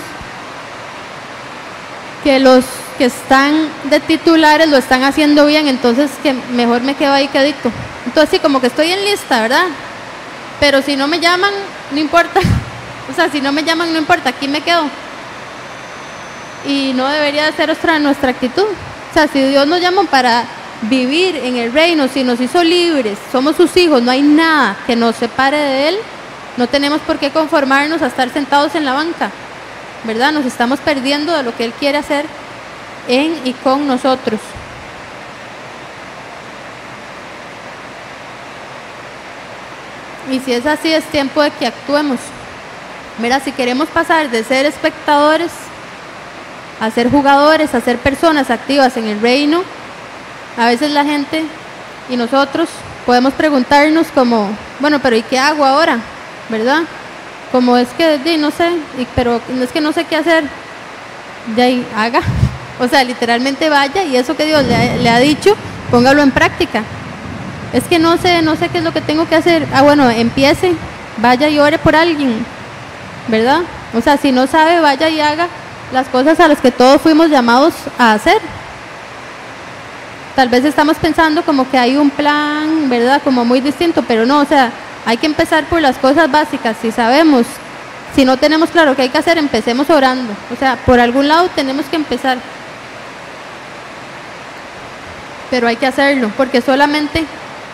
que 2.22 2.38
los 2.38 2.64
que 2.98 3.06
están 3.06 3.68
de 3.84 3.98
titulares 3.98 4.68
lo 4.68 4.76
están 4.76 5.02
haciendo 5.02 5.44
bien, 5.44 5.66
entonces 5.66 6.10
que 6.22 6.32
mejor 6.32 6.82
me 6.82 6.94
quedo 6.94 7.12
ahí 7.12 7.26
quedito. 7.28 7.72
Entonces 8.06 8.30
sí, 8.30 8.38
como 8.38 8.60
que 8.60 8.68
estoy 8.68 8.92
en 8.92 9.04
lista, 9.04 9.42
¿verdad? 9.42 9.66
Pero 10.60 10.82
si 10.82 10.96
no 10.96 11.08
me 11.08 11.18
llaman, 11.18 11.52
no 11.90 11.98
importa. 11.98 12.40
O 13.12 13.14
sea, 13.14 13.30
si 13.30 13.42
no 13.42 13.52
me 13.52 13.62
llaman, 13.62 13.92
no 13.92 13.98
importa, 13.98 14.30
aquí 14.30 14.48
me 14.48 14.62
quedo. 14.62 14.84
Y 16.66 16.92
no 16.94 17.06
debería 17.08 17.44
de 17.44 17.52
ser 17.52 17.68
nuestra, 17.68 17.98
nuestra 17.98 18.30
actitud. 18.30 18.64
O 18.64 19.12
sea, 19.12 19.28
si 19.28 19.42
Dios 19.42 19.66
nos 19.66 19.82
llama 19.82 20.04
para 20.04 20.44
vivir 20.82 21.36
en 21.36 21.56
el 21.56 21.72
reino, 21.72 22.08
si 22.08 22.24
nos 22.24 22.40
hizo 22.40 22.64
libres, 22.64 23.18
somos 23.30 23.56
sus 23.56 23.76
hijos, 23.76 24.02
no 24.02 24.10
hay 24.10 24.22
nada 24.22 24.76
que 24.86 24.96
nos 24.96 25.16
separe 25.16 25.58
de 25.58 25.88
Él, 25.88 25.98
no 26.56 26.66
tenemos 26.66 27.00
por 27.02 27.18
qué 27.18 27.30
conformarnos 27.30 28.00
a 28.00 28.06
estar 28.06 28.30
sentados 28.30 28.74
en 28.74 28.86
la 28.86 28.94
banca, 28.94 29.30
¿verdad? 30.04 30.32
Nos 30.32 30.46
estamos 30.46 30.80
perdiendo 30.80 31.36
de 31.36 31.42
lo 31.42 31.54
que 31.54 31.64
Él 31.64 31.74
quiere 31.78 31.98
hacer 31.98 32.24
en 33.08 33.38
y 33.44 33.52
con 33.52 33.86
nosotros. 33.86 34.40
Y 40.30 40.40
si 40.40 40.54
es 40.54 40.64
así, 40.64 40.92
es 40.92 41.04
tiempo 41.04 41.42
de 41.42 41.50
que 41.50 41.66
actuemos. 41.66 42.18
Mira, 43.18 43.40
si 43.40 43.52
queremos 43.52 43.88
pasar 43.88 44.30
de 44.30 44.42
ser 44.44 44.66
espectadores 44.66 45.50
a 46.82 46.90
ser 46.90 47.08
jugadores, 47.08 47.74
a 47.76 47.80
ser 47.80 47.96
personas 47.98 48.50
activas 48.50 48.96
en 48.96 49.06
el 49.06 49.20
reino, 49.20 49.62
a 50.58 50.66
veces 50.66 50.90
la 50.90 51.04
gente 51.04 51.44
y 52.10 52.16
nosotros 52.16 52.68
podemos 53.06 53.32
preguntarnos 53.34 54.08
como, 54.08 54.50
bueno, 54.80 54.98
pero 54.98 55.14
¿y 55.14 55.22
qué 55.22 55.38
hago 55.38 55.64
ahora? 55.64 55.98
¿Verdad? 56.48 56.82
Como 57.52 57.76
es 57.76 57.86
que, 57.90 58.36
no 58.36 58.50
sé, 58.50 58.70
pero 59.14 59.40
es 59.62 59.70
que 59.70 59.80
no 59.80 59.92
sé 59.92 60.04
qué 60.04 60.16
hacer. 60.16 60.44
De 61.54 61.62
ahí, 61.62 61.86
haga. 61.96 62.20
O 62.80 62.88
sea, 62.88 63.04
literalmente 63.04 63.68
vaya 63.68 64.02
y 64.02 64.16
eso 64.16 64.34
que 64.34 64.46
Dios 64.46 64.64
le, 64.64 64.98
le 64.98 65.10
ha 65.10 65.18
dicho, 65.18 65.54
póngalo 65.90 66.22
en 66.22 66.32
práctica. 66.32 66.82
Es 67.72 67.84
que 67.84 68.00
no 68.00 68.16
sé, 68.16 68.42
no 68.42 68.56
sé 68.56 68.70
qué 68.70 68.78
es 68.78 68.84
lo 68.84 68.92
que 68.92 69.02
tengo 69.02 69.28
que 69.28 69.36
hacer. 69.36 69.68
Ah, 69.72 69.82
bueno, 69.82 70.10
empiece, 70.10 70.72
vaya 71.18 71.48
y 71.48 71.60
ore 71.60 71.78
por 71.78 71.94
alguien 71.94 72.44
¿verdad? 73.28 73.62
O 73.94 74.00
sea, 74.00 74.16
si 74.16 74.32
no 74.32 74.46
sabe, 74.46 74.80
vaya 74.80 75.08
y 75.08 75.20
haga 75.20 75.48
las 75.92 76.08
cosas 76.08 76.40
a 76.40 76.48
las 76.48 76.60
que 76.60 76.70
todos 76.70 77.00
fuimos 77.00 77.30
llamados 77.30 77.74
a 77.98 78.14
hacer. 78.14 78.40
Tal 80.34 80.48
vez 80.48 80.64
estamos 80.64 80.96
pensando 80.96 81.42
como 81.42 81.70
que 81.70 81.78
hay 81.78 81.96
un 81.96 82.08
plan, 82.10 82.88
¿verdad? 82.88 83.20
Como 83.22 83.44
muy 83.44 83.60
distinto, 83.60 84.02
pero 84.02 84.24
no, 84.24 84.40
o 84.40 84.44
sea, 84.46 84.72
hay 85.04 85.18
que 85.18 85.26
empezar 85.26 85.64
por 85.64 85.82
las 85.82 85.98
cosas 85.98 86.30
básicas. 86.30 86.76
Si 86.80 86.90
sabemos, 86.90 87.44
si 88.16 88.24
no 88.24 88.38
tenemos 88.38 88.70
claro 88.70 88.96
qué 88.96 89.02
hay 89.02 89.08
que 89.10 89.18
hacer, 89.18 89.36
empecemos 89.36 89.90
orando. 89.90 90.32
O 90.50 90.56
sea, 90.56 90.76
por 90.86 91.00
algún 91.00 91.28
lado 91.28 91.50
tenemos 91.54 91.84
que 91.86 91.96
empezar. 91.96 92.38
Pero 95.50 95.68
hay 95.68 95.76
que 95.76 95.86
hacerlo, 95.86 96.30
porque 96.36 96.62
solamente 96.62 97.26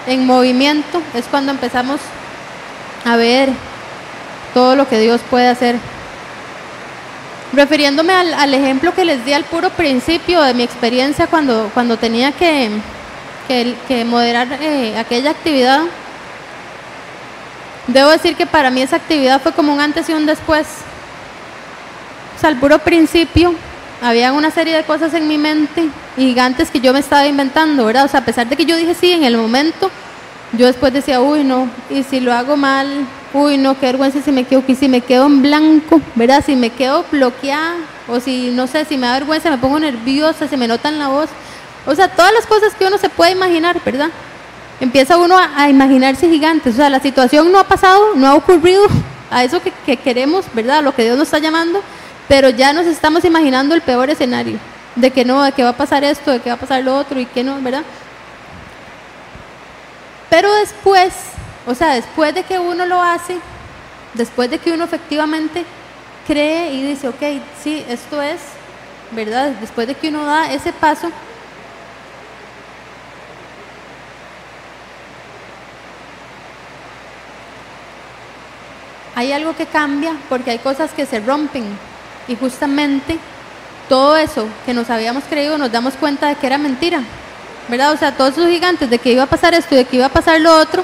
en 0.08 0.26
movimiento 0.26 1.00
es 1.14 1.26
cuando 1.26 1.52
empezamos 1.52 2.00
a 3.04 3.14
ver 3.14 3.50
todo 4.54 4.76
lo 4.76 4.88
que 4.88 4.98
Dios 4.98 5.20
puede 5.30 5.48
hacer. 5.48 5.76
Refiriéndome 7.52 8.12
al, 8.12 8.52
ejemplo 8.52 8.94
que 8.94 9.04
les 9.04 9.24
di 9.24 9.32
al 9.32 9.44
puro 9.44 9.70
principio 9.70 10.42
de 10.42 10.54
mi 10.54 10.62
experiencia 10.62 11.26
cuando, 11.26 11.70
cuando 11.72 11.96
tenía 11.96 12.32
que, 12.32 12.70
que, 13.48 14.04
moderar 14.04 14.48
eh, 14.60 14.98
aquella 14.98 15.30
actividad, 15.30 15.80
debo 17.86 18.10
decir 18.10 18.36
que 18.36 18.46
para 18.46 18.70
mí 18.70 18.82
esa 18.82 18.96
actividad 18.96 19.40
fue 19.40 19.52
como 19.52 19.72
un 19.72 19.80
antes 19.80 20.08
y 20.08 20.12
un 20.12 20.26
después. 20.26 20.66
O 22.36 22.40
sea, 22.40 22.50
al 22.50 22.56
puro 22.56 22.78
principio 22.78 23.54
había 24.02 24.32
una 24.32 24.50
serie 24.50 24.76
de 24.76 24.84
cosas 24.84 25.14
en 25.14 25.26
mi 25.26 25.38
mente 25.38 25.88
gigantes 26.16 26.70
que 26.70 26.80
yo 26.80 26.92
me 26.92 27.00
estaba 27.00 27.26
inventando, 27.26 27.86
¿verdad? 27.86 28.04
O 28.04 28.08
sea, 28.08 28.20
a 28.20 28.24
pesar 28.24 28.46
de 28.46 28.56
que 28.56 28.66
yo 28.66 28.76
dije 28.76 28.94
sí 28.94 29.12
en 29.12 29.24
el 29.24 29.36
momento, 29.36 29.90
yo 30.52 30.66
después 30.66 30.92
decía, 30.92 31.20
uy, 31.20 31.44
no, 31.44 31.68
y 31.90 32.02
si 32.02 32.20
lo 32.20 32.32
hago 32.32 32.56
mal, 32.56 33.06
uy, 33.32 33.58
no, 33.58 33.78
qué 33.78 33.86
vergüenza 33.86 34.22
si 34.22 34.32
me 34.32 34.44
quedo 34.44 34.60
aquí, 34.60 34.74
si 34.74 34.88
me 34.88 35.00
quedo 35.00 35.26
en 35.26 35.42
blanco, 35.42 36.00
¿verdad? 36.14 36.42
Si 36.44 36.56
me 36.56 36.70
quedo 36.70 37.04
bloqueada, 37.10 37.76
o 38.06 38.20
si, 38.20 38.50
no 38.50 38.66
sé, 38.66 38.84
si 38.84 38.96
me 38.96 39.06
da 39.06 39.14
vergüenza, 39.14 39.50
me 39.50 39.58
pongo 39.58 39.78
nerviosa, 39.78 40.48
se 40.48 40.56
me 40.56 40.66
nota 40.66 40.88
en 40.88 40.98
la 40.98 41.08
voz. 41.08 41.28
O 41.86 41.94
sea, 41.94 42.08
todas 42.08 42.32
las 42.32 42.46
cosas 42.46 42.74
que 42.74 42.86
uno 42.86 42.98
se 42.98 43.08
puede 43.08 43.32
imaginar, 43.32 43.80
¿verdad? 43.84 44.10
Empieza 44.80 45.16
uno 45.16 45.36
a, 45.38 45.68
imaginarse 45.68 46.28
gigantes. 46.28 46.74
O 46.74 46.76
sea, 46.76 46.90
la 46.90 47.00
situación 47.00 47.50
no 47.52 47.58
ha 47.58 47.64
pasado, 47.64 48.14
no 48.14 48.26
ha 48.26 48.34
ocurrido 48.34 48.86
a 49.30 49.44
eso 49.44 49.62
que, 49.62 49.72
que 49.84 49.96
queremos, 49.96 50.46
¿verdad? 50.54 50.82
Lo 50.82 50.94
que 50.94 51.04
Dios 51.04 51.18
nos 51.18 51.28
está 51.28 51.38
llamando, 51.38 51.82
pero 52.28 52.48
ya 52.50 52.72
nos 52.72 52.86
estamos 52.86 53.24
imaginando 53.24 53.74
el 53.74 53.82
peor 53.82 54.10
escenario, 54.10 54.58
de 54.96 55.10
que 55.10 55.24
no, 55.24 55.42
de 55.42 55.52
que 55.52 55.64
va 55.64 55.70
a 55.70 55.76
pasar 55.76 56.04
esto, 56.04 56.30
de 56.30 56.40
que 56.40 56.50
va 56.50 56.56
a 56.56 56.60
pasar 56.60 56.82
lo 56.82 56.96
otro 56.96 57.20
y 57.20 57.26
que 57.26 57.44
no, 57.44 57.60
¿verdad? 57.60 57.82
Pero 60.30 60.52
después, 60.56 61.12
o 61.68 61.74
sea, 61.74 61.92
después 61.92 62.34
de 62.34 62.44
que 62.44 62.58
uno 62.58 62.86
lo 62.86 63.02
hace, 63.02 63.36
después 64.14 64.50
de 64.50 64.58
que 64.58 64.72
uno 64.72 64.84
efectivamente 64.84 65.66
cree 66.26 66.72
y 66.72 66.82
dice, 66.82 67.08
ok, 67.08 67.22
sí, 67.62 67.84
esto 67.90 68.22
es, 68.22 68.40
¿verdad? 69.10 69.50
Después 69.60 69.86
de 69.86 69.94
que 69.94 70.08
uno 70.08 70.24
da 70.24 70.50
ese 70.50 70.72
paso, 70.72 71.10
hay 79.14 79.32
algo 79.32 79.54
que 79.54 79.66
cambia 79.66 80.14
porque 80.30 80.52
hay 80.52 80.58
cosas 80.60 80.92
que 80.92 81.04
se 81.04 81.20
rompen 81.20 81.64
y 82.28 82.36
justamente 82.36 83.18
todo 83.90 84.16
eso 84.16 84.48
que 84.64 84.72
nos 84.72 84.88
habíamos 84.88 85.24
creído 85.24 85.58
nos 85.58 85.70
damos 85.70 85.92
cuenta 85.94 86.28
de 86.28 86.36
que 86.36 86.46
era 86.46 86.56
mentira, 86.56 87.02
¿verdad? 87.68 87.92
O 87.92 87.98
sea, 87.98 88.16
todos 88.16 88.38
los 88.38 88.48
gigantes 88.48 88.88
de 88.88 88.98
que 88.98 89.12
iba 89.12 89.24
a 89.24 89.26
pasar 89.26 89.52
esto 89.52 89.74
y 89.74 89.78
de 89.78 89.84
que 89.84 89.96
iba 89.96 90.06
a 90.06 90.10
pasar 90.10 90.40
lo 90.40 90.56
otro, 90.56 90.82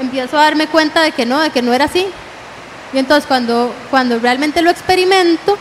empiezo 0.00 0.38
a 0.38 0.42
darme 0.42 0.66
cuenta 0.66 1.02
de 1.02 1.12
que 1.12 1.26
no, 1.26 1.40
de 1.40 1.50
que 1.50 1.62
no 1.62 1.72
era 1.72 1.86
así. 1.86 2.06
Y 2.92 2.98
entonces 2.98 3.26
cuando, 3.26 3.74
cuando 3.90 4.18
realmente 4.18 4.62
lo 4.62 4.70
experimento, 4.70 5.58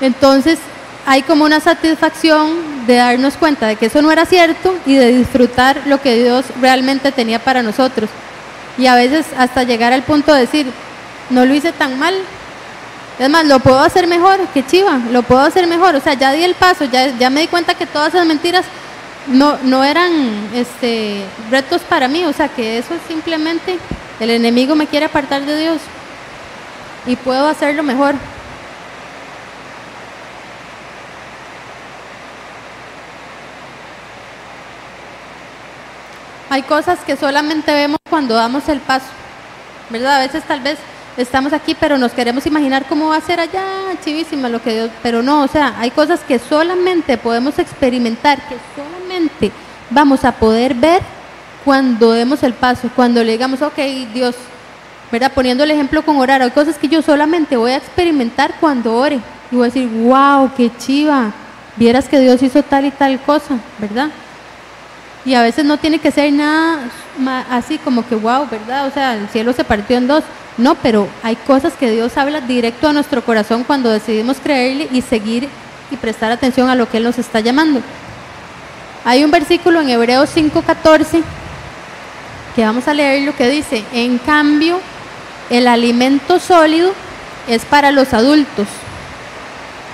entonces 0.00 0.58
hay 1.06 1.22
como 1.22 1.44
una 1.44 1.60
satisfacción 1.60 2.86
de 2.86 2.96
darnos 2.96 3.34
cuenta 3.36 3.66
de 3.66 3.76
que 3.76 3.86
eso 3.86 4.00
no 4.00 4.10
era 4.10 4.24
cierto 4.24 4.74
y 4.86 4.94
de 4.94 5.12
disfrutar 5.12 5.82
lo 5.86 6.00
que 6.00 6.22
Dios 6.22 6.46
realmente 6.60 7.12
tenía 7.12 7.38
para 7.38 7.62
nosotros. 7.62 8.08
Y 8.78 8.86
a 8.86 8.94
veces 8.94 9.26
hasta 9.36 9.62
llegar 9.62 9.92
al 9.92 10.02
punto 10.02 10.32
de 10.32 10.40
decir, 10.40 10.66
no 11.30 11.44
lo 11.44 11.54
hice 11.54 11.72
tan 11.72 11.98
mal. 11.98 12.14
Es 13.18 13.30
más, 13.30 13.44
lo 13.44 13.60
puedo 13.60 13.78
hacer 13.78 14.06
mejor, 14.06 14.40
que 14.52 14.66
chiva, 14.66 14.98
lo 15.12 15.22
puedo 15.22 15.42
hacer 15.42 15.66
mejor. 15.66 15.94
O 15.94 16.00
sea, 16.00 16.14
ya 16.14 16.32
di 16.32 16.42
el 16.42 16.54
paso, 16.54 16.84
ya, 16.84 17.06
ya 17.16 17.30
me 17.30 17.42
di 17.42 17.46
cuenta 17.46 17.74
que 17.74 17.86
todas 17.86 18.14
esas 18.14 18.26
mentiras 18.26 18.64
no, 19.28 19.58
no 19.62 19.84
eran 19.84 20.12
este, 20.54 21.24
retos 21.50 21.82
para 21.82 22.08
mí. 22.08 22.24
O 22.24 22.32
sea, 22.32 22.48
que 22.48 22.78
eso 22.78 22.94
simplemente 23.08 23.78
el 24.20 24.30
enemigo 24.30 24.74
me 24.74 24.86
quiere 24.86 25.06
apartar 25.06 25.44
de 25.44 25.58
Dios. 25.58 25.80
Y 27.06 27.16
puedo 27.16 27.46
hacerlo 27.46 27.82
mejor. 27.82 28.14
Hay 36.50 36.62
cosas 36.62 37.00
que 37.00 37.16
solamente 37.16 37.72
vemos 37.72 37.98
cuando 38.08 38.34
damos 38.36 38.68
el 38.68 38.78
paso, 38.78 39.06
¿verdad? 39.90 40.16
A 40.16 40.20
veces 40.20 40.44
tal 40.44 40.60
vez 40.60 40.78
estamos 41.16 41.52
aquí, 41.52 41.74
pero 41.74 41.98
nos 41.98 42.12
queremos 42.12 42.46
imaginar 42.46 42.86
cómo 42.86 43.08
va 43.08 43.16
a 43.16 43.20
ser 43.20 43.40
allá, 43.40 43.64
chivísima 44.04 44.48
lo 44.48 44.62
que 44.62 44.72
Dios, 44.72 44.90
pero 45.02 45.20
no, 45.20 45.42
o 45.42 45.48
sea, 45.48 45.74
hay 45.78 45.90
cosas 45.90 46.20
que 46.20 46.38
solamente 46.38 47.18
podemos 47.18 47.58
experimentar, 47.58 48.38
que 48.48 48.56
solamente 48.76 49.03
vamos 49.90 50.24
a 50.24 50.32
poder 50.32 50.74
ver 50.74 51.02
cuando 51.64 52.12
demos 52.12 52.42
el 52.42 52.52
paso, 52.52 52.90
cuando 52.94 53.22
le 53.24 53.32
digamos, 53.32 53.62
ok, 53.62 53.78
Dios, 54.12 54.34
¿verdad? 55.10 55.32
Poniendo 55.34 55.64
el 55.64 55.70
ejemplo 55.70 56.02
con 56.04 56.16
orar, 56.16 56.42
hay 56.42 56.50
cosas 56.50 56.76
que 56.76 56.88
yo 56.88 57.02
solamente 57.02 57.56
voy 57.56 57.72
a 57.72 57.76
experimentar 57.76 58.54
cuando 58.60 58.94
ore 58.94 59.20
y 59.50 59.56
voy 59.56 59.64
a 59.64 59.70
decir, 59.70 59.88
wow, 59.88 60.50
qué 60.56 60.70
chiva, 60.78 61.32
vieras 61.76 62.08
que 62.08 62.20
Dios 62.20 62.42
hizo 62.42 62.62
tal 62.62 62.84
y 62.84 62.90
tal 62.90 63.20
cosa, 63.20 63.56
¿verdad? 63.78 64.10
Y 65.24 65.34
a 65.34 65.42
veces 65.42 65.64
no 65.64 65.78
tiene 65.78 65.98
que 65.98 66.10
ser 66.10 66.32
nada 66.32 66.80
así 67.50 67.78
como 67.78 68.06
que, 68.06 68.14
wow, 68.14 68.46
¿verdad? 68.50 68.86
O 68.86 68.90
sea, 68.90 69.14
el 69.14 69.28
cielo 69.28 69.52
se 69.52 69.64
partió 69.64 69.96
en 69.96 70.06
dos. 70.06 70.22
No, 70.58 70.74
pero 70.76 71.08
hay 71.22 71.34
cosas 71.34 71.72
que 71.72 71.90
Dios 71.90 72.16
habla 72.16 72.40
directo 72.42 72.88
a 72.88 72.92
nuestro 72.92 73.24
corazón 73.24 73.64
cuando 73.64 73.90
decidimos 73.90 74.36
creerle 74.42 74.88
y 74.92 75.00
seguir 75.00 75.48
y 75.90 75.96
prestar 75.96 76.30
atención 76.30 76.68
a 76.68 76.74
lo 76.74 76.88
que 76.88 76.98
Él 76.98 77.04
nos 77.04 77.18
está 77.18 77.40
llamando. 77.40 77.80
Hay 79.04 79.24
un 79.24 79.30
versículo 79.30 79.80
en 79.80 79.90
Hebreos 79.90 80.30
5:14 80.34 81.22
que 82.56 82.64
vamos 82.64 82.86
a 82.86 82.94
leer 82.94 83.22
lo 83.22 83.34
que 83.34 83.48
dice, 83.48 83.84
en 83.92 84.18
cambio, 84.18 84.80
el 85.50 85.66
alimento 85.66 86.38
sólido 86.38 86.92
es 87.48 87.64
para 87.64 87.90
los 87.90 88.14
adultos, 88.14 88.68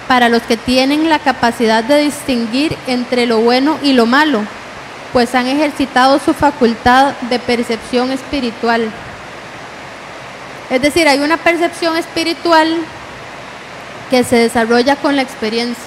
para 0.06 0.28
los 0.28 0.42
que 0.42 0.56
tienen 0.56 1.08
la 1.08 1.18
capacidad 1.18 1.82
de 1.82 2.02
distinguir 2.02 2.76
entre 2.86 3.26
lo 3.26 3.38
bueno 3.38 3.78
y 3.82 3.94
lo 3.94 4.06
malo 4.06 4.42
pues 5.12 5.34
han 5.34 5.46
ejercitado 5.46 6.18
su 6.18 6.34
facultad 6.34 7.12
de 7.28 7.38
percepción 7.38 8.12
espiritual. 8.12 8.90
Es 10.70 10.80
decir, 10.80 11.08
hay 11.08 11.18
una 11.18 11.36
percepción 11.36 11.96
espiritual 11.96 12.76
que 14.08 14.22
se 14.24 14.36
desarrolla 14.36 14.96
con 14.96 15.16
la 15.16 15.22
experiencia. 15.22 15.82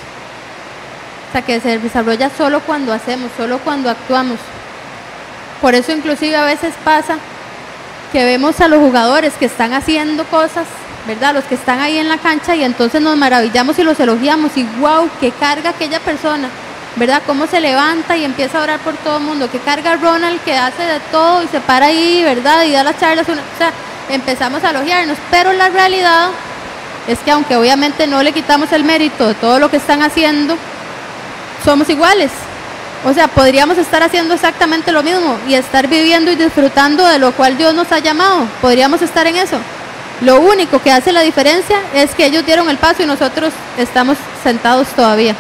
Sea, 1.34 1.42
que 1.42 1.60
se 1.60 1.80
desarrolla 1.80 2.30
solo 2.30 2.62
cuando 2.62 2.94
hacemos, 2.94 3.30
solo 3.36 3.60
cuando 3.60 3.90
actuamos. 3.90 4.40
Por 5.62 5.76
eso 5.76 5.92
inclusive 5.92 6.38
a 6.38 6.46
veces 6.46 6.74
pasa 6.86 7.18
que 8.14 8.24
vemos 8.24 8.62
a 8.62 8.70
los 8.70 8.80
jugadores 8.80 9.34
que 9.34 9.46
están 9.46 9.74
haciendo 9.74 10.24
cosas, 10.26 10.66
¿verdad? 11.08 11.34
Los 11.34 11.44
que 11.44 11.56
están 11.56 11.82
ahí 11.82 11.98
en 11.98 12.08
la 12.08 12.20
cancha 12.20 12.56
y 12.56 12.64
entonces 12.64 13.02
nos 13.02 13.18
maravillamos 13.18 13.78
y 13.80 13.84
los 13.84 14.00
elogiamos 14.00 14.56
y 14.56 14.64
wow, 14.80 15.10
qué 15.20 15.32
carga 15.32 15.72
aquella 15.72 16.00
persona 16.00 16.48
¿verdad? 16.96 17.22
Cómo 17.26 17.48
se 17.48 17.60
levanta 17.60 18.16
y 18.16 18.24
empieza 18.24 18.60
a 18.60 18.64
orar 18.64 18.80
por 18.80 18.96
todo 18.98 19.18
el 19.18 19.24
mundo, 19.24 19.50
que 19.50 19.60
carga 19.60 19.96
Ronald, 19.96 20.40
que 20.42 20.58
hace 20.58 20.84
de 20.84 21.00
todo 21.12 21.44
y 21.44 21.48
se 21.48 21.60
para 21.60 21.88
ahí, 21.88 22.22
¿verdad? 22.24 22.64
Y 22.64 22.72
da 22.72 22.84
las 22.84 23.00
charlas, 23.00 23.28
o 23.28 23.34
sea, 23.58 23.72
empezamos 24.10 24.64
a 24.64 24.70
elogiarnos, 24.70 25.18
pero 25.32 25.54
la 25.54 25.70
realidad 25.70 26.30
es 27.08 27.20
que 27.20 27.32
aunque 27.32 27.56
obviamente 27.56 28.08
no 28.08 28.22
le 28.22 28.32
quitamos 28.32 28.72
el 28.72 28.84
mérito 28.84 29.28
de 29.28 29.34
todo 29.36 29.60
lo 29.60 29.70
que 29.72 29.78
están 29.78 30.04
haciendo, 30.04 30.56
somos 31.64 31.90
iguales. 31.90 32.32
O 33.06 33.14
sea, 33.14 33.28
podríamos 33.28 33.78
estar 33.78 34.02
haciendo 34.02 34.34
exactamente 34.34 34.92
lo 34.92 35.04
mismo 35.04 35.38
y 35.48 35.56
estar 35.56 35.88
viviendo 35.88 36.32
y 36.32 36.36
disfrutando 36.36 37.06
de 37.06 37.20
lo 37.20 37.34
cual 37.34 37.58
Dios 37.58 37.74
nos 37.74 37.92
ha 37.92 38.00
llamado. 38.00 38.48
Podríamos 38.62 39.02
estar 39.02 39.28
en 39.28 39.36
eso. 39.36 39.58
Lo 40.22 40.40
único 40.40 40.80
que 40.82 40.92
hace 40.92 41.12
la 41.12 41.22
diferencia 41.22 41.80
es 41.94 42.12
que 42.12 42.26
ellos 42.26 42.46
dieron 42.46 42.70
el 42.70 42.78
paso 42.78 43.04
y 43.04 43.06
nosotros 43.06 43.52
estamos 43.78 44.18
sentados 44.42 44.88
todavía. 44.90 45.36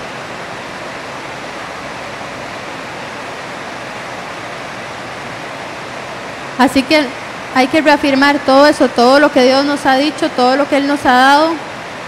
Así 6.59 6.83
que 6.83 7.05
hay 7.55 7.67
que 7.67 7.81
reafirmar 7.81 8.39
todo 8.39 8.67
eso, 8.67 8.89
todo 8.89 9.19
lo 9.19 9.31
que 9.31 9.43
Dios 9.43 9.63
nos 9.63 9.85
ha 9.85 9.95
dicho, 9.95 10.29
todo 10.29 10.55
lo 10.55 10.67
que 10.67 10.77
Él 10.77 10.87
nos 10.87 11.05
ha 11.05 11.13
dado 11.13 11.49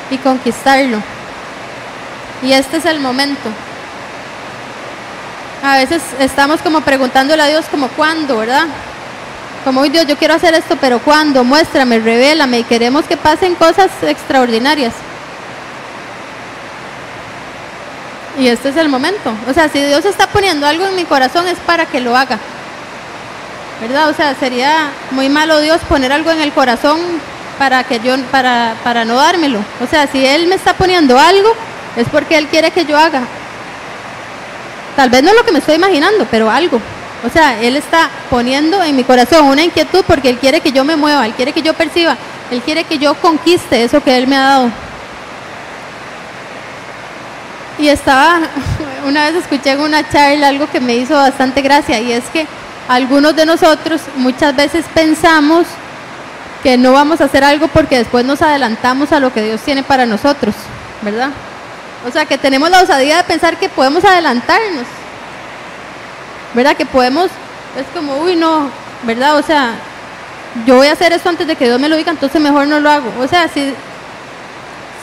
y 0.09 0.18
conquistarlo. 0.18 0.97
Y 2.41 2.51
este 2.51 2.78
es 2.78 2.86
el 2.86 2.99
momento. 2.99 3.49
A 5.66 5.78
veces 5.78 6.03
estamos 6.20 6.61
como 6.61 6.82
preguntándole 6.82 7.41
a 7.41 7.47
Dios 7.47 7.66
como 7.72 7.88
cuándo, 7.88 8.38
¿verdad? 8.38 8.68
Como, 9.63 9.82
hoy 9.82 9.89
Dios, 9.89 10.05
yo 10.05 10.16
quiero 10.16 10.36
hacer 10.36 10.53
esto, 10.53 10.78
pero 10.80 10.99
¿cuándo? 10.99 11.43
Muéstrame, 11.43 11.97
revélame. 11.97 12.59
Y 12.59 12.63
queremos 12.66 13.05
que 13.05 13.18
pasen 13.18 13.55
cosas 13.55 13.89
extraordinarias. 14.03 14.93
Y 18.38 18.47
este 18.47 18.70
es 18.70 18.78
el 18.78 18.89
momento. 18.89 19.34
O 19.49 19.53
sea, 19.53 19.68
si 19.68 19.82
Dios 19.82 20.05
está 20.05 20.28
poniendo 20.28 20.68
algo 20.68 20.86
en 20.86 20.95
mi 20.95 21.03
corazón 21.03 21.47
es 21.47 21.57
para 21.66 21.88
que 21.88 21.99
lo 21.99 22.16
haga. 22.16 22.38
¿verdad? 23.82 24.09
O 24.09 24.13
sea, 24.13 24.36
sería 24.36 24.91
muy 25.09 25.30
malo 25.30 25.59
Dios 25.61 25.82
poner 25.89 26.11
algo 26.11 26.30
en 26.30 26.41
el 26.41 26.53
corazón 26.53 26.99
para 27.57 27.84
que 27.84 27.99
yo 28.01 28.16
para, 28.32 28.76
para 28.84 29.03
no 29.03 29.16
dármelo. 29.16 29.66
O 29.82 29.88
sea, 29.88 30.05
si 30.05 30.24
él 30.24 30.45
me 30.45 30.55
está 30.55 30.76
poniendo 30.76 31.18
algo 31.18 31.49
es 31.95 32.07
porque 32.09 32.38
él 32.38 32.47
quiere 32.49 32.70
que 32.70 32.86
yo 32.86 32.95
haga. 32.95 33.22
Tal 34.96 35.10
vez 35.10 35.24
no 35.24 35.30
es 35.30 35.36
lo 35.36 35.43
que 35.43 35.52
me 35.52 35.60
estoy 35.60 35.76
imaginando, 35.76 36.26
pero 36.30 36.50
algo. 36.50 36.80
O 37.26 37.30
sea, 37.30 37.60
él 37.62 37.76
está 37.76 38.10
poniendo 38.30 38.84
en 38.84 38.96
mi 38.96 39.04
corazón 39.04 39.48
una 39.48 39.64
inquietud 39.64 40.04
porque 40.06 40.30
él 40.30 40.38
quiere 40.38 40.62
que 40.62 40.72
yo 40.72 40.84
me 40.84 40.96
mueva, 40.96 41.26
él 41.26 41.34
quiere 41.34 41.54
que 41.54 41.62
yo 41.62 41.74
perciba, 41.74 42.16
él 42.52 42.62
quiere 42.62 42.84
que 42.84 43.00
yo 43.00 43.16
conquiste 43.16 43.84
eso 43.84 44.04
que 44.04 44.16
él 44.16 44.28
me 44.28 44.36
ha 44.36 44.41
dado. 44.41 44.70
Y 47.80 47.88
estaba, 47.88 48.41
una 49.08 49.26
vez 49.26 49.36
escuché 49.36 49.72
en 49.72 49.82
una 49.82 50.08
charla 50.08 50.50
algo 50.50 50.70
que 50.70 50.80
me 50.80 50.96
hizo 50.96 51.16
bastante 51.16 51.62
gracia 51.62 52.00
y 52.00 52.12
es 52.12 52.24
que 52.26 52.46
algunos 52.88 53.36
de 53.36 53.46
nosotros 53.46 54.02
muchas 54.18 54.56
veces 54.56 54.86
pensamos 54.93 55.66
que 56.62 56.78
no 56.78 56.93
vamos 56.93 57.22
a 57.22 57.26
hacer 57.26 57.43
algo 57.43 57.68
porque 57.68 57.98
después 57.98 58.24
nos 58.24 58.41
adelantamos 58.41 59.12
a 59.12 59.20
lo 59.20 59.34
que 59.34 59.41
Dios 59.41 59.62
tiene 59.62 59.84
para 59.84 60.06
nosotros, 60.06 60.54
¿verdad? 61.02 61.30
O 62.06 62.12
sea, 62.12 62.26
que 62.26 62.38
tenemos 62.38 62.70
la 62.70 62.82
osadía 62.82 63.18
de 63.18 63.24
pensar 63.24 63.58
que 63.58 63.68
podemos 63.68 64.03
adelantarnos, 64.06 64.86
¿verdad? 66.53 66.78
Que 66.78 66.86
podemos, 66.86 67.32
es 67.76 67.86
como, 67.93 68.18
uy, 68.18 68.36
no, 68.36 68.70
¿verdad? 69.03 69.38
O 69.38 69.41
sea, 69.41 69.74
yo 70.66 70.76
voy 70.76 70.88
a 70.88 70.93
hacer 70.93 71.14
esto 71.14 71.30
antes 71.30 71.47
de 71.47 71.56
que 71.56 71.66
Dios 71.66 71.80
me 71.80 71.89
lo 71.89 71.95
diga, 71.95 72.12
entonces 72.12 72.39
mejor 72.39 72.68
no 72.68 72.80
lo 72.80 72.89
hago. 72.91 73.12
O 73.20 73.28
sea, 73.28 73.47
si, 73.47 73.74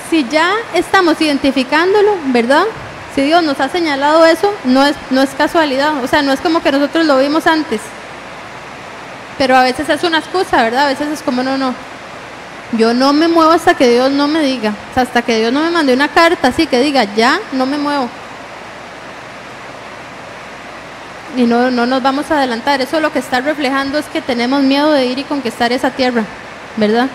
si 0.09 0.27
ya 0.29 0.53
estamos 0.75 1.21
identificándolo, 1.21 2.17
¿verdad? 2.27 2.65
Si 3.15 3.23
Dios 3.23 3.43
nos 3.43 3.59
ha 3.61 3.69
señalado 3.69 4.25
eso, 4.25 4.55
no 4.65 4.87
es, 4.87 4.95
no 5.11 5.23
es 5.23 5.31
casualidad, 5.31 6.03
o 6.03 6.07
sea, 6.07 6.23
no 6.23 6.33
es 6.33 6.41
como 6.41 6.63
que 6.63 6.71
nosotros 6.71 7.05
lo 7.05 7.19
vimos 7.19 7.47
antes. 7.49 7.81
Pero 9.39 9.57
a 9.57 9.65
veces 9.65 9.89
es 9.89 10.05
una 10.05 10.19
excusa, 10.19 10.63
¿verdad? 10.63 10.85
A 10.85 10.89
veces 10.89 11.09
es 11.09 11.23
como, 11.23 11.43
no, 11.43 11.59
no, 11.59 11.75
yo 12.73 12.95
no 12.95 13.13
me 13.13 13.29
muevo 13.29 13.51
hasta 13.51 13.75
que 13.75 13.89
Dios 13.89 14.11
no 14.11 14.29
me 14.29 14.41
diga, 14.41 14.71
o 14.71 14.95
sea, 14.95 15.03
hasta 15.03 15.23
que 15.23 15.39
Dios 15.39 15.53
no 15.53 15.63
me 15.63 15.71
mande 15.71 15.93
una 15.93 16.09
carta 16.09 16.49
así 16.49 16.67
que 16.67 16.81
diga, 16.81 17.05
ya, 17.15 17.41
no 17.53 17.67
me 17.67 17.79
muevo. 17.79 18.09
Y 21.37 21.45
no, 21.45 21.71
no 21.71 21.87
nos 21.87 22.03
vamos 22.03 22.31
a 22.31 22.39
adelantar, 22.39 22.81
eso 22.81 23.01
lo 23.01 23.13
que 23.13 23.19
está 23.19 23.41
reflejando 23.41 23.99
es 23.99 24.07
que 24.07 24.21
tenemos 24.21 24.63
miedo 24.63 24.93
de 24.93 25.07
ir 25.07 25.19
y 25.19 25.25
conquistar 25.25 25.73
esa 25.73 25.91
tierra, 25.91 26.25
¿verdad? 26.77 27.09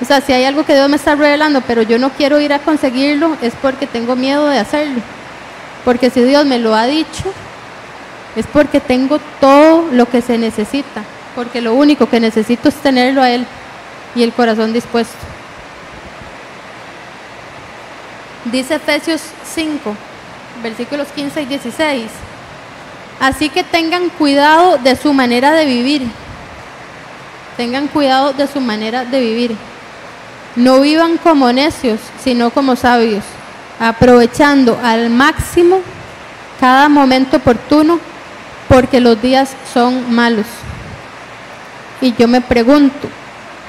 O 0.00 0.04
sea, 0.04 0.20
si 0.20 0.32
hay 0.32 0.44
algo 0.44 0.64
que 0.64 0.74
Dios 0.74 0.88
me 0.88 0.96
está 0.96 1.14
revelando, 1.14 1.60
pero 1.60 1.82
yo 1.82 1.98
no 1.98 2.10
quiero 2.10 2.40
ir 2.40 2.52
a 2.52 2.58
conseguirlo, 2.58 3.36
es 3.40 3.54
porque 3.62 3.86
tengo 3.86 4.16
miedo 4.16 4.48
de 4.48 4.58
hacerlo. 4.58 5.00
Porque 5.84 6.10
si 6.10 6.22
Dios 6.22 6.44
me 6.44 6.58
lo 6.58 6.74
ha 6.74 6.86
dicho, 6.86 7.32
es 8.34 8.46
porque 8.46 8.80
tengo 8.80 9.20
todo 9.40 9.88
lo 9.92 10.06
que 10.08 10.20
se 10.20 10.38
necesita. 10.38 11.04
Porque 11.36 11.60
lo 11.60 11.74
único 11.74 12.08
que 12.08 12.18
necesito 12.18 12.68
es 12.68 12.74
tenerlo 12.76 13.22
a 13.22 13.30
Él. 13.30 13.46
Y 14.14 14.22
el 14.22 14.32
corazón 14.32 14.72
dispuesto. 14.72 15.16
Dice 18.44 18.74
Efesios 18.74 19.22
5, 19.54 19.94
versículos 20.62 21.08
15 21.14 21.42
y 21.42 21.46
16. 21.46 22.10
Así 23.20 23.48
que 23.48 23.62
tengan 23.62 24.08
cuidado 24.10 24.78
de 24.78 24.96
su 24.96 25.12
manera 25.12 25.52
de 25.52 25.64
vivir. 25.64 26.02
Tengan 27.56 27.86
cuidado 27.86 28.32
de 28.32 28.46
su 28.48 28.60
manera 28.60 29.04
de 29.04 29.20
vivir. 29.20 29.56
No 30.56 30.80
vivan 30.80 31.18
como 31.18 31.52
necios, 31.52 32.00
sino 32.22 32.50
como 32.50 32.76
sabios, 32.76 33.24
aprovechando 33.78 34.78
al 34.82 35.08
máximo 35.08 35.80
cada 36.58 36.88
momento 36.88 37.36
oportuno, 37.38 38.00
porque 38.68 39.00
los 39.00 39.20
días 39.22 39.54
son 39.72 40.12
malos. 40.12 40.46
Y 42.00 42.12
yo 42.14 42.26
me 42.26 42.40
pregunto, 42.40 43.08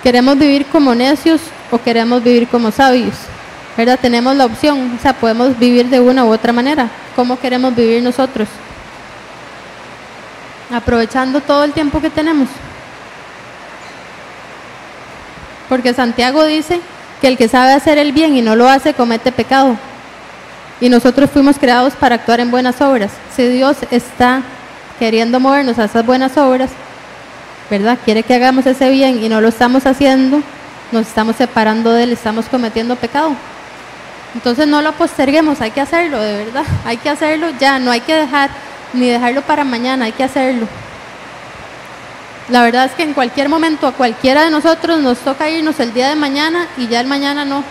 ¿queremos 0.04 0.38
vivir 0.38 0.66
como 0.66 0.94
necios 0.94 1.42
o 1.72 1.78
queremos 1.80 2.22
vivir 2.22 2.48
como 2.48 2.70
sabios? 2.70 3.16
¿Verdad? 3.76 3.98
Tenemos 4.00 4.36
la 4.36 4.46
opción, 4.46 4.96
o 5.00 5.02
sea, 5.02 5.14
podemos 5.14 5.58
vivir 5.58 5.88
de 5.88 6.00
una 6.00 6.26
u 6.26 6.32
otra 6.32 6.54
manera. 6.54 6.90
¿Cómo 7.16 7.40
queremos 7.40 7.76
vivir 7.76 8.04
nosotros? 8.04 8.48
Aprovechando 10.72 11.42
todo 11.42 11.64
el 11.64 11.72
tiempo 11.72 12.00
que 12.00 12.10
tenemos. 12.10 12.50
Porque 15.70 15.94
Santiago 15.94 16.46
dice 16.46 16.82
que 17.20 17.28
el 17.28 17.38
que 17.38 17.48
sabe 17.48 17.74
hacer 17.74 17.98
el 17.98 18.12
bien 18.12 18.36
y 18.36 18.42
no 18.42 18.56
lo 18.56 18.68
hace 18.68 18.94
comete 18.94 19.32
pecado. 19.32 19.76
Y 20.80 20.90
nosotros 20.90 21.30
fuimos 21.32 21.58
creados 21.58 21.94
para 21.94 22.16
actuar 22.16 22.42
en 22.42 22.52
buenas 22.52 22.82
obras. 22.82 23.12
Si 23.36 23.48
Dios 23.48 23.78
está 23.90 24.42
queriendo 25.00 25.40
movernos 25.40 25.80
a 25.80 25.86
esas 25.86 26.06
buenas 26.06 26.38
obras, 26.38 26.70
¿verdad? 27.74 27.98
Quiere 28.06 28.22
que 28.22 28.36
hagamos 28.36 28.68
ese 28.68 28.88
bien 28.92 29.24
y 29.24 29.30
no 29.30 29.42
lo 29.42 29.48
estamos 29.48 29.88
haciendo, 29.88 30.44
nos 30.92 31.08
estamos 31.08 31.36
separando 31.38 31.92
de 31.92 32.04
él, 32.04 32.12
estamos 32.12 32.46
cometiendo 32.46 32.96
pecado. 32.96 33.32
Entonces 34.36 34.68
no 34.68 34.84
lo 34.84 34.92
posterguemos, 34.92 35.60
hay 35.60 35.72
que 35.72 35.82
hacerlo, 35.82 36.22
de 36.22 36.46
verdad, 36.46 36.66
hay 36.86 36.98
que 36.98 37.10
hacerlo 37.10 37.48
ya, 37.60 37.80
no 37.80 37.90
hay 37.90 38.02
que 38.02 38.14
dejar 38.14 38.52
ni 38.94 39.10
dejarlo 39.10 39.42
para 39.42 39.64
mañana, 39.64 40.06
hay 40.06 40.12
que 40.12 40.24
hacerlo. 40.24 40.68
La 42.50 42.62
verdad 42.62 42.86
es 42.86 42.92
que 42.92 43.02
en 43.02 43.16
cualquier 43.16 43.50
momento 43.50 43.88
a 43.88 43.94
cualquiera 43.94 44.44
de 44.44 44.52
nosotros 44.52 45.00
nos 45.00 45.18
toca 45.18 45.50
irnos 45.50 45.80
el 45.80 45.96
día 45.96 46.10
de 46.10 46.16
mañana 46.16 46.68
y 46.78 46.88
ya 46.88 47.00
el 47.00 47.08
mañana 47.08 47.44
no. 47.44 47.64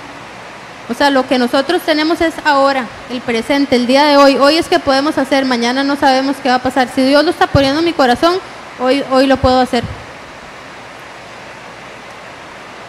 O 0.89 0.95
sea, 0.95 1.11
lo 1.11 1.29
que 1.29 1.39
nosotros 1.39 1.81
tenemos 1.83 2.21
es 2.21 2.35
ahora, 2.45 2.87
el 3.09 3.21
presente, 3.21 3.77
el 3.77 3.87
día 3.87 4.05
de 4.07 4.17
hoy. 4.17 4.37
Hoy 4.37 4.57
es 4.57 4.69
que 4.69 4.81
podemos 4.81 5.17
hacer, 5.17 5.45
mañana 5.45 5.85
no 5.85 5.95
sabemos 5.95 6.35
qué 6.43 6.49
va 6.49 6.57
a 6.57 6.63
pasar. 6.63 6.89
Si 6.93 7.03
Dios 7.03 7.25
lo 7.25 7.31
está 7.31 7.47
poniendo 7.47 7.79
en 7.79 7.85
mi 7.85 7.93
corazón, 7.93 8.41
hoy, 8.83 9.05
hoy 9.11 9.27
lo 9.27 9.37
puedo 9.37 9.61
hacer. 9.61 9.85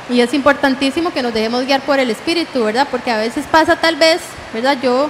Y 0.09 0.19
es 0.19 0.33
importantísimo 0.33 1.13
que 1.13 1.21
nos 1.21 1.33
dejemos 1.33 1.65
guiar 1.65 1.81
por 1.81 1.99
el 1.99 2.09
Espíritu, 2.09 2.63
¿verdad? 2.65 2.87
Porque 2.91 3.11
a 3.11 3.17
veces 3.17 3.45
pasa 3.49 3.75
tal 3.75 3.95
vez, 3.95 4.21
¿verdad? 4.53 4.77
Yo 4.81 5.09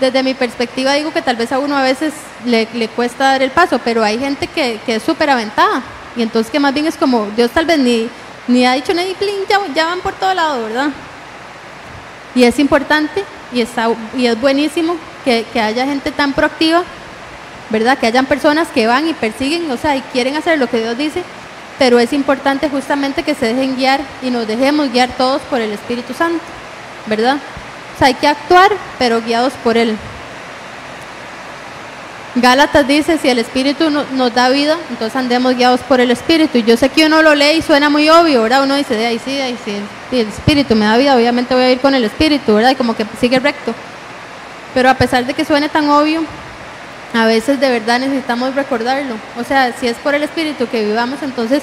desde 0.00 0.22
mi 0.22 0.34
perspectiva 0.34 0.92
digo 0.94 1.12
que 1.12 1.22
tal 1.22 1.36
vez 1.36 1.52
a 1.52 1.58
uno 1.58 1.76
a 1.76 1.82
veces 1.82 2.12
le, 2.44 2.66
cuesta 2.88 3.32
dar 3.32 3.42
el 3.42 3.50
paso, 3.50 3.78
pero 3.82 4.02
hay 4.02 4.18
gente 4.18 4.46
que, 4.46 4.80
es 4.86 5.02
súper 5.02 5.30
aventada. 5.30 5.82
Y 6.16 6.22
entonces 6.22 6.50
que 6.50 6.60
más 6.60 6.74
bien 6.74 6.86
es 6.86 6.96
como, 6.96 7.26
Dios 7.36 7.50
tal 7.50 7.66
vez 7.66 7.78
ni, 7.78 8.08
ni 8.48 8.66
ha 8.66 8.72
dicho, 8.72 8.92
ni 8.94 9.14
ya, 9.48 9.60
ya 9.74 9.86
van 9.86 10.00
por 10.00 10.14
todo 10.14 10.34
lado, 10.34 10.64
¿verdad? 10.64 10.90
Y 12.34 12.44
es 12.44 12.58
importante 12.58 13.24
y, 13.52 13.60
está, 13.60 13.88
y 14.16 14.26
es 14.26 14.38
buenísimo 14.40 14.96
que, 15.24 15.46
que 15.52 15.60
haya 15.60 15.86
gente 15.86 16.10
tan 16.10 16.32
proactiva, 16.32 16.82
¿verdad? 17.70 17.98
Que 17.98 18.06
hayan 18.06 18.26
personas 18.26 18.68
que 18.68 18.86
van 18.86 19.08
y 19.08 19.14
persiguen, 19.14 19.70
o 19.70 19.76
sea, 19.76 19.96
y 19.96 20.00
quieren 20.12 20.36
hacer 20.36 20.58
lo 20.58 20.68
que 20.68 20.80
Dios 20.80 20.96
dice, 20.96 21.22
pero 21.78 21.98
es 21.98 22.12
importante 22.12 22.68
justamente 22.68 23.22
que 23.22 23.34
se 23.34 23.46
dejen 23.46 23.76
guiar 23.76 24.00
y 24.22 24.30
nos 24.30 24.46
dejemos 24.46 24.90
guiar 24.90 25.10
todos 25.10 25.42
por 25.42 25.60
el 25.60 25.72
Espíritu 25.72 26.14
Santo, 26.14 26.42
¿verdad? 27.06 27.36
O 27.94 27.98
sea, 27.98 28.08
hay 28.08 28.14
que 28.14 28.28
actuar, 28.28 28.70
pero 28.98 29.20
guiados 29.22 29.52
por 29.64 29.76
Él. 29.76 29.96
Gálatas 32.38 32.86
dice, 32.86 33.16
si 33.16 33.30
el 33.30 33.38
Espíritu 33.38 33.88
nos 33.88 34.34
da 34.34 34.50
vida, 34.50 34.76
entonces 34.90 35.16
andemos 35.16 35.56
guiados 35.56 35.80
por 35.80 36.00
el 36.00 36.10
Espíritu. 36.10 36.58
Y 36.58 36.64
yo 36.64 36.76
sé 36.76 36.90
que 36.90 37.06
uno 37.06 37.22
lo 37.22 37.34
lee 37.34 37.56
y 37.58 37.62
suena 37.62 37.88
muy 37.88 38.10
obvio, 38.10 38.42
¿verdad? 38.42 38.62
Uno 38.62 38.74
dice, 38.74 39.06
ahí 39.06 39.18
sí, 39.24 39.40
ahí 39.40 39.56
sí, 39.64 39.80
el 40.12 40.28
Espíritu 40.28 40.76
me 40.76 40.84
da 40.84 40.98
vida, 40.98 41.16
obviamente 41.16 41.54
voy 41.54 41.64
a 41.64 41.72
ir 41.72 41.80
con 41.80 41.94
el 41.94 42.04
Espíritu, 42.04 42.54
¿verdad? 42.54 42.72
Y 42.72 42.74
como 42.74 42.94
que 42.94 43.06
sigue 43.18 43.38
recto. 43.38 43.74
Pero 44.74 44.90
a 44.90 44.94
pesar 44.94 45.24
de 45.24 45.32
que 45.32 45.46
suene 45.46 45.70
tan 45.70 45.88
obvio, 45.88 46.24
a 47.16 47.24
veces 47.24 47.58
de 47.58 47.70
verdad 47.70 47.98
necesitamos 47.98 48.54
recordarlo. 48.54 49.14
O 49.38 49.44
sea, 49.44 49.72
si 49.72 49.88
es 49.88 49.96
por 49.96 50.14
el 50.14 50.22
Espíritu 50.22 50.68
que 50.68 50.84
vivamos, 50.84 51.22
entonces 51.22 51.62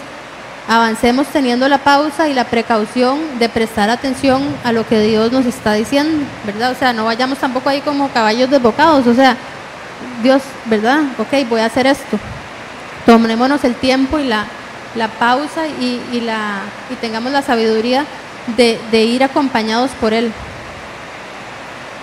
avancemos 0.68 1.28
teniendo 1.28 1.70
la 1.70 1.78
pausa 1.78 2.28
y 2.28 2.34
la 2.34 2.45
precaución 2.45 3.20
de 3.38 3.49
prestar 3.49 3.91
atención 3.91 4.41
a 4.64 4.72
lo 4.72 4.88
que 4.88 4.99
Dios 5.01 5.32
nos 5.32 5.45
está 5.45 5.74
diciendo, 5.74 6.26
¿verdad? 6.43 6.72
O 6.72 6.76
sea, 6.76 6.91
no 6.91 7.06
vayamos 7.06 7.38
tampoco 7.38 7.70
ahí 7.70 7.82
como 7.82 8.10
caballos 8.10 8.49
desbocados, 8.49 9.06
o 9.06 9.14
sea, 9.14 9.38
Dios, 10.24 10.41
¿verdad? 10.66 11.01
Ok, 11.20 11.47
voy 11.47 11.62
a 11.62 11.66
hacer 11.66 11.86
esto. 11.86 12.18
Tomémonos 13.06 13.64
el 13.64 13.76
tiempo 13.76 14.18
y 14.18 14.24
la, 14.24 14.47
pausa 15.20 15.68
y, 15.68 16.01
tengamos 16.99 17.32
la 17.32 17.43
sabiduría 17.43 18.06
de, 18.58 19.04
ir 19.04 19.24
acompañados 19.24 19.91
por 20.01 20.14
Él. 20.14 20.32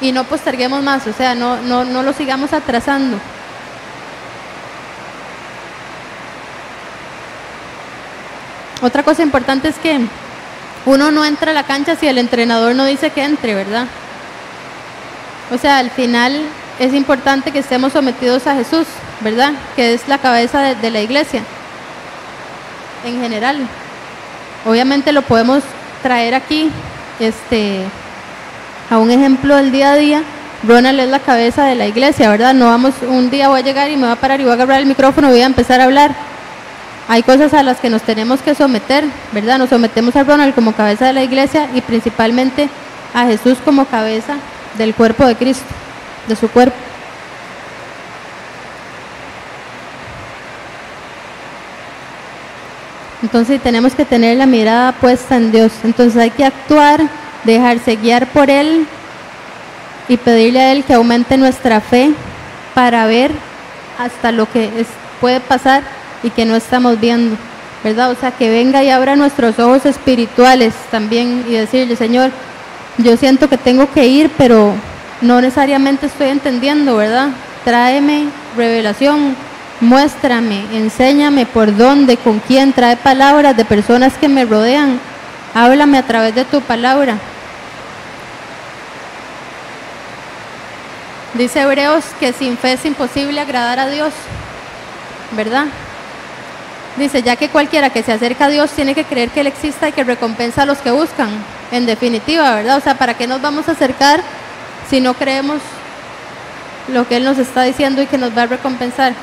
Y 0.01 0.13
no 0.13 0.23
posterguemos 0.23 0.85
más, 0.85 1.05
o 1.09 1.13
sea, 1.13 1.35
no, 1.35 1.61
no 1.61 2.03
lo 2.05 2.13
sigamos 2.13 2.53
atrasando. 2.53 3.19
Otra 8.83 9.03
cosa 9.03 9.23
importante 9.23 9.69
es 9.69 9.77
que 9.77 10.01
uno 10.87 11.11
no 11.11 11.25
entra 11.25 11.51
a 11.51 11.55
la 11.55 11.65
cancha 11.65 11.97
si 11.97 12.09
el 12.09 12.19
entrenador 12.19 12.75
no 12.75 12.87
dice 12.87 13.11
que 13.11 13.25
entre, 13.25 13.55
¿verdad? 13.55 13.87
O 15.53 15.59
sea, 15.59 15.79
al 15.79 15.91
final 15.91 16.41
es 16.79 16.95
importante 16.95 17.53
que 17.53 17.59
estemos 17.59 17.93
sometidos 17.93 18.47
a 18.47 18.55
Jesús, 18.55 18.87
¿verdad? 19.21 19.53
Que 19.77 19.93
es 19.93 20.09
la 20.09 20.19
cabeza 20.19 20.63
de, 20.63 20.91
la 20.91 21.01
iglesia 21.01 21.43
en 23.05 23.21
general. 23.21 23.59
Obviamente 24.65 25.13
lo 25.13 25.23
podemos 25.23 25.63
traer 26.03 26.35
aquí 26.35 26.71
este, 27.19 27.85
a 28.89 28.97
un 28.99 29.11
ejemplo 29.11 29.57
del 29.57 29.73
día 29.73 29.93
a 29.93 29.97
día. 29.97 30.23
Ronald 30.67 31.01
es 31.01 31.09
la 31.09 31.19
cabeza 31.21 31.65
de 31.65 31.75
la 31.75 31.87
iglesia, 31.87 32.31
¿verdad? 32.31 32.55
No 32.55 32.67
vamos, 32.67 32.95
un 33.07 33.31
día 33.31 33.49
voy 33.49 33.61
a 33.61 33.65
llegar 33.65 33.91
y 33.91 33.97
me 33.97 34.05
voy 34.05 34.13
a 34.13 34.17
parar 34.17 34.41
y 34.41 34.45
voy 34.45 34.53
a 34.53 34.55
agarrar 34.55 34.81
el 34.81 34.87
micrófono 34.87 35.29
y 35.29 35.33
voy 35.33 35.43
a 35.43 35.47
empezar 35.47 35.81
a 35.81 35.85
hablar 35.85 36.15
hay 37.11 37.25
cosas 37.25 37.53
a 37.55 37.65
las 37.65 37.81
que 37.81 37.91
nos 37.91 38.03
tenemos 38.03 38.41
que 38.41 38.55
someter, 38.55 39.05
¿verdad? 39.33 39.59
Nos 39.59 39.71
sometemos 39.71 40.15
a 40.15 40.23
Ronald 40.23 40.55
como 40.55 40.75
cabeza 40.75 41.07
de 41.07 41.13
la 41.13 41.25
iglesia 41.25 41.69
y 41.75 41.81
principalmente 41.81 42.69
a 43.13 43.27
Jesús 43.27 43.59
como 43.65 43.85
cabeza 43.85 44.37
del 44.79 44.95
cuerpo 44.95 45.27
de 45.27 45.35
Cristo, 45.35 45.65
de 46.29 46.37
su 46.37 46.49
cuerpo. 46.49 46.77
Entonces 53.25 53.61
tenemos 53.61 53.93
que 53.97 54.05
tener 54.05 54.37
la 54.37 54.47
mirada 54.47 54.93
puesta 54.93 55.37
en 55.37 55.51
Dios. 55.51 55.73
Entonces 55.83 56.17
hay 56.17 56.31
que 56.31 56.45
actuar, 56.45 57.01
dejarse 57.43 57.97
guiar 57.97 58.29
por 58.29 58.51
Él 58.51 58.87
y 60.07 60.17
pedirle 60.17 60.61
a 60.61 60.71
Él 60.71 60.85
que 60.85 60.95
aumente 60.95 61.37
nuestra 61.37 61.81
fe 61.81 62.13
para 62.73 63.07
ver 63.07 63.33
hasta 63.99 64.31
lo 64.31 64.49
que 64.49 64.71
puede 65.21 65.41
pasar 65.41 65.83
y 66.23 66.31
que 66.31 66.45
no 66.45 66.57
estamos 66.57 67.01
viendo, 67.01 67.37
¿verdad? 67.83 68.11
O 68.11 68.15
sea, 68.15 68.31
que 68.33 68.51
venga 68.51 68.83
y 68.83 68.91
abra 68.91 69.17
nuestros 69.17 69.59
ojos 69.59 69.87
espirituales 69.87 70.75
también 70.91 71.45
y 71.49 71.53
decirle, 71.53 71.97
Señor, 71.97 72.31
yo 72.99 73.17
siento 73.17 73.49
que 73.49 73.57
tengo 73.57 73.91
que 73.91 74.07
ir, 74.07 74.31
pero 74.37 74.75
no 75.21 75.41
necesariamente 75.41 76.07
estoy 76.07 76.29
entendiendo, 76.29 76.97
¿verdad? 76.97 77.29
Tráeme 77.65 78.27
revelación, 78.57 79.37
muéstrame, 79.81 80.65
enséñame 80.73 81.47
por 81.47 81.77
dónde, 81.77 82.17
con 82.17 82.41
quién, 82.41 82.73
trae 82.73 82.97
palabras 82.97 83.57
de 83.57 83.65
personas 83.65 84.15
que 84.19 84.29
me 84.29 84.45
rodean, 84.45 84.99
háblame 85.55 85.99
a 85.99 86.07
través 86.07 86.35
de 86.35 86.45
tu 86.45 86.61
palabra. 86.61 87.17
Dice 91.35 91.61
Hebreos 91.61 92.05
que 92.19 92.33
sin 92.33 92.59
fe 92.59 92.73
es 92.73 92.85
imposible 92.85 93.41
agradar 93.41 93.79
a 93.79 93.89
Dios, 93.89 94.13
¿verdad? 95.37 95.67
Dice, 96.97 97.23
ya 97.23 97.37
que 97.37 97.49
cualquiera 97.49 97.91
que 97.91 98.03
se 98.03 98.13
acerca 98.13 98.47
a 98.47 98.49
Dios 98.49 98.71
tiene 98.73 98.95
que 98.95 99.05
creer 99.05 99.31
que 99.31 99.41
Él 99.41 99.47
exista 99.47 99.89
y 99.89 99.93
que 99.93 100.05
recompensa 100.05 100.63
a 100.63 100.67
los 100.67 100.79
que 100.79 100.91
buscan. 100.91 101.31
En 101.71 101.87
definitiva, 101.87 102.55
¿verdad? 102.57 102.77
O 102.79 102.81
sea, 102.81 102.95
¿para 102.95 103.15
qué 103.15 103.27
nos 103.27 103.41
vamos 103.41 103.69
a 103.69 103.73
acercar 103.73 104.21
si 104.89 105.01
no 105.01 105.15
creemos 105.15 105.61
lo 106.89 107.07
que 107.07 107.17
Él 107.17 107.25
nos 107.25 107.39
está 107.39 107.63
diciendo 107.63 108.03
y 108.03 108.07
que 108.07 108.19
nos 108.19 108.37
va 108.37 108.43
a 108.43 108.47
recompensar? 108.47 109.15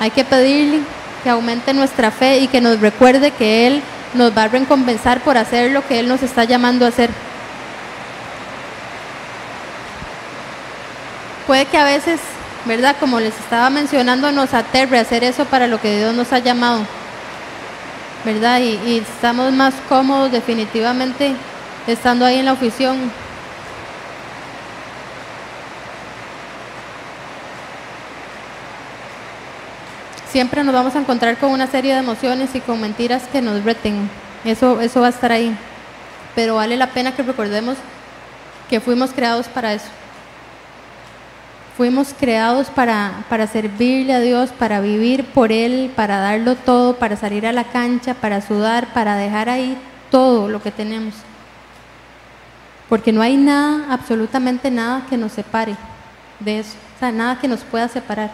Hay 0.00 0.10
que 0.10 0.24
pedirle 0.24 0.80
que 1.24 1.30
aumente 1.30 1.72
nuestra 1.72 2.10
fe 2.10 2.38
y 2.38 2.48
que 2.48 2.60
nos 2.60 2.80
recuerde 2.80 3.30
que 3.30 3.66
Él 3.66 3.82
nos 4.14 4.36
va 4.36 4.44
a 4.44 4.48
recompensar 4.48 5.20
por 5.20 5.38
hacer 5.38 5.72
lo 5.72 5.86
que 5.86 5.98
Él 6.00 6.08
nos 6.08 6.22
está 6.22 6.44
llamando 6.44 6.84
a 6.84 6.88
hacer. 6.88 7.10
Puede 11.46 11.64
que 11.64 11.78
a 11.78 11.84
veces, 11.84 12.20
¿verdad? 12.66 12.94
Como 13.00 13.18
les 13.18 13.34
estaba 13.40 13.70
mencionando, 13.70 14.30
nos 14.30 14.52
aterre 14.52 14.98
hacer 14.98 15.24
eso 15.24 15.46
para 15.46 15.66
lo 15.66 15.80
que 15.80 15.96
Dios 15.96 16.14
nos 16.14 16.34
ha 16.34 16.38
llamado 16.40 16.97
¿verdad? 18.24 18.60
Y, 18.60 18.78
y 18.86 18.98
estamos 18.98 19.52
más 19.52 19.74
cómodos 19.88 20.32
definitivamente 20.32 21.34
estando 21.86 22.24
ahí 22.24 22.38
en 22.38 22.44
la 22.44 22.52
oficina. 22.52 22.94
Siempre 30.30 30.62
nos 30.62 30.74
vamos 30.74 30.94
a 30.94 30.98
encontrar 30.98 31.38
con 31.38 31.50
una 31.50 31.66
serie 31.66 31.94
de 31.94 32.00
emociones 32.00 32.54
y 32.54 32.60
con 32.60 32.80
mentiras 32.80 33.22
que 33.32 33.40
nos 33.40 33.64
reten. 33.64 34.10
Eso, 34.44 34.80
eso 34.80 35.00
va 35.00 35.06
a 35.06 35.10
estar 35.10 35.32
ahí. 35.32 35.56
Pero 36.34 36.56
vale 36.56 36.76
la 36.76 36.88
pena 36.88 37.14
que 37.16 37.22
recordemos 37.22 37.76
que 38.68 38.78
fuimos 38.80 39.10
creados 39.12 39.48
para 39.48 39.72
eso. 39.72 39.86
Fuimos 41.78 42.12
creados 42.12 42.66
para, 42.70 43.24
para 43.28 43.46
servirle 43.46 44.12
a 44.12 44.18
Dios, 44.18 44.50
para 44.50 44.80
vivir 44.80 45.24
por 45.26 45.52
Él, 45.52 45.92
para 45.94 46.18
darlo 46.18 46.56
todo, 46.56 46.96
para 46.96 47.14
salir 47.14 47.46
a 47.46 47.52
la 47.52 47.62
cancha, 47.62 48.14
para 48.14 48.40
sudar, 48.40 48.92
para 48.92 49.14
dejar 49.14 49.48
ahí 49.48 49.78
todo 50.10 50.48
lo 50.48 50.60
que 50.60 50.72
tenemos. 50.72 51.14
Porque 52.88 53.12
no 53.12 53.22
hay 53.22 53.36
nada, 53.36 53.92
absolutamente 53.92 54.72
nada 54.72 55.06
que 55.08 55.16
nos 55.16 55.30
separe 55.30 55.76
de 56.40 56.58
eso. 56.58 56.74
O 56.96 56.98
sea, 56.98 57.12
nada 57.12 57.38
que 57.38 57.46
nos 57.46 57.60
pueda 57.60 57.86
separar. 57.86 58.32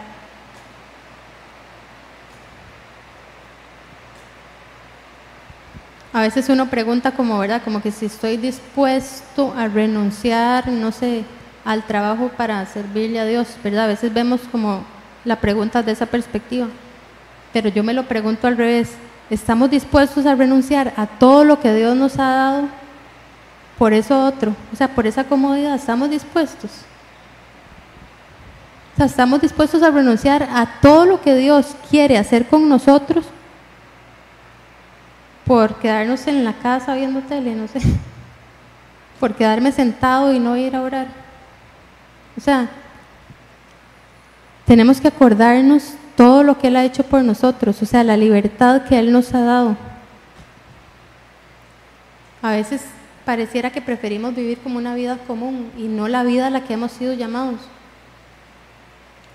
A 6.11 6.21
veces 6.21 6.49
uno 6.49 6.67
pregunta 6.67 7.11
como, 7.11 7.37
¿verdad? 7.37 7.61
Como 7.63 7.79
que 7.79 7.91
si 7.91 8.07
estoy 8.07 8.37
dispuesto 8.37 9.53
a 9.55 9.67
renunciar, 9.67 10.67
no 10.69 10.91
sé, 10.91 11.25
al 11.65 11.83
trabajo 11.83 12.29
para 12.37 12.65
servirle 12.67 13.19
a 13.19 13.25
Dios, 13.25 13.47
¿verdad? 13.63 13.85
A 13.85 13.87
veces 13.87 14.13
vemos 14.13 14.41
como 14.51 14.85
la 15.25 15.37
pregunta 15.37 15.81
de 15.81 15.91
esa 15.91 16.05
perspectiva. 16.05 16.67
Pero 17.51 17.69
yo 17.69 17.83
me 17.83 17.93
lo 17.93 18.03
pregunto 18.03 18.47
al 18.47 18.55
revés. 18.55 18.91
¿Estamos 19.29 19.71
dispuestos 19.71 20.25
a 20.27 20.35
renunciar 20.35 20.93
a 20.95 21.07
todo 21.07 21.43
lo 21.43 21.59
que 21.59 21.73
Dios 21.73 21.95
nos 21.95 22.19
ha 22.19 22.35
dado 22.35 22.63
por 23.79 23.91
eso 23.91 24.25
otro? 24.25 24.55
O 24.71 24.75
sea, 24.75 24.87
por 24.87 25.07
esa 25.07 25.23
comodidad, 25.23 25.73
¿estamos 25.73 26.11
dispuestos? 26.11 26.69
O 28.93 28.97
sea, 28.97 29.07
¿estamos 29.07 29.41
dispuestos 29.41 29.81
a 29.81 29.89
renunciar 29.89 30.43
a 30.43 30.79
todo 30.79 31.05
lo 31.05 31.21
que 31.21 31.33
Dios 31.33 31.75
quiere 31.89 32.19
hacer 32.19 32.45
con 32.47 32.69
nosotros 32.69 33.25
por 35.45 35.75
quedarnos 35.75 36.27
en 36.27 36.43
la 36.43 36.53
casa 36.53 36.95
viendo 36.95 37.21
tele, 37.21 37.55
no 37.55 37.67
sé, 37.67 37.79
por 39.19 39.33
quedarme 39.35 39.71
sentado 39.71 40.33
y 40.33 40.39
no 40.39 40.55
ir 40.57 40.75
a 40.75 40.81
orar. 40.81 41.24
O 42.37 42.41
sea, 42.41 42.69
tenemos 44.65 44.99
que 44.99 45.07
acordarnos 45.07 45.93
todo 46.15 46.43
lo 46.43 46.57
que 46.57 46.67
Él 46.67 46.75
ha 46.75 46.85
hecho 46.85 47.03
por 47.03 47.23
nosotros, 47.23 47.81
o 47.81 47.85
sea, 47.85 48.03
la 48.03 48.17
libertad 48.17 48.83
que 48.83 48.97
Él 48.97 49.11
nos 49.11 49.33
ha 49.33 49.41
dado. 49.41 49.77
A 52.41 52.51
veces 52.51 52.81
pareciera 53.25 53.71
que 53.71 53.81
preferimos 53.81 54.35
vivir 54.35 54.59
como 54.59 54.77
una 54.77 54.95
vida 54.95 55.17
común 55.27 55.71
y 55.77 55.83
no 55.83 56.07
la 56.07 56.23
vida 56.23 56.47
a 56.47 56.49
la 56.49 56.63
que 56.63 56.73
hemos 56.73 56.91
sido 56.91 57.13
llamados. 57.13 57.59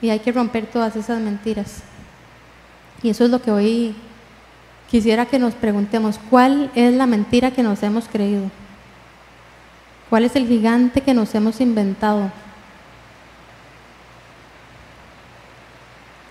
Y 0.00 0.10
hay 0.10 0.20
que 0.20 0.32
romper 0.32 0.66
todas 0.66 0.96
esas 0.96 1.20
mentiras. 1.20 1.82
Y 3.02 3.10
eso 3.10 3.24
es 3.24 3.30
lo 3.30 3.42
que 3.42 3.50
hoy 3.50 3.94
quisiera 4.90 5.26
que 5.26 5.38
nos 5.38 5.54
preguntemos, 5.54 6.18
¿cuál 6.30 6.70
es 6.74 6.94
la 6.94 7.06
mentira 7.06 7.50
que 7.50 7.62
nos 7.62 7.82
hemos 7.82 8.08
creído? 8.08 8.50
¿Cuál 10.08 10.24
es 10.24 10.34
el 10.36 10.46
gigante 10.46 11.00
que 11.00 11.14
nos 11.14 11.34
hemos 11.34 11.60
inventado? 11.60 12.30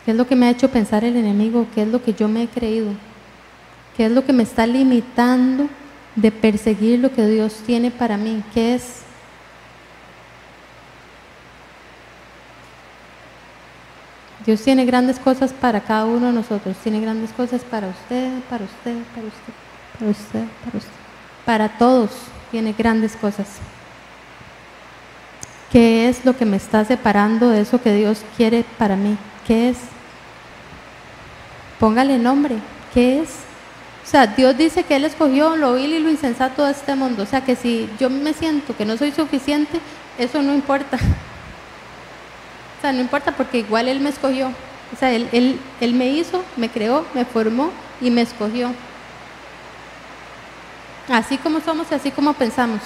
¿Qué 0.05 0.11
es 0.11 0.17
lo 0.17 0.27
que 0.27 0.35
me 0.35 0.47
ha 0.47 0.51
hecho 0.51 0.69
pensar 0.69 1.03
el 1.03 1.15
enemigo? 1.15 1.67
¿Qué 1.75 1.83
es 1.83 1.87
lo 1.87 2.03
que 2.03 2.13
yo 2.13 2.27
me 2.27 2.43
he 2.43 2.47
creído? 2.47 2.91
¿Qué 3.95 4.05
es 4.05 4.11
lo 4.11 4.25
que 4.25 4.33
me 4.33 4.43
está 4.43 4.65
limitando 4.65 5.67
de 6.15 6.31
perseguir 6.31 6.99
lo 6.99 7.11
que 7.11 7.27
Dios 7.27 7.61
tiene 7.65 7.91
para 7.91 8.17
mí? 8.17 8.43
¿Qué 8.53 8.75
es? 8.75 9.03
Dios 14.45 14.61
tiene 14.61 14.85
grandes 14.85 15.19
cosas 15.19 15.53
para 15.53 15.81
cada 15.81 16.05
uno 16.05 16.27
de 16.27 16.33
nosotros. 16.33 16.77
Tiene 16.81 17.01
grandes 17.01 17.31
cosas 17.31 17.61
para 17.61 17.87
usted, 17.87 18.31
para 18.49 18.63
usted, 18.63 18.95
para 19.13 19.27
usted, 19.27 19.53
para 19.99 20.11
usted, 20.11 20.45
para 20.63 20.77
usted. 20.77 20.91
Para 21.45 21.77
todos 21.77 22.11
tiene 22.51 22.73
grandes 22.73 23.15
cosas. 23.15 23.47
¿Qué 25.71 26.09
es 26.09 26.25
lo 26.25 26.35
que 26.35 26.45
me 26.45 26.57
está 26.57 26.83
separando 26.83 27.49
de 27.49 27.61
eso 27.61 27.81
que 27.81 27.93
Dios 27.93 28.23
quiere 28.37 28.65
para 28.77 28.95
mí? 28.95 29.17
¿Qué 29.49 29.69
es? 29.69 29.77
Póngale 31.79 32.19
nombre. 32.19 32.57
¿Qué 32.93 33.21
es? 33.21 33.29
O 34.05 34.07
sea, 34.07 34.27
Dios 34.27 34.55
dice 34.55 34.83
que 34.83 34.95
Él 34.95 35.05
escogió 35.05 35.55
lo 35.55 35.73
vil 35.73 35.91
y 35.91 35.97
lo 35.97 36.11
insensato 36.11 36.63
de 36.63 36.71
este 36.71 36.93
mundo. 36.93 37.23
O 37.23 37.25
sea, 37.25 37.43
que 37.43 37.55
si 37.55 37.89
yo 37.99 38.11
me 38.11 38.33
siento 38.33 38.77
que 38.77 38.85
no 38.85 38.95
soy 38.95 39.11
suficiente, 39.11 39.79
eso 40.19 40.43
no 40.43 40.53
importa. 40.53 40.99
O 42.77 42.81
sea, 42.81 42.93
no 42.93 43.01
importa 43.01 43.33
porque 43.33 43.57
igual 43.57 43.89
Él 43.89 43.99
me 43.99 44.09
escogió. 44.09 44.53
O 44.93 44.97
sea, 44.97 45.11
él, 45.11 45.27
él, 45.33 45.59
él 45.81 45.93
me 45.93 46.07
hizo, 46.07 46.45
me 46.55 46.69
creó, 46.69 47.05
me 47.13 47.25
formó 47.25 47.71
y 47.99 48.09
me 48.09 48.21
escogió. 48.21 48.71
Así 51.09 51.37
como 51.37 51.59
somos 51.59 51.87
y 51.91 51.95
así 51.95 52.09
como 52.09 52.33
pensamos. 52.33 52.79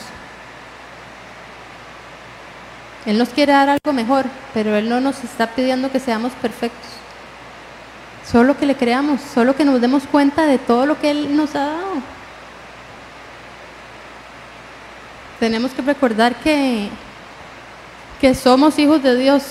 Él 3.06 3.18
nos 3.18 3.30
quiere 3.30 3.54
dar 3.54 3.70
algo 3.70 3.94
mejor, 3.94 4.26
pero 4.54 4.76
Él 4.76 4.90
no 4.90 5.00
nos 5.02 5.24
está 5.24 5.48
pidiendo 5.48 5.92
que 5.92 6.00
seamos 6.00 6.32
perfectos. 6.34 6.90
Solo 8.30 8.58
que 8.58 8.66
le 8.66 8.76
creamos, 8.76 9.20
solo 9.22 9.56
que 9.56 9.66
nos 9.66 9.82
demos 9.82 10.04
cuenta 10.04 10.46
de 10.46 10.58
todo 10.58 10.86
lo 10.86 11.00
que 11.00 11.12
Él 11.12 11.36
nos 11.36 11.56
ha 11.56 11.66
dado. 11.66 12.02
Tenemos 15.40 15.72
que 15.72 15.82
recordar 15.82 16.36
que, 16.36 16.88
que 18.22 18.34
somos 18.34 18.80
hijos 18.80 19.04
de 19.04 19.18
Dios, 19.18 19.44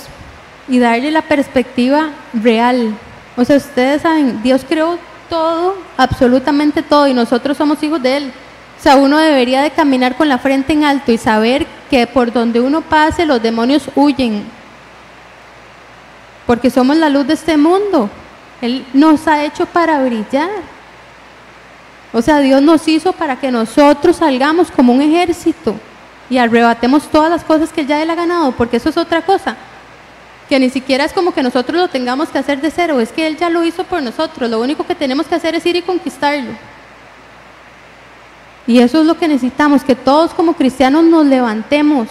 y 0.68 0.78
darle 0.78 1.10
la 1.10 1.22
perspectiva 1.22 2.10
real. 2.32 2.94
O 3.36 3.44
sea, 3.44 3.56
ustedes 3.56 4.02
saben, 4.02 4.42
Dios 4.42 4.64
creó 4.68 4.98
todo, 5.28 5.76
absolutamente 5.96 6.82
todo, 6.82 7.08
y 7.08 7.14
nosotros 7.14 7.56
somos 7.56 7.82
hijos 7.82 8.02
de 8.02 8.16
Él. 8.18 8.32
O 8.82 8.84
sea, 8.84 8.96
uno 8.96 9.16
debería 9.16 9.62
de 9.62 9.70
caminar 9.70 10.16
con 10.16 10.28
la 10.28 10.38
frente 10.38 10.72
en 10.72 10.82
alto 10.82 11.12
y 11.12 11.16
saber 11.16 11.68
que 11.88 12.04
por 12.08 12.32
donde 12.32 12.58
uno 12.58 12.80
pase 12.80 13.24
los 13.24 13.40
demonios 13.40 13.88
huyen, 13.94 14.42
porque 16.48 16.68
somos 16.68 16.96
la 16.96 17.08
luz 17.08 17.24
de 17.28 17.34
este 17.34 17.56
mundo. 17.56 18.10
Él 18.60 18.84
nos 18.92 19.28
ha 19.28 19.44
hecho 19.44 19.66
para 19.66 20.02
brillar. 20.02 20.50
O 22.12 22.20
sea, 22.22 22.40
Dios 22.40 22.60
nos 22.60 22.88
hizo 22.88 23.12
para 23.12 23.38
que 23.38 23.52
nosotros 23.52 24.16
salgamos 24.16 24.72
como 24.72 24.92
un 24.92 25.00
ejército 25.00 25.76
y 26.28 26.38
arrebatemos 26.38 27.04
todas 27.04 27.30
las 27.30 27.44
cosas 27.44 27.70
que 27.70 27.86
ya 27.86 28.02
Él 28.02 28.10
ha 28.10 28.16
ganado, 28.16 28.50
porque 28.50 28.78
eso 28.78 28.88
es 28.88 28.96
otra 28.96 29.22
cosa 29.22 29.56
que 30.48 30.58
ni 30.58 30.70
siquiera 30.70 31.04
es 31.04 31.12
como 31.12 31.32
que 31.32 31.44
nosotros 31.44 31.80
lo 31.80 31.86
tengamos 31.86 32.30
que 32.30 32.38
hacer 32.38 32.60
de 32.60 32.72
cero, 32.72 32.98
es 32.98 33.12
que 33.12 33.28
Él 33.28 33.36
ya 33.36 33.48
lo 33.48 33.62
hizo 33.62 33.84
por 33.84 34.02
nosotros, 34.02 34.50
lo 34.50 34.60
único 34.60 34.84
que 34.84 34.96
tenemos 34.96 35.28
que 35.28 35.36
hacer 35.36 35.54
es 35.54 35.64
ir 35.66 35.76
y 35.76 35.82
conquistarlo. 35.82 36.71
Y 38.66 38.78
eso 38.78 39.00
es 39.00 39.06
lo 39.06 39.18
que 39.18 39.28
necesitamos, 39.28 39.82
que 39.82 39.96
todos 39.96 40.32
como 40.34 40.54
cristianos 40.54 41.04
nos 41.04 41.26
levantemos 41.26 42.08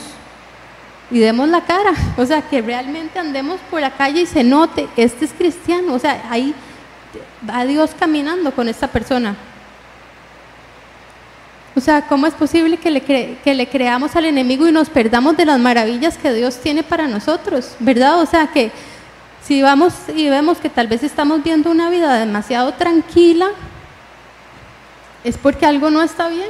y 1.11 1.19
demos 1.19 1.49
la 1.49 1.61
cara, 1.61 1.93
o 2.17 2.25
sea, 2.25 2.41
que 2.41 2.61
realmente 2.61 3.19
andemos 3.19 3.59
por 3.69 3.81
la 3.81 3.91
calle 3.91 4.21
y 4.21 4.25
se 4.25 4.43
note, 4.43 4.87
este 4.95 5.25
es 5.25 5.33
cristiano, 5.33 5.93
o 5.93 5.99
sea, 5.99 6.23
ahí 6.29 6.55
va 7.47 7.65
Dios 7.65 7.91
caminando 7.97 8.51
con 8.51 8.67
esta 8.67 8.87
persona. 8.87 9.35
O 11.73 11.79
sea, 11.79 12.01
¿cómo 12.01 12.27
es 12.27 12.33
posible 12.33 12.75
que 12.75 12.91
le, 12.91 13.55
le 13.55 13.69
creamos 13.69 14.15
al 14.17 14.25
enemigo 14.25 14.67
y 14.67 14.73
nos 14.73 14.89
perdamos 14.89 15.37
de 15.37 15.45
las 15.45 15.57
maravillas 15.57 16.17
que 16.17 16.33
Dios 16.33 16.57
tiene 16.57 16.83
para 16.83 17.07
nosotros? 17.07 17.75
¿Verdad? 17.79 18.19
O 18.19 18.25
sea, 18.25 18.47
que 18.47 18.71
si 19.41 19.61
vamos 19.61 19.93
y 20.13 20.29
vemos 20.29 20.57
que 20.57 20.69
tal 20.69 20.87
vez 20.87 21.01
estamos 21.01 21.41
viendo 21.43 21.71
una 21.71 21.89
vida 21.89 22.19
demasiado 22.19 22.73
tranquila, 22.73 23.47
es 25.23 25.37
porque 25.37 25.65
algo 25.65 25.89
no 25.89 26.01
está 26.01 26.27
bien. 26.27 26.49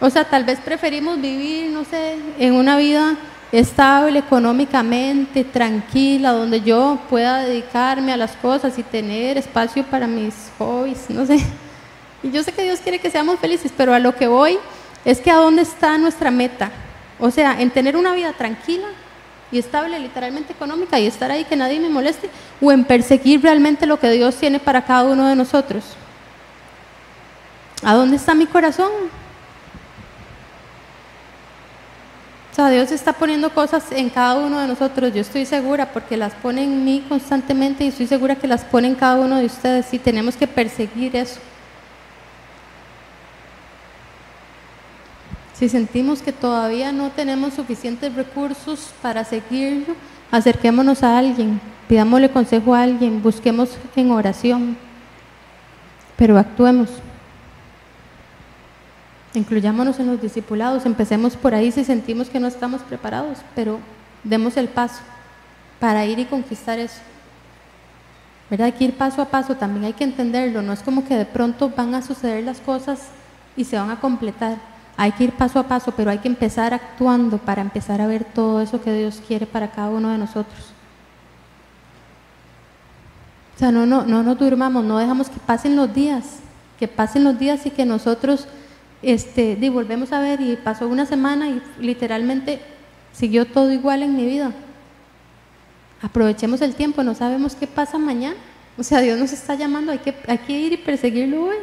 O 0.00 0.10
sea, 0.10 0.24
tal 0.24 0.44
vez 0.44 0.58
preferimos 0.60 1.20
vivir, 1.20 1.70
no 1.70 1.84
sé, 1.84 2.16
en 2.38 2.54
una 2.54 2.76
vida 2.76 3.16
estable 3.52 4.18
económicamente, 4.18 5.44
tranquila, 5.44 6.32
donde 6.32 6.60
yo 6.60 6.98
pueda 7.08 7.38
dedicarme 7.38 8.12
a 8.12 8.16
las 8.16 8.32
cosas 8.32 8.76
y 8.78 8.82
tener 8.82 9.38
espacio 9.38 9.84
para 9.84 10.06
mis 10.06 10.34
hobbies, 10.58 11.08
no 11.08 11.24
sé. 11.24 11.38
Y 12.22 12.30
yo 12.30 12.42
sé 12.42 12.52
que 12.52 12.64
Dios 12.64 12.80
quiere 12.80 12.98
que 12.98 13.10
seamos 13.10 13.38
felices, 13.38 13.72
pero 13.76 13.94
a 13.94 13.98
lo 13.98 14.16
que 14.16 14.26
voy 14.26 14.58
es 15.04 15.20
que 15.20 15.30
a 15.30 15.36
dónde 15.36 15.62
está 15.62 15.96
nuestra 15.98 16.30
meta. 16.30 16.70
O 17.20 17.30
sea, 17.30 17.60
en 17.60 17.70
tener 17.70 17.96
una 17.96 18.12
vida 18.12 18.32
tranquila 18.32 18.86
y 19.52 19.58
estable, 19.58 20.00
literalmente 20.00 20.52
económica, 20.52 20.98
y 20.98 21.06
estar 21.06 21.30
ahí 21.30 21.44
que 21.44 21.54
nadie 21.54 21.78
me 21.78 21.88
moleste, 21.88 22.28
o 22.60 22.72
en 22.72 22.84
perseguir 22.84 23.40
realmente 23.40 23.86
lo 23.86 24.00
que 24.00 24.10
Dios 24.10 24.34
tiene 24.34 24.58
para 24.58 24.84
cada 24.84 25.04
uno 25.04 25.28
de 25.28 25.36
nosotros. 25.36 25.84
¿A 27.84 27.94
dónde 27.94 28.16
está 28.16 28.34
mi 28.34 28.46
corazón? 28.46 28.90
O 32.50 32.54
sea, 32.54 32.70
Dios 32.70 32.92
está 32.92 33.12
poniendo 33.12 33.50
cosas 33.50 33.90
en 33.90 34.08
cada 34.08 34.36
uno 34.36 34.60
de 34.60 34.68
nosotros, 34.68 35.12
yo 35.12 35.20
estoy 35.20 35.44
segura, 35.44 35.92
porque 35.92 36.16
las 36.16 36.34
pone 36.34 36.62
en 36.62 36.84
mí 36.84 37.04
constantemente 37.08 37.84
y 37.84 37.88
estoy 37.88 38.06
segura 38.06 38.36
que 38.36 38.46
las 38.46 38.64
pone 38.64 38.88
en 38.88 38.94
cada 38.94 39.16
uno 39.16 39.36
de 39.36 39.46
ustedes 39.46 39.92
y 39.92 39.98
tenemos 39.98 40.36
que 40.36 40.46
perseguir 40.46 41.16
eso. 41.16 41.40
Si 45.52 45.68
sentimos 45.68 46.22
que 46.22 46.32
todavía 46.32 46.92
no 46.92 47.10
tenemos 47.10 47.54
suficientes 47.54 48.14
recursos 48.14 48.94
para 49.02 49.24
seguirlo, 49.24 49.94
acerquémonos 50.30 51.02
a 51.02 51.18
alguien, 51.18 51.60
pidámosle 51.88 52.30
consejo 52.30 52.74
a 52.74 52.82
alguien, 52.82 53.22
busquemos 53.22 53.76
en 53.94 54.10
oración, 54.10 54.76
pero 56.16 56.38
actuemos. 56.38 56.88
Incluyámonos 59.34 59.98
en 59.98 60.06
los 60.06 60.22
discipulados, 60.22 60.86
empecemos 60.86 61.36
por 61.36 61.54
ahí 61.54 61.72
si 61.72 61.84
sentimos 61.84 62.30
que 62.30 62.38
no 62.38 62.46
estamos 62.46 62.82
preparados, 62.82 63.38
pero 63.54 63.80
demos 64.22 64.56
el 64.56 64.68
paso 64.68 65.00
para 65.80 66.06
ir 66.06 66.20
y 66.20 66.24
conquistar 66.24 66.78
eso. 66.78 67.00
¿Verdad? 68.48 68.66
Hay 68.66 68.72
que 68.72 68.84
ir 68.84 68.96
paso 68.96 69.20
a 69.20 69.26
paso, 69.26 69.56
también 69.56 69.86
hay 69.86 69.92
que 69.92 70.04
entenderlo, 70.04 70.62
no 70.62 70.72
es 70.72 70.80
como 70.80 71.04
que 71.04 71.16
de 71.16 71.26
pronto 71.26 71.70
van 71.70 71.94
a 71.94 72.02
suceder 72.02 72.44
las 72.44 72.60
cosas 72.60 73.08
y 73.56 73.64
se 73.64 73.76
van 73.76 73.90
a 73.90 73.98
completar. 73.98 74.58
Hay 74.96 75.10
que 75.12 75.24
ir 75.24 75.32
paso 75.32 75.58
a 75.58 75.64
paso, 75.64 75.92
pero 75.96 76.10
hay 76.10 76.18
que 76.18 76.28
empezar 76.28 76.72
actuando 76.72 77.38
para 77.38 77.62
empezar 77.62 78.00
a 78.00 78.06
ver 78.06 78.24
todo 78.24 78.60
eso 78.60 78.80
que 78.80 78.92
Dios 78.92 79.20
quiere 79.26 79.46
para 79.46 79.72
cada 79.72 79.88
uno 79.88 80.10
de 80.10 80.18
nosotros. 80.18 80.72
O 83.56 83.58
sea, 83.58 83.72
no, 83.72 83.86
no, 83.86 84.04
no 84.04 84.22
nos 84.22 84.38
durmamos, 84.38 84.84
no 84.84 84.98
dejamos 84.98 85.28
que 85.28 85.40
pasen 85.40 85.74
los 85.74 85.92
días, 85.92 86.38
que 86.78 86.86
pasen 86.86 87.24
los 87.24 87.38
días 87.38 87.66
y 87.66 87.70
que 87.70 87.84
nosotros 87.84 88.46
este, 89.02 89.58
y 89.60 89.68
volvemos 89.68 90.12
a 90.12 90.20
ver 90.20 90.40
y 90.40 90.56
pasó 90.56 90.88
una 90.88 91.06
semana 91.06 91.48
y 91.48 91.62
literalmente 91.78 92.60
siguió 93.12 93.46
todo 93.46 93.72
igual 93.72 94.02
en 94.02 94.16
mi 94.16 94.24
vida. 94.24 94.52
Aprovechemos 96.02 96.60
el 96.60 96.74
tiempo, 96.74 97.02
no 97.02 97.14
sabemos 97.14 97.54
qué 97.54 97.66
pasa 97.66 97.98
mañana. 97.98 98.36
O 98.76 98.82
sea, 98.82 99.00
Dios 99.00 99.18
nos 99.18 99.32
está 99.32 99.54
llamando, 99.54 99.92
hay 99.92 99.98
que, 99.98 100.14
hay 100.26 100.38
que 100.38 100.52
ir 100.52 100.72
y 100.72 100.76
perseguirlo 100.76 101.44
hoy. 101.44 101.56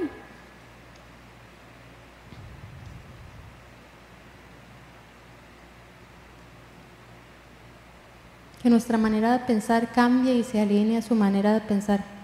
Que 8.63 8.69
nuestra 8.69 8.97
manera 8.97 9.33
de 9.33 9.39
pensar 9.39 9.91
cambie 9.91 10.35
y 10.35 10.43
se 10.43 10.61
alinee 10.61 10.97
a 10.97 11.01
su 11.01 11.15
manera 11.15 11.53
de 11.53 11.61
pensar. 11.61 12.20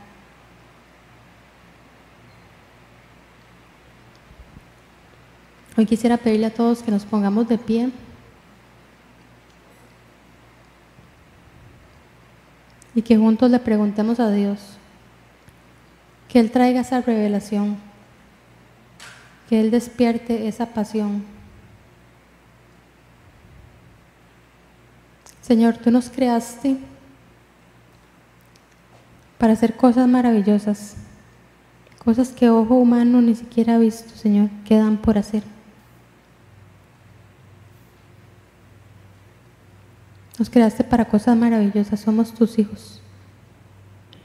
Hoy 5.78 5.86
quisiera 5.86 6.18
pedirle 6.18 6.48
a 6.48 6.54
todos 6.54 6.82
que 6.82 6.90
nos 6.90 7.06
pongamos 7.06 7.48
de 7.48 7.60
pie. 7.60 7.92
Y 12.96 13.04
que 13.04 13.16
juntos 13.16 13.52
le 13.52 13.60
preguntemos 13.60 14.20
a 14.20 14.32
Dios 14.32 14.78
que 16.28 16.40
Él 16.40 16.52
traiga 16.52 16.82
esa 16.82 17.00
revelación, 17.02 17.78
que 19.48 19.60
Él 19.60 19.70
despierte 19.70 20.48
esa 20.48 20.66
pasión. 20.66 21.24
Señor, 25.42 25.78
tú 25.78 25.92
nos 25.92 26.10
creaste 26.10 26.78
para 29.38 29.54
hacer 29.54 29.78
cosas 29.78 30.08
maravillosas, 30.08 30.96
cosas 32.04 32.30
que 32.30 32.50
ojo 32.50 32.76
humano 32.76 33.22
ni 33.22 33.36
siquiera 33.36 33.76
ha 33.76 33.78
visto, 33.78 34.10
Señor, 34.16 34.50
quedan 34.66 34.98
por 34.98 35.20
hacer. 35.20 35.57
Nos 40.38 40.50
creaste 40.50 40.84
para 40.84 41.06
cosas 41.06 41.36
maravillosas, 41.36 42.00
somos 42.00 42.34
tus 42.34 42.60
hijos. 42.60 43.02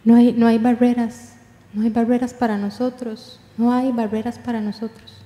No 0.04 0.16
hay, 0.16 0.32
no 0.32 0.46
hay 0.46 0.58
barreras, 0.58 1.34
no 1.72 1.82
hay 1.82 1.90
barreras 1.90 2.34
para 2.34 2.58
nosotros, 2.58 3.40
no 3.56 3.72
hay 3.72 3.92
barreras 3.92 4.38
para 4.38 4.60
nosotros. 4.60 5.22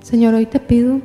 Señor, 0.00 0.34
hoy 0.34 0.46
te 0.46 0.60
pido 0.60 1.00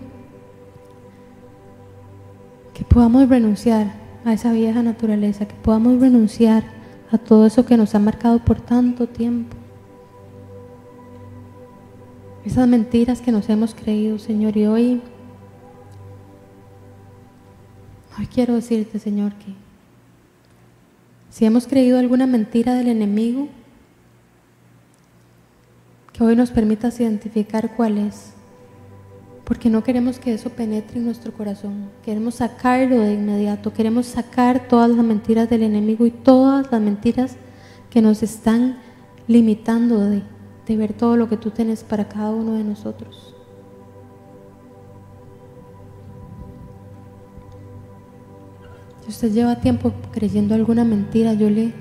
que 2.74 2.86
podamos 2.86 3.28
renunciar 3.28 3.88
a 4.24 4.34
esa 4.34 4.54
vieja 4.54 4.82
naturaleza, 4.82 5.46
que 5.46 5.56
podamos 5.56 6.00
renunciar 6.00 6.64
a 7.12 7.18
todo 7.18 7.46
eso 7.46 7.66
que 7.66 7.76
nos 7.76 7.94
ha 7.94 8.00
marcado 8.00 8.40
por 8.40 8.62
tanto 8.62 9.08
tiempo. 9.08 9.58
Esas 12.46 12.68
mentiras 12.68 13.22
que 13.22 13.32
nos 13.32 13.50
hemos 13.50 13.76
creído, 13.76 14.20
Señor, 14.20 14.56
y 14.58 14.66
hoy 14.66 15.02
Hoy 18.18 18.28
quiero 18.28 18.54
decirte, 18.54 19.00
Señor, 19.00 19.34
que 19.34 19.54
si 21.32 21.46
hemos 21.46 21.66
creído 21.66 21.98
alguna 21.98 22.28
mentira 22.28 22.76
del 22.76 22.88
enemigo, 22.88 23.48
que 26.12 26.24
hoy 26.24 26.36
nos 26.36 26.52
permitas 26.52 27.00
identificar 27.00 27.76
cuál 27.76 27.98
es, 27.98 28.34
porque 29.44 29.68
no 29.68 29.84
queremos 29.84 30.20
que 30.20 30.32
eso 30.32 30.52
penetre 30.52 31.00
en 31.00 31.06
nuestro 31.06 31.34
corazón, 31.34 31.90
queremos 32.06 32.36
sacarlo 32.36 33.00
de 33.00 33.16
inmediato, 33.16 33.74
queremos 33.74 34.06
sacar 34.06 34.68
todas 34.68 34.92
las 34.92 35.04
mentiras 35.04 35.50
del 35.50 35.64
enemigo 35.64 36.06
y 36.06 36.12
todas 36.12 36.72
las 36.72 36.82
mentiras 36.82 37.36
que 37.90 38.04
nos 38.04 38.22
están 38.22 38.78
limitando 39.28 40.00
de, 40.02 40.22
de 40.68 40.78
ver 40.78 40.94
todo 40.94 41.18
lo 41.18 41.28
que 41.30 41.38
tú 41.38 41.50
tienes 41.50 41.84
para 41.84 42.08
cada 42.08 42.30
uno 42.30 42.54
de 42.54 42.64
nosotros. 42.64 43.33
Si 49.04 49.10
usted 49.10 49.34
lleva 49.34 49.58
tiempo 49.58 49.92
creyendo 50.14 50.56
alguna 50.56 50.86
mentira, 50.86 51.34
yo 51.34 51.50
le, 51.50 51.74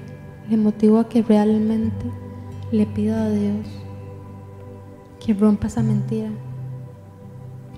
le 0.51 0.57
motivo 0.57 0.99
a 0.99 1.09
que 1.09 1.23
realmente 1.23 2.05
le 2.73 2.85
pida 2.85 3.27
a 3.27 3.31
Dios 3.31 3.64
que 5.25 5.33
rompa 5.33 5.68
esa 5.68 5.85
mentira. 5.85 6.31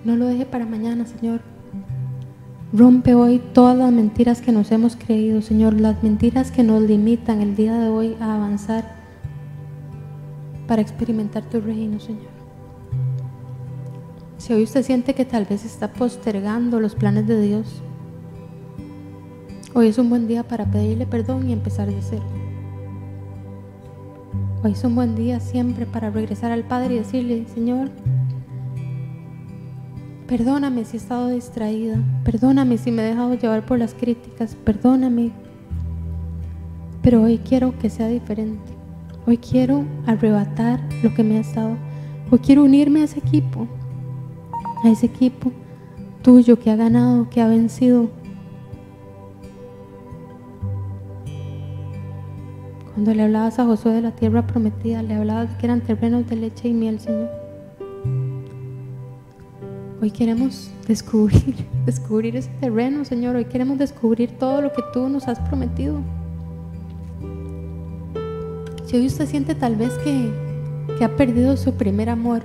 No 0.02 0.16
lo 0.16 0.24
deje 0.24 0.46
para 0.46 0.64
mañana, 0.64 1.04
Señor. 1.04 1.42
Rompe 2.72 3.14
hoy 3.14 3.38
todas 3.52 3.76
las 3.76 3.92
mentiras 3.92 4.40
que 4.40 4.50
nos 4.50 4.72
hemos 4.72 4.96
creído, 4.96 5.42
Señor, 5.42 5.78
las 5.78 6.02
mentiras 6.02 6.50
que 6.50 6.62
nos 6.62 6.82
limitan 6.82 7.42
el 7.42 7.54
día 7.54 7.74
de 7.78 7.88
hoy 7.88 8.16
a 8.20 8.36
avanzar 8.36 8.96
para 10.66 10.80
experimentar 10.80 11.44
tu 11.44 11.60
reino, 11.60 12.00
Señor. 12.00 12.32
Si 14.38 14.54
hoy 14.54 14.62
usted 14.62 14.82
siente 14.82 15.14
que 15.14 15.26
tal 15.26 15.44
vez 15.44 15.66
está 15.66 15.92
postergando 15.92 16.80
los 16.80 16.94
planes 16.94 17.26
de 17.26 17.42
Dios, 17.42 17.82
Hoy 19.76 19.88
es 19.88 19.98
un 19.98 20.08
buen 20.08 20.28
día 20.28 20.44
para 20.44 20.66
pedirle 20.66 21.04
perdón 21.04 21.50
y 21.50 21.52
empezar 21.52 21.88
de 21.88 22.00
cero. 22.00 22.22
Hoy 24.62 24.70
es 24.70 24.84
un 24.84 24.94
buen 24.94 25.16
día 25.16 25.40
siempre 25.40 25.84
para 25.84 26.10
regresar 26.10 26.52
al 26.52 26.62
Padre 26.62 26.94
y 26.94 26.98
decirle, 26.98 27.44
Señor, 27.52 27.90
perdóname 30.28 30.84
si 30.84 30.96
he 30.96 31.00
estado 31.00 31.26
distraída, 31.26 31.98
perdóname 32.24 32.78
si 32.78 32.92
me 32.92 33.02
he 33.02 33.06
dejado 33.06 33.34
llevar 33.34 33.66
por 33.66 33.80
las 33.80 33.94
críticas, 33.94 34.54
perdóname. 34.54 35.32
Pero 37.02 37.22
hoy 37.22 37.38
quiero 37.38 37.76
que 37.76 37.90
sea 37.90 38.06
diferente. 38.06 38.72
Hoy 39.26 39.38
quiero 39.38 39.84
arrebatar 40.06 40.78
lo 41.02 41.12
que 41.14 41.24
me 41.24 41.38
ha 41.38 41.40
estado. 41.40 41.76
Hoy 42.30 42.38
quiero 42.38 42.62
unirme 42.62 43.00
a 43.00 43.04
ese 43.06 43.18
equipo, 43.18 43.66
a 44.84 44.88
ese 44.88 45.06
equipo 45.06 45.50
tuyo 46.22 46.60
que 46.60 46.70
ha 46.70 46.76
ganado, 46.76 47.28
que 47.28 47.40
ha 47.40 47.48
vencido, 47.48 48.08
Cuando 52.94 53.12
le 53.12 53.24
hablabas 53.24 53.58
a 53.58 53.64
Josué 53.64 53.92
de 53.92 54.02
la 54.02 54.12
tierra 54.12 54.46
prometida, 54.46 55.02
le 55.02 55.14
hablabas 55.14 55.52
que 55.56 55.66
eran 55.66 55.80
terrenos 55.80 56.28
de 56.28 56.36
leche 56.36 56.68
y 56.68 56.72
miel, 56.72 57.00
Señor. 57.00 57.28
Hoy 60.00 60.12
queremos 60.12 60.70
descubrir, 60.86 61.56
descubrir 61.86 62.36
ese 62.36 62.50
terreno, 62.60 63.04
Señor. 63.04 63.34
Hoy 63.34 63.46
queremos 63.46 63.78
descubrir 63.78 64.38
todo 64.38 64.60
lo 64.60 64.72
que 64.72 64.82
tú 64.92 65.08
nos 65.08 65.26
has 65.26 65.40
prometido. 65.40 65.98
Si 68.84 68.96
hoy 68.96 69.06
usted 69.06 69.26
siente 69.26 69.56
tal 69.56 69.74
vez 69.74 69.92
que, 70.04 70.30
que 70.96 71.04
ha 71.04 71.16
perdido 71.16 71.56
su 71.56 71.74
primer 71.74 72.08
amor, 72.08 72.42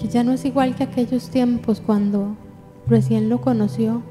que 0.00 0.08
ya 0.08 0.24
no 0.24 0.32
es 0.32 0.46
igual 0.46 0.74
que 0.76 0.84
aquellos 0.84 1.28
tiempos 1.28 1.82
cuando 1.82 2.36
recién 2.86 3.28
lo 3.28 3.42
conoció, 3.42 4.02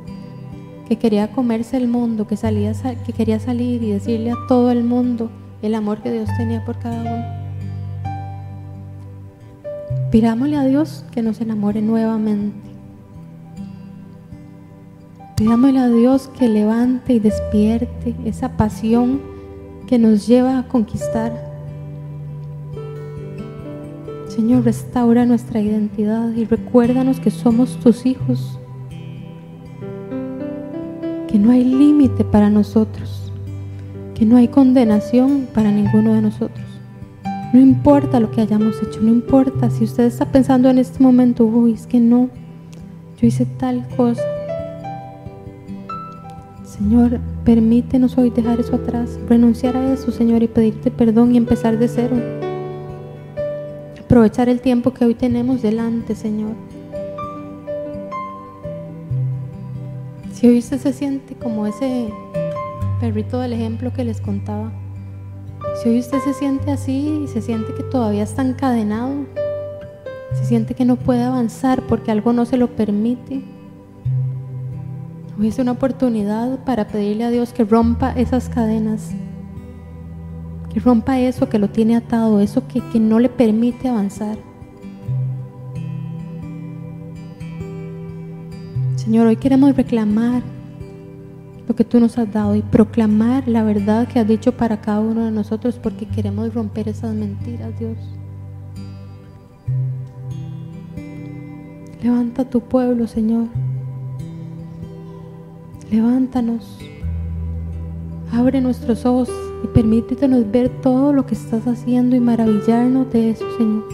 que 0.90 0.98
quería 0.98 1.32
comerse 1.32 1.78
el 1.78 1.88
mundo, 1.88 2.26
que, 2.28 2.36
salía, 2.36 2.74
que 3.06 3.14
quería 3.14 3.40
salir 3.40 3.84
y 3.84 3.92
decirle 3.92 4.32
a 4.32 4.48
todo 4.48 4.72
el 4.72 4.84
mundo 4.84 5.30
el 5.62 5.76
amor 5.76 6.02
que 6.02 6.12
Dios 6.12 6.28
tenía 6.36 6.66
por 6.66 6.80
cada 6.80 7.00
uno. 7.02 7.26
Pidámosle 10.12 10.58
a 10.58 10.66
Dios 10.66 11.06
que 11.12 11.22
nos 11.22 11.40
enamore 11.42 11.84
nuevamente. 11.84 12.70
Pidámosle 15.38 15.80
a 15.80 15.88
Dios 15.90 16.28
que 16.40 16.50
levante 16.50 17.14
y 17.14 17.20
despierte 17.20 18.16
esa 18.26 18.58
pasión 18.58 19.22
que 19.86 20.00
nos 20.00 20.26
lleva 20.26 20.58
a 20.58 20.68
conquistar. 20.68 21.50
Señor, 24.28 24.64
restaura 24.64 25.28
nuestra 25.28 25.62
identidad 25.62 26.32
y 26.34 26.46
recuérdanos 26.46 27.20
que 27.20 27.30
somos 27.30 27.80
tus 27.80 28.08
hijos, 28.08 28.59
que 31.30 31.38
no 31.38 31.52
hay 31.52 31.64
límite 31.64 32.24
para 32.24 32.50
nosotros, 32.50 33.32
que 34.16 34.26
no 34.26 34.36
hay 34.36 34.48
condenación 34.48 35.48
para 35.54 35.72
ninguno 35.72 36.16
de 36.16 36.22
nosotros. 36.24 36.66
No 37.54 37.60
importa 37.60 38.20
lo 38.20 38.32
que 38.32 38.42
hayamos 38.42 38.82
hecho, 38.82 39.00
no 39.02 39.10
importa 39.10 39.70
si 39.70 39.84
usted 39.84 40.06
está 40.06 40.26
pensando 40.26 40.70
en 40.72 40.80
este 40.80 41.04
momento, 41.04 41.46
uy, 41.46 41.74
es 41.74 41.86
que 41.86 42.00
no, 42.00 42.30
yo 43.22 43.28
hice 43.28 43.46
tal 43.46 43.88
cosa. 43.96 44.24
Señor, 46.64 47.20
permítenos 47.44 48.18
hoy 48.18 48.32
dejar 48.32 48.60
eso 48.60 48.78
atrás, 48.78 49.20
renunciar 49.28 49.78
a 49.78 49.94
eso, 49.94 50.12
Señor, 50.12 50.42
y 50.42 50.48
pedirte 50.48 50.90
perdón 50.90 51.36
y 51.36 51.38
empezar 51.38 51.78
de 51.78 51.88
cero. 51.90 52.16
Aprovechar 54.04 54.50
el 54.50 54.62
tiempo 54.62 54.94
que 54.94 55.06
hoy 55.06 55.14
tenemos 55.14 55.62
delante, 55.62 56.16
Señor. 56.16 56.56
Si 60.40 60.48
hoy 60.48 60.60
usted 60.60 60.80
se 60.80 60.94
siente 60.94 61.36
como 61.36 61.68
ese 61.68 62.14
perrito 63.02 63.40
del 63.40 63.52
ejemplo 63.52 63.92
que 63.92 64.06
les 64.06 64.22
contaba, 64.22 64.72
si 65.84 65.90
hoy 65.90 66.00
usted 66.00 66.20
se 66.20 66.34
siente 66.34 66.72
así 66.72 67.24
y 67.26 67.28
se 67.28 67.42
siente 67.42 67.74
que 67.74 67.84
todavía 67.84 68.24
está 68.24 68.42
encadenado, 68.42 69.26
se 70.34 70.46
siente 70.46 70.76
que 70.76 70.86
no 70.86 70.96
puede 70.96 71.24
avanzar 71.24 71.86
porque 71.88 72.12
algo 72.12 72.32
no 72.32 72.46
se 72.46 72.56
lo 72.56 72.74
permite, 72.74 73.44
hoy 75.38 75.50
es 75.50 75.60
una 75.60 75.74
oportunidad 75.74 76.64
para 76.64 76.88
pedirle 76.88 77.26
a 77.26 77.32
Dios 77.32 77.52
que 77.52 77.66
rompa 77.66 78.14
esas 78.14 78.48
cadenas 78.48 79.12
que 80.74 80.80
rompa 80.80 81.20
eso 81.20 81.50
que 81.50 81.60
lo 81.60 81.70
tiene 81.70 81.98
atado, 81.98 82.40
eso 82.40 82.66
que, 82.66 82.80
que 82.94 83.00
no 83.02 83.20
le 83.20 83.28
permite 83.28 83.90
avanzar. 83.90 84.38
Señor, 89.10 89.26
hoy 89.26 89.38
queremos 89.38 89.76
reclamar 89.76 90.44
lo 91.68 91.76
que 91.76 91.84
tú 91.84 92.00
nos 92.00 92.20
has 92.20 92.32
dado 92.32 92.56
y 92.56 92.62
proclamar 92.62 93.48
la 93.48 93.64
verdad 93.64 94.08
que 94.08 94.20
has 94.20 94.28
dicho 94.28 94.52
para 94.52 94.82
cada 94.82 95.00
uno 95.00 95.26
de 95.26 95.32
nosotros 95.32 95.80
porque 95.82 96.06
queremos 96.06 96.54
romper 96.54 96.88
esas 96.88 97.16
mentiras, 97.16 97.72
Dios. 97.80 97.98
Levanta 102.04 102.48
tu 102.48 102.62
pueblo, 102.62 103.08
Señor. 103.08 103.48
Levántanos. 105.90 106.78
Abre 108.32 108.62
nuestros 108.62 109.08
ojos 109.08 109.32
y 109.64 109.68
permítenos 109.70 110.52
ver 110.52 110.70
todo 110.84 111.14
lo 111.14 111.26
que 111.26 111.34
estás 111.34 111.66
haciendo 111.66 112.16
y 112.16 112.20
maravillarnos 112.20 113.12
de 113.12 113.32
eso, 113.32 113.46
Señor. 113.58 113.86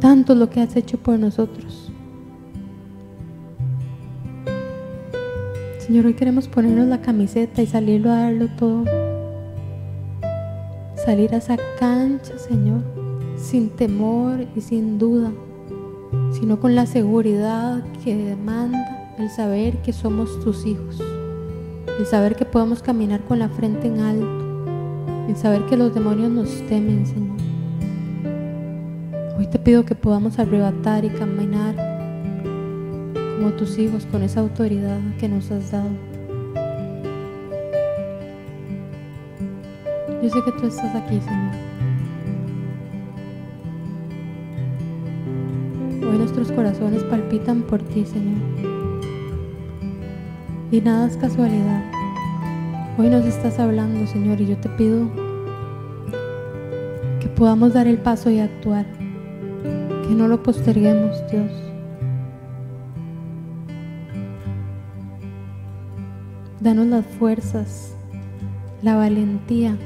Tanto 0.00 0.34
lo 0.34 0.48
que 0.48 0.62
has 0.62 0.74
hecho 0.76 0.96
por 0.96 1.18
nosotros. 1.18 1.81
Señor, 5.92 6.06
hoy 6.06 6.14
queremos 6.14 6.48
ponernos 6.48 6.86
la 6.86 7.02
camiseta 7.02 7.60
y 7.60 7.66
salirlo 7.66 8.10
a 8.10 8.20
darlo 8.20 8.48
todo. 8.56 8.84
Salir 10.94 11.34
a 11.34 11.36
esa 11.36 11.58
cancha, 11.78 12.38
Señor, 12.38 12.80
sin 13.36 13.68
temor 13.68 14.46
y 14.56 14.62
sin 14.62 14.98
duda, 14.98 15.30
sino 16.32 16.58
con 16.60 16.74
la 16.74 16.86
seguridad 16.86 17.84
que 18.02 18.16
demanda 18.16 19.12
el 19.18 19.28
saber 19.28 19.82
que 19.82 19.92
somos 19.92 20.40
tus 20.42 20.64
hijos 20.64 20.98
el 21.98 22.06
saber 22.06 22.36
que 22.36 22.46
podemos 22.46 22.80
caminar 22.80 23.20
con 23.24 23.38
la 23.38 23.50
frente 23.50 23.88
en 23.88 24.00
alto, 24.00 25.28
el 25.28 25.36
saber 25.36 25.66
que 25.66 25.76
los 25.76 25.92
demonios 25.92 26.30
nos 26.30 26.48
temen, 26.68 27.04
Señor. 27.04 27.36
Hoy 29.36 29.46
te 29.46 29.58
pido 29.58 29.84
que 29.84 29.94
podamos 29.94 30.38
arrebatar 30.38 31.04
y 31.04 31.10
caminar 31.10 31.91
como 33.42 33.54
tus 33.54 33.76
hijos 33.76 34.06
con 34.06 34.22
esa 34.22 34.38
autoridad 34.38 35.00
que 35.18 35.28
nos 35.28 35.50
has 35.50 35.72
dado. 35.72 35.88
Yo 40.22 40.30
sé 40.30 40.38
que 40.44 40.52
tú 40.52 40.68
estás 40.68 40.94
aquí, 40.94 41.20
Señor. 41.20 41.54
Hoy 46.08 46.18
nuestros 46.18 46.52
corazones 46.52 47.02
palpitan 47.02 47.62
por 47.62 47.82
ti, 47.82 48.04
Señor. 48.06 48.38
Y 50.70 50.80
nada 50.80 51.08
es 51.08 51.16
casualidad. 51.16 51.82
Hoy 52.96 53.08
nos 53.08 53.24
estás 53.24 53.58
hablando, 53.58 54.06
Señor, 54.06 54.40
y 54.40 54.46
yo 54.46 54.56
te 54.58 54.68
pido 54.68 55.10
que 57.18 57.26
podamos 57.26 57.72
dar 57.72 57.88
el 57.88 57.98
paso 57.98 58.30
y 58.30 58.38
actuar. 58.38 58.86
Que 60.06 60.14
no 60.14 60.28
lo 60.28 60.44
posterguemos, 60.44 61.16
Dios. 61.28 61.71
Danos 66.62 66.86
las 66.86 67.04
fuerzas, 67.04 67.92
la 68.82 68.94
valentía 68.94 69.76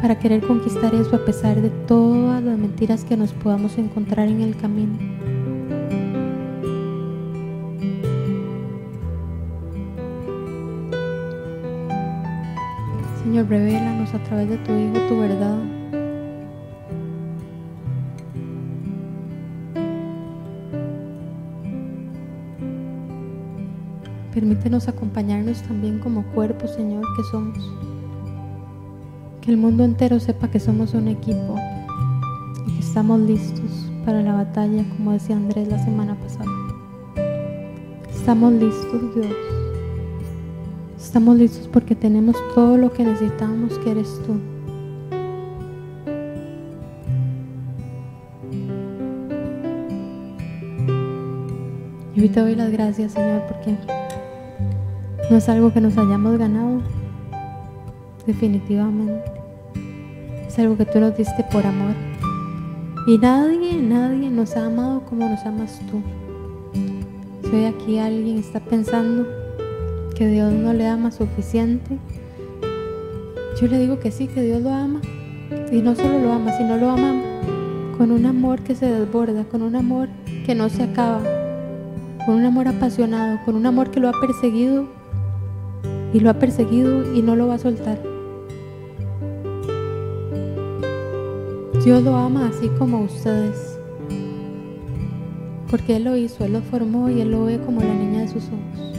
para 0.00 0.16
querer 0.16 0.46
conquistar 0.46 0.94
eso 0.94 1.16
a 1.16 1.24
pesar 1.24 1.60
de 1.60 1.70
todas 1.70 2.40
las 2.40 2.56
mentiras 2.56 3.02
que 3.04 3.16
nos 3.16 3.32
podamos 3.32 3.76
encontrar 3.78 4.28
en 4.28 4.42
el 4.42 4.56
camino. 4.56 4.96
Señor, 13.24 13.48
revélanos 13.48 14.14
a 14.14 14.22
través 14.22 14.50
de 14.50 14.58
tu 14.58 14.70
Hijo 14.70 15.08
tu 15.08 15.18
verdad. 15.18 15.81
Permítenos 24.42 24.88
acompañarnos 24.88 25.62
también 25.62 26.00
como 26.00 26.24
cuerpo, 26.32 26.66
Señor, 26.66 27.04
que 27.14 27.22
somos. 27.30 27.72
Que 29.40 29.52
el 29.52 29.56
mundo 29.56 29.84
entero 29.84 30.18
sepa 30.18 30.50
que 30.50 30.58
somos 30.58 30.94
un 30.94 31.06
equipo 31.06 31.54
y 32.66 32.72
que 32.72 32.80
estamos 32.80 33.20
listos 33.20 33.88
para 34.04 34.20
la 34.20 34.32
batalla, 34.32 34.84
como 34.96 35.12
decía 35.12 35.36
Andrés 35.36 35.68
la 35.68 35.78
semana 35.84 36.16
pasada. 36.16 36.50
Estamos 38.12 38.54
listos, 38.54 39.14
Dios. 39.14 39.32
Estamos 40.98 41.36
listos 41.36 41.68
porque 41.68 41.94
tenemos 41.94 42.34
todo 42.56 42.76
lo 42.76 42.92
que 42.92 43.04
necesitamos, 43.04 43.78
que 43.78 43.92
eres 43.92 44.08
tú. 44.26 44.40
Y 52.16 52.20
hoy 52.22 52.28
te 52.28 52.40
doy 52.40 52.56
las 52.56 52.72
gracias, 52.72 53.12
Señor, 53.12 53.42
porque 53.46 54.01
no 55.32 55.38
es 55.38 55.48
algo 55.48 55.72
que 55.72 55.80
nos 55.80 55.96
hayamos 55.96 56.36
ganado, 56.36 56.82
definitivamente. 58.26 59.24
Es 60.46 60.58
algo 60.58 60.76
que 60.76 60.84
tú 60.84 61.00
nos 61.00 61.16
diste 61.16 61.42
por 61.50 61.64
amor. 61.64 61.94
Y 63.06 63.16
nadie, 63.16 63.80
nadie 63.80 64.28
nos 64.28 64.54
ha 64.58 64.66
amado 64.66 65.00
como 65.08 65.26
nos 65.26 65.40
amas 65.46 65.80
tú. 65.90 66.02
Si 67.44 67.56
hoy 67.56 67.64
aquí 67.64 67.98
alguien 67.98 68.36
está 68.36 68.60
pensando 68.60 69.26
que 70.14 70.26
Dios 70.26 70.52
no 70.52 70.74
le 70.74 70.86
ama 70.86 71.10
suficiente, 71.10 71.96
yo 73.58 73.68
le 73.68 73.78
digo 73.78 74.00
que 74.00 74.10
sí, 74.10 74.26
que 74.26 74.42
Dios 74.42 74.60
lo 74.60 74.68
ama. 74.68 75.00
Y 75.72 75.80
no 75.80 75.94
solo 75.94 76.18
lo 76.18 76.30
ama, 76.30 76.52
sino 76.58 76.76
lo 76.76 76.90
ama 76.90 77.22
con 77.96 78.10
un 78.10 78.26
amor 78.26 78.60
que 78.60 78.74
se 78.74 78.84
desborda, 78.84 79.44
con 79.44 79.62
un 79.62 79.76
amor 79.76 80.10
que 80.44 80.54
no 80.54 80.68
se 80.68 80.82
acaba, 80.82 81.22
con 82.26 82.34
un 82.34 82.44
amor 82.44 82.68
apasionado, 82.68 83.38
con 83.46 83.56
un 83.56 83.64
amor 83.64 83.90
que 83.90 83.98
lo 83.98 84.10
ha 84.10 84.20
perseguido 84.20 85.00
y 86.12 86.20
lo 86.20 86.30
ha 86.30 86.34
perseguido 86.34 87.14
y 87.14 87.22
no 87.22 87.36
lo 87.36 87.48
va 87.48 87.54
a 87.54 87.58
soltar. 87.58 87.98
Dios 91.84 92.02
lo 92.02 92.14
ama 92.16 92.46
así 92.46 92.68
como 92.78 93.00
ustedes, 93.00 93.78
porque 95.70 95.96
Él 95.96 96.04
lo 96.04 96.16
hizo, 96.16 96.44
Él 96.44 96.52
lo 96.52 96.62
formó 96.62 97.10
y 97.10 97.20
Él 97.20 97.32
lo 97.32 97.44
ve 97.44 97.58
como 97.58 97.80
la 97.80 97.92
niña 97.92 98.20
de 98.20 98.28
sus 98.28 98.44
ojos. 98.44 98.92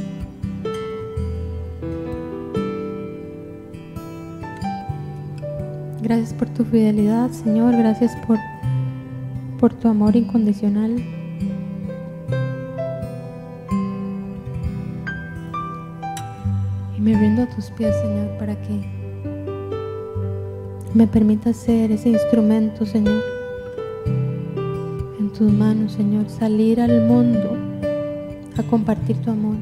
Gracias 6.01 6.34
por 6.34 6.49
tu 6.49 6.66
fidelidad, 6.66 7.32
Señor. 7.32 7.78
Gracias 7.78 8.11
por, 8.28 8.38
por 9.57 9.74
tu 9.74 9.88
amor 9.88 10.18
incondicional. 10.18 11.01
Rindo 17.24 17.43
a 17.43 17.45
tus 17.45 17.71
pies, 17.71 17.95
Señor, 18.01 18.38
para 18.38 18.53
que 18.53 18.82
me 20.93 21.07
permita 21.07 21.53
ser 21.53 21.89
ese 21.89 22.09
instrumento, 22.09 22.86
Señor, 22.86 23.24
en 25.17 25.32
tus 25.32 25.49
manos, 25.49 25.93
Señor. 25.93 26.28
Salir 26.28 26.82
al 26.82 27.07
mundo 27.07 27.55
a 28.57 28.63
compartir 28.63 29.15
tu 29.21 29.32
amor. 29.32 29.55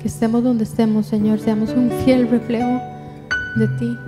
que 0.00 0.08
estemos 0.08 0.42
donde 0.42 0.64
estemos, 0.64 1.04
Señor, 1.04 1.38
seamos 1.38 1.68
un 1.74 1.90
fiel 2.02 2.30
reflejo 2.30 2.80
de 3.56 3.68
ti. 3.78 3.98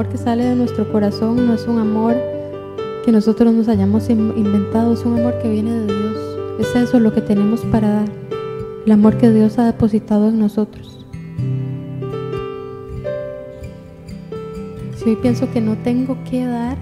Amor 0.00 0.12
que 0.12 0.16
sale 0.16 0.44
de 0.46 0.56
nuestro 0.56 0.90
corazón 0.90 1.46
no 1.46 1.52
es 1.52 1.66
un 1.66 1.78
amor 1.78 2.16
que 3.04 3.12
nosotros 3.12 3.52
nos 3.52 3.68
hayamos 3.68 4.08
inventado, 4.08 4.94
es 4.94 5.04
un 5.04 5.20
amor 5.20 5.38
que 5.42 5.50
viene 5.50 5.72
de 5.72 5.84
Dios. 5.84 6.16
Es 6.58 6.74
eso 6.74 6.98
lo 6.98 7.12
que 7.12 7.20
tenemos 7.20 7.60
para 7.66 7.90
dar, 7.90 8.08
el 8.86 8.92
amor 8.92 9.18
que 9.18 9.30
Dios 9.30 9.58
ha 9.58 9.66
depositado 9.66 10.30
en 10.30 10.38
nosotros. 10.38 11.04
Si 14.96 15.10
hoy 15.10 15.16
pienso 15.16 15.52
que 15.52 15.60
no 15.60 15.76
tengo 15.76 16.16
que 16.24 16.46
dar, 16.46 16.78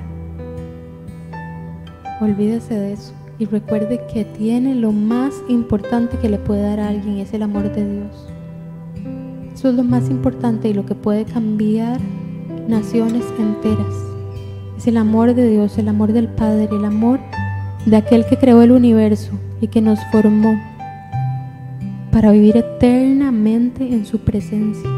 olvídese 2.20 2.78
de 2.78 2.92
eso 2.92 3.14
y 3.40 3.46
recuerde 3.46 4.00
que 4.14 4.26
tiene 4.26 4.76
lo 4.76 4.92
más 4.92 5.34
importante 5.48 6.18
que 6.18 6.28
le 6.28 6.38
puede 6.38 6.62
dar 6.62 6.78
a 6.78 6.90
alguien, 6.90 7.18
es 7.18 7.34
el 7.34 7.42
amor 7.42 7.72
de 7.72 7.84
Dios. 7.84 8.28
Eso 9.52 9.70
es 9.70 9.74
lo 9.74 9.82
más 9.82 10.08
importante 10.08 10.68
y 10.68 10.72
lo 10.72 10.86
que 10.86 10.94
puede 10.94 11.24
cambiar 11.24 11.98
naciones 12.68 13.24
enteras. 13.38 13.94
Es 14.76 14.86
el 14.86 14.98
amor 14.98 15.34
de 15.34 15.48
Dios, 15.48 15.78
el 15.78 15.88
amor 15.88 16.12
del 16.12 16.28
Padre, 16.28 16.68
el 16.70 16.84
amor 16.84 17.18
de 17.86 17.96
aquel 17.96 18.26
que 18.26 18.36
creó 18.36 18.62
el 18.62 18.72
universo 18.72 19.32
y 19.60 19.68
que 19.68 19.80
nos 19.80 19.98
formó 20.12 20.60
para 22.12 22.30
vivir 22.30 22.56
eternamente 22.58 23.84
en 23.84 24.04
su 24.04 24.20
presencia. 24.20 24.88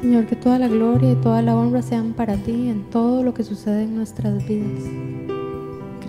Señor, 0.00 0.26
que 0.26 0.34
toda 0.34 0.58
la 0.58 0.68
gloria 0.68 1.12
y 1.12 1.16
toda 1.16 1.42
la 1.42 1.54
honra 1.54 1.82
sean 1.82 2.14
para 2.14 2.36
ti 2.36 2.68
en 2.68 2.88
todo 2.90 3.22
lo 3.22 3.34
que 3.34 3.44
sucede 3.44 3.84
en 3.84 3.94
nuestras 3.94 4.44
vidas. 4.48 5.19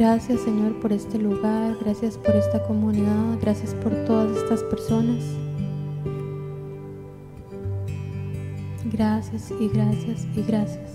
Gracias 0.01 0.41
Señor 0.41 0.79
por 0.79 0.91
este 0.91 1.19
lugar, 1.19 1.77
gracias 1.79 2.17
por 2.17 2.35
esta 2.35 2.63
comunidad, 2.63 3.37
gracias 3.39 3.75
por 3.75 3.93
todas 4.05 4.35
estas 4.35 4.63
personas. 4.63 5.23
Gracias 8.91 9.53
y 9.59 9.67
gracias 9.67 10.25
y 10.35 10.41
gracias. 10.41 10.91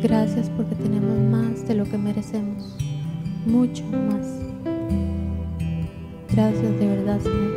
Gracias 0.00 0.48
porque 0.50 0.76
tenemos 0.76 1.18
más 1.18 1.66
de 1.66 1.74
lo 1.74 1.84
que 1.84 1.98
merecemos, 1.98 2.76
mucho 3.44 3.82
más. 3.86 4.24
Gracias 6.30 6.78
de 6.78 6.86
verdad 6.86 7.20
Señor. 7.20 7.52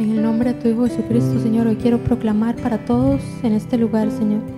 En 0.00 0.10
el 0.10 0.22
nombre 0.22 0.54
de 0.54 0.60
tu 0.60 0.68
Hijo 0.70 0.88
Jesucristo, 0.88 1.38
Señor, 1.38 1.68
hoy 1.68 1.76
quiero 1.76 1.98
proclamar 1.98 2.56
para 2.56 2.84
todos 2.84 3.22
en 3.44 3.52
este 3.52 3.78
lugar, 3.78 4.10
Señor 4.10 4.57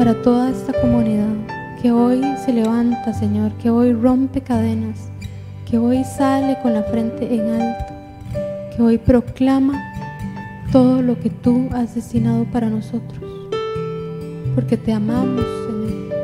para 0.00 0.14
toda 0.22 0.48
esta 0.48 0.72
comunidad 0.80 1.28
que 1.82 1.92
hoy 1.92 2.22
se 2.42 2.54
levanta, 2.54 3.12
Señor, 3.12 3.52
que 3.58 3.68
hoy 3.68 3.92
rompe 3.92 4.40
cadenas, 4.40 5.10
que 5.66 5.76
hoy 5.76 6.04
sale 6.04 6.56
con 6.62 6.72
la 6.72 6.84
frente 6.84 7.34
en 7.34 7.60
alto, 7.60 7.94
que 8.74 8.80
hoy 8.80 8.96
proclama 8.96 9.78
todo 10.72 11.02
lo 11.02 11.20
que 11.20 11.28
tú 11.28 11.68
has 11.72 11.94
destinado 11.94 12.46
para 12.46 12.70
nosotros. 12.70 13.22
Porque 14.54 14.78
te 14.78 14.90
amamos, 14.90 15.44
Señor, 15.66 16.14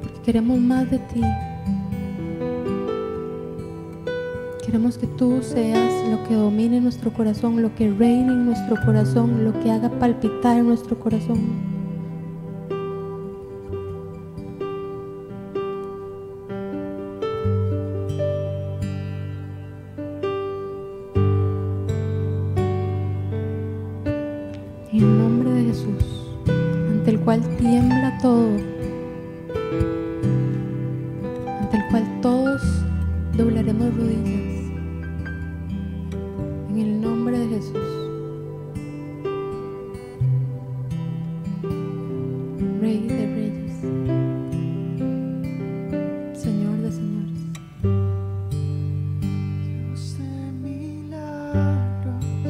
porque 0.00 0.20
queremos 0.24 0.58
más 0.58 0.90
de 0.90 0.96
ti. 0.96 1.20
Queremos 4.64 4.96
que 4.96 5.06
tú 5.06 5.42
seas 5.42 6.08
lo 6.08 6.26
que 6.26 6.34
domine 6.34 6.80
nuestro 6.80 7.12
corazón, 7.12 7.60
lo 7.60 7.74
que 7.74 7.90
reine 7.90 8.32
en 8.32 8.46
nuestro 8.46 8.74
corazón, 8.86 9.44
lo 9.44 9.52
que 9.60 9.70
haga 9.70 9.90
palpitar 9.90 10.56
en 10.56 10.68
nuestro 10.68 10.98
corazón. 10.98 11.75
哦。 28.26 28.65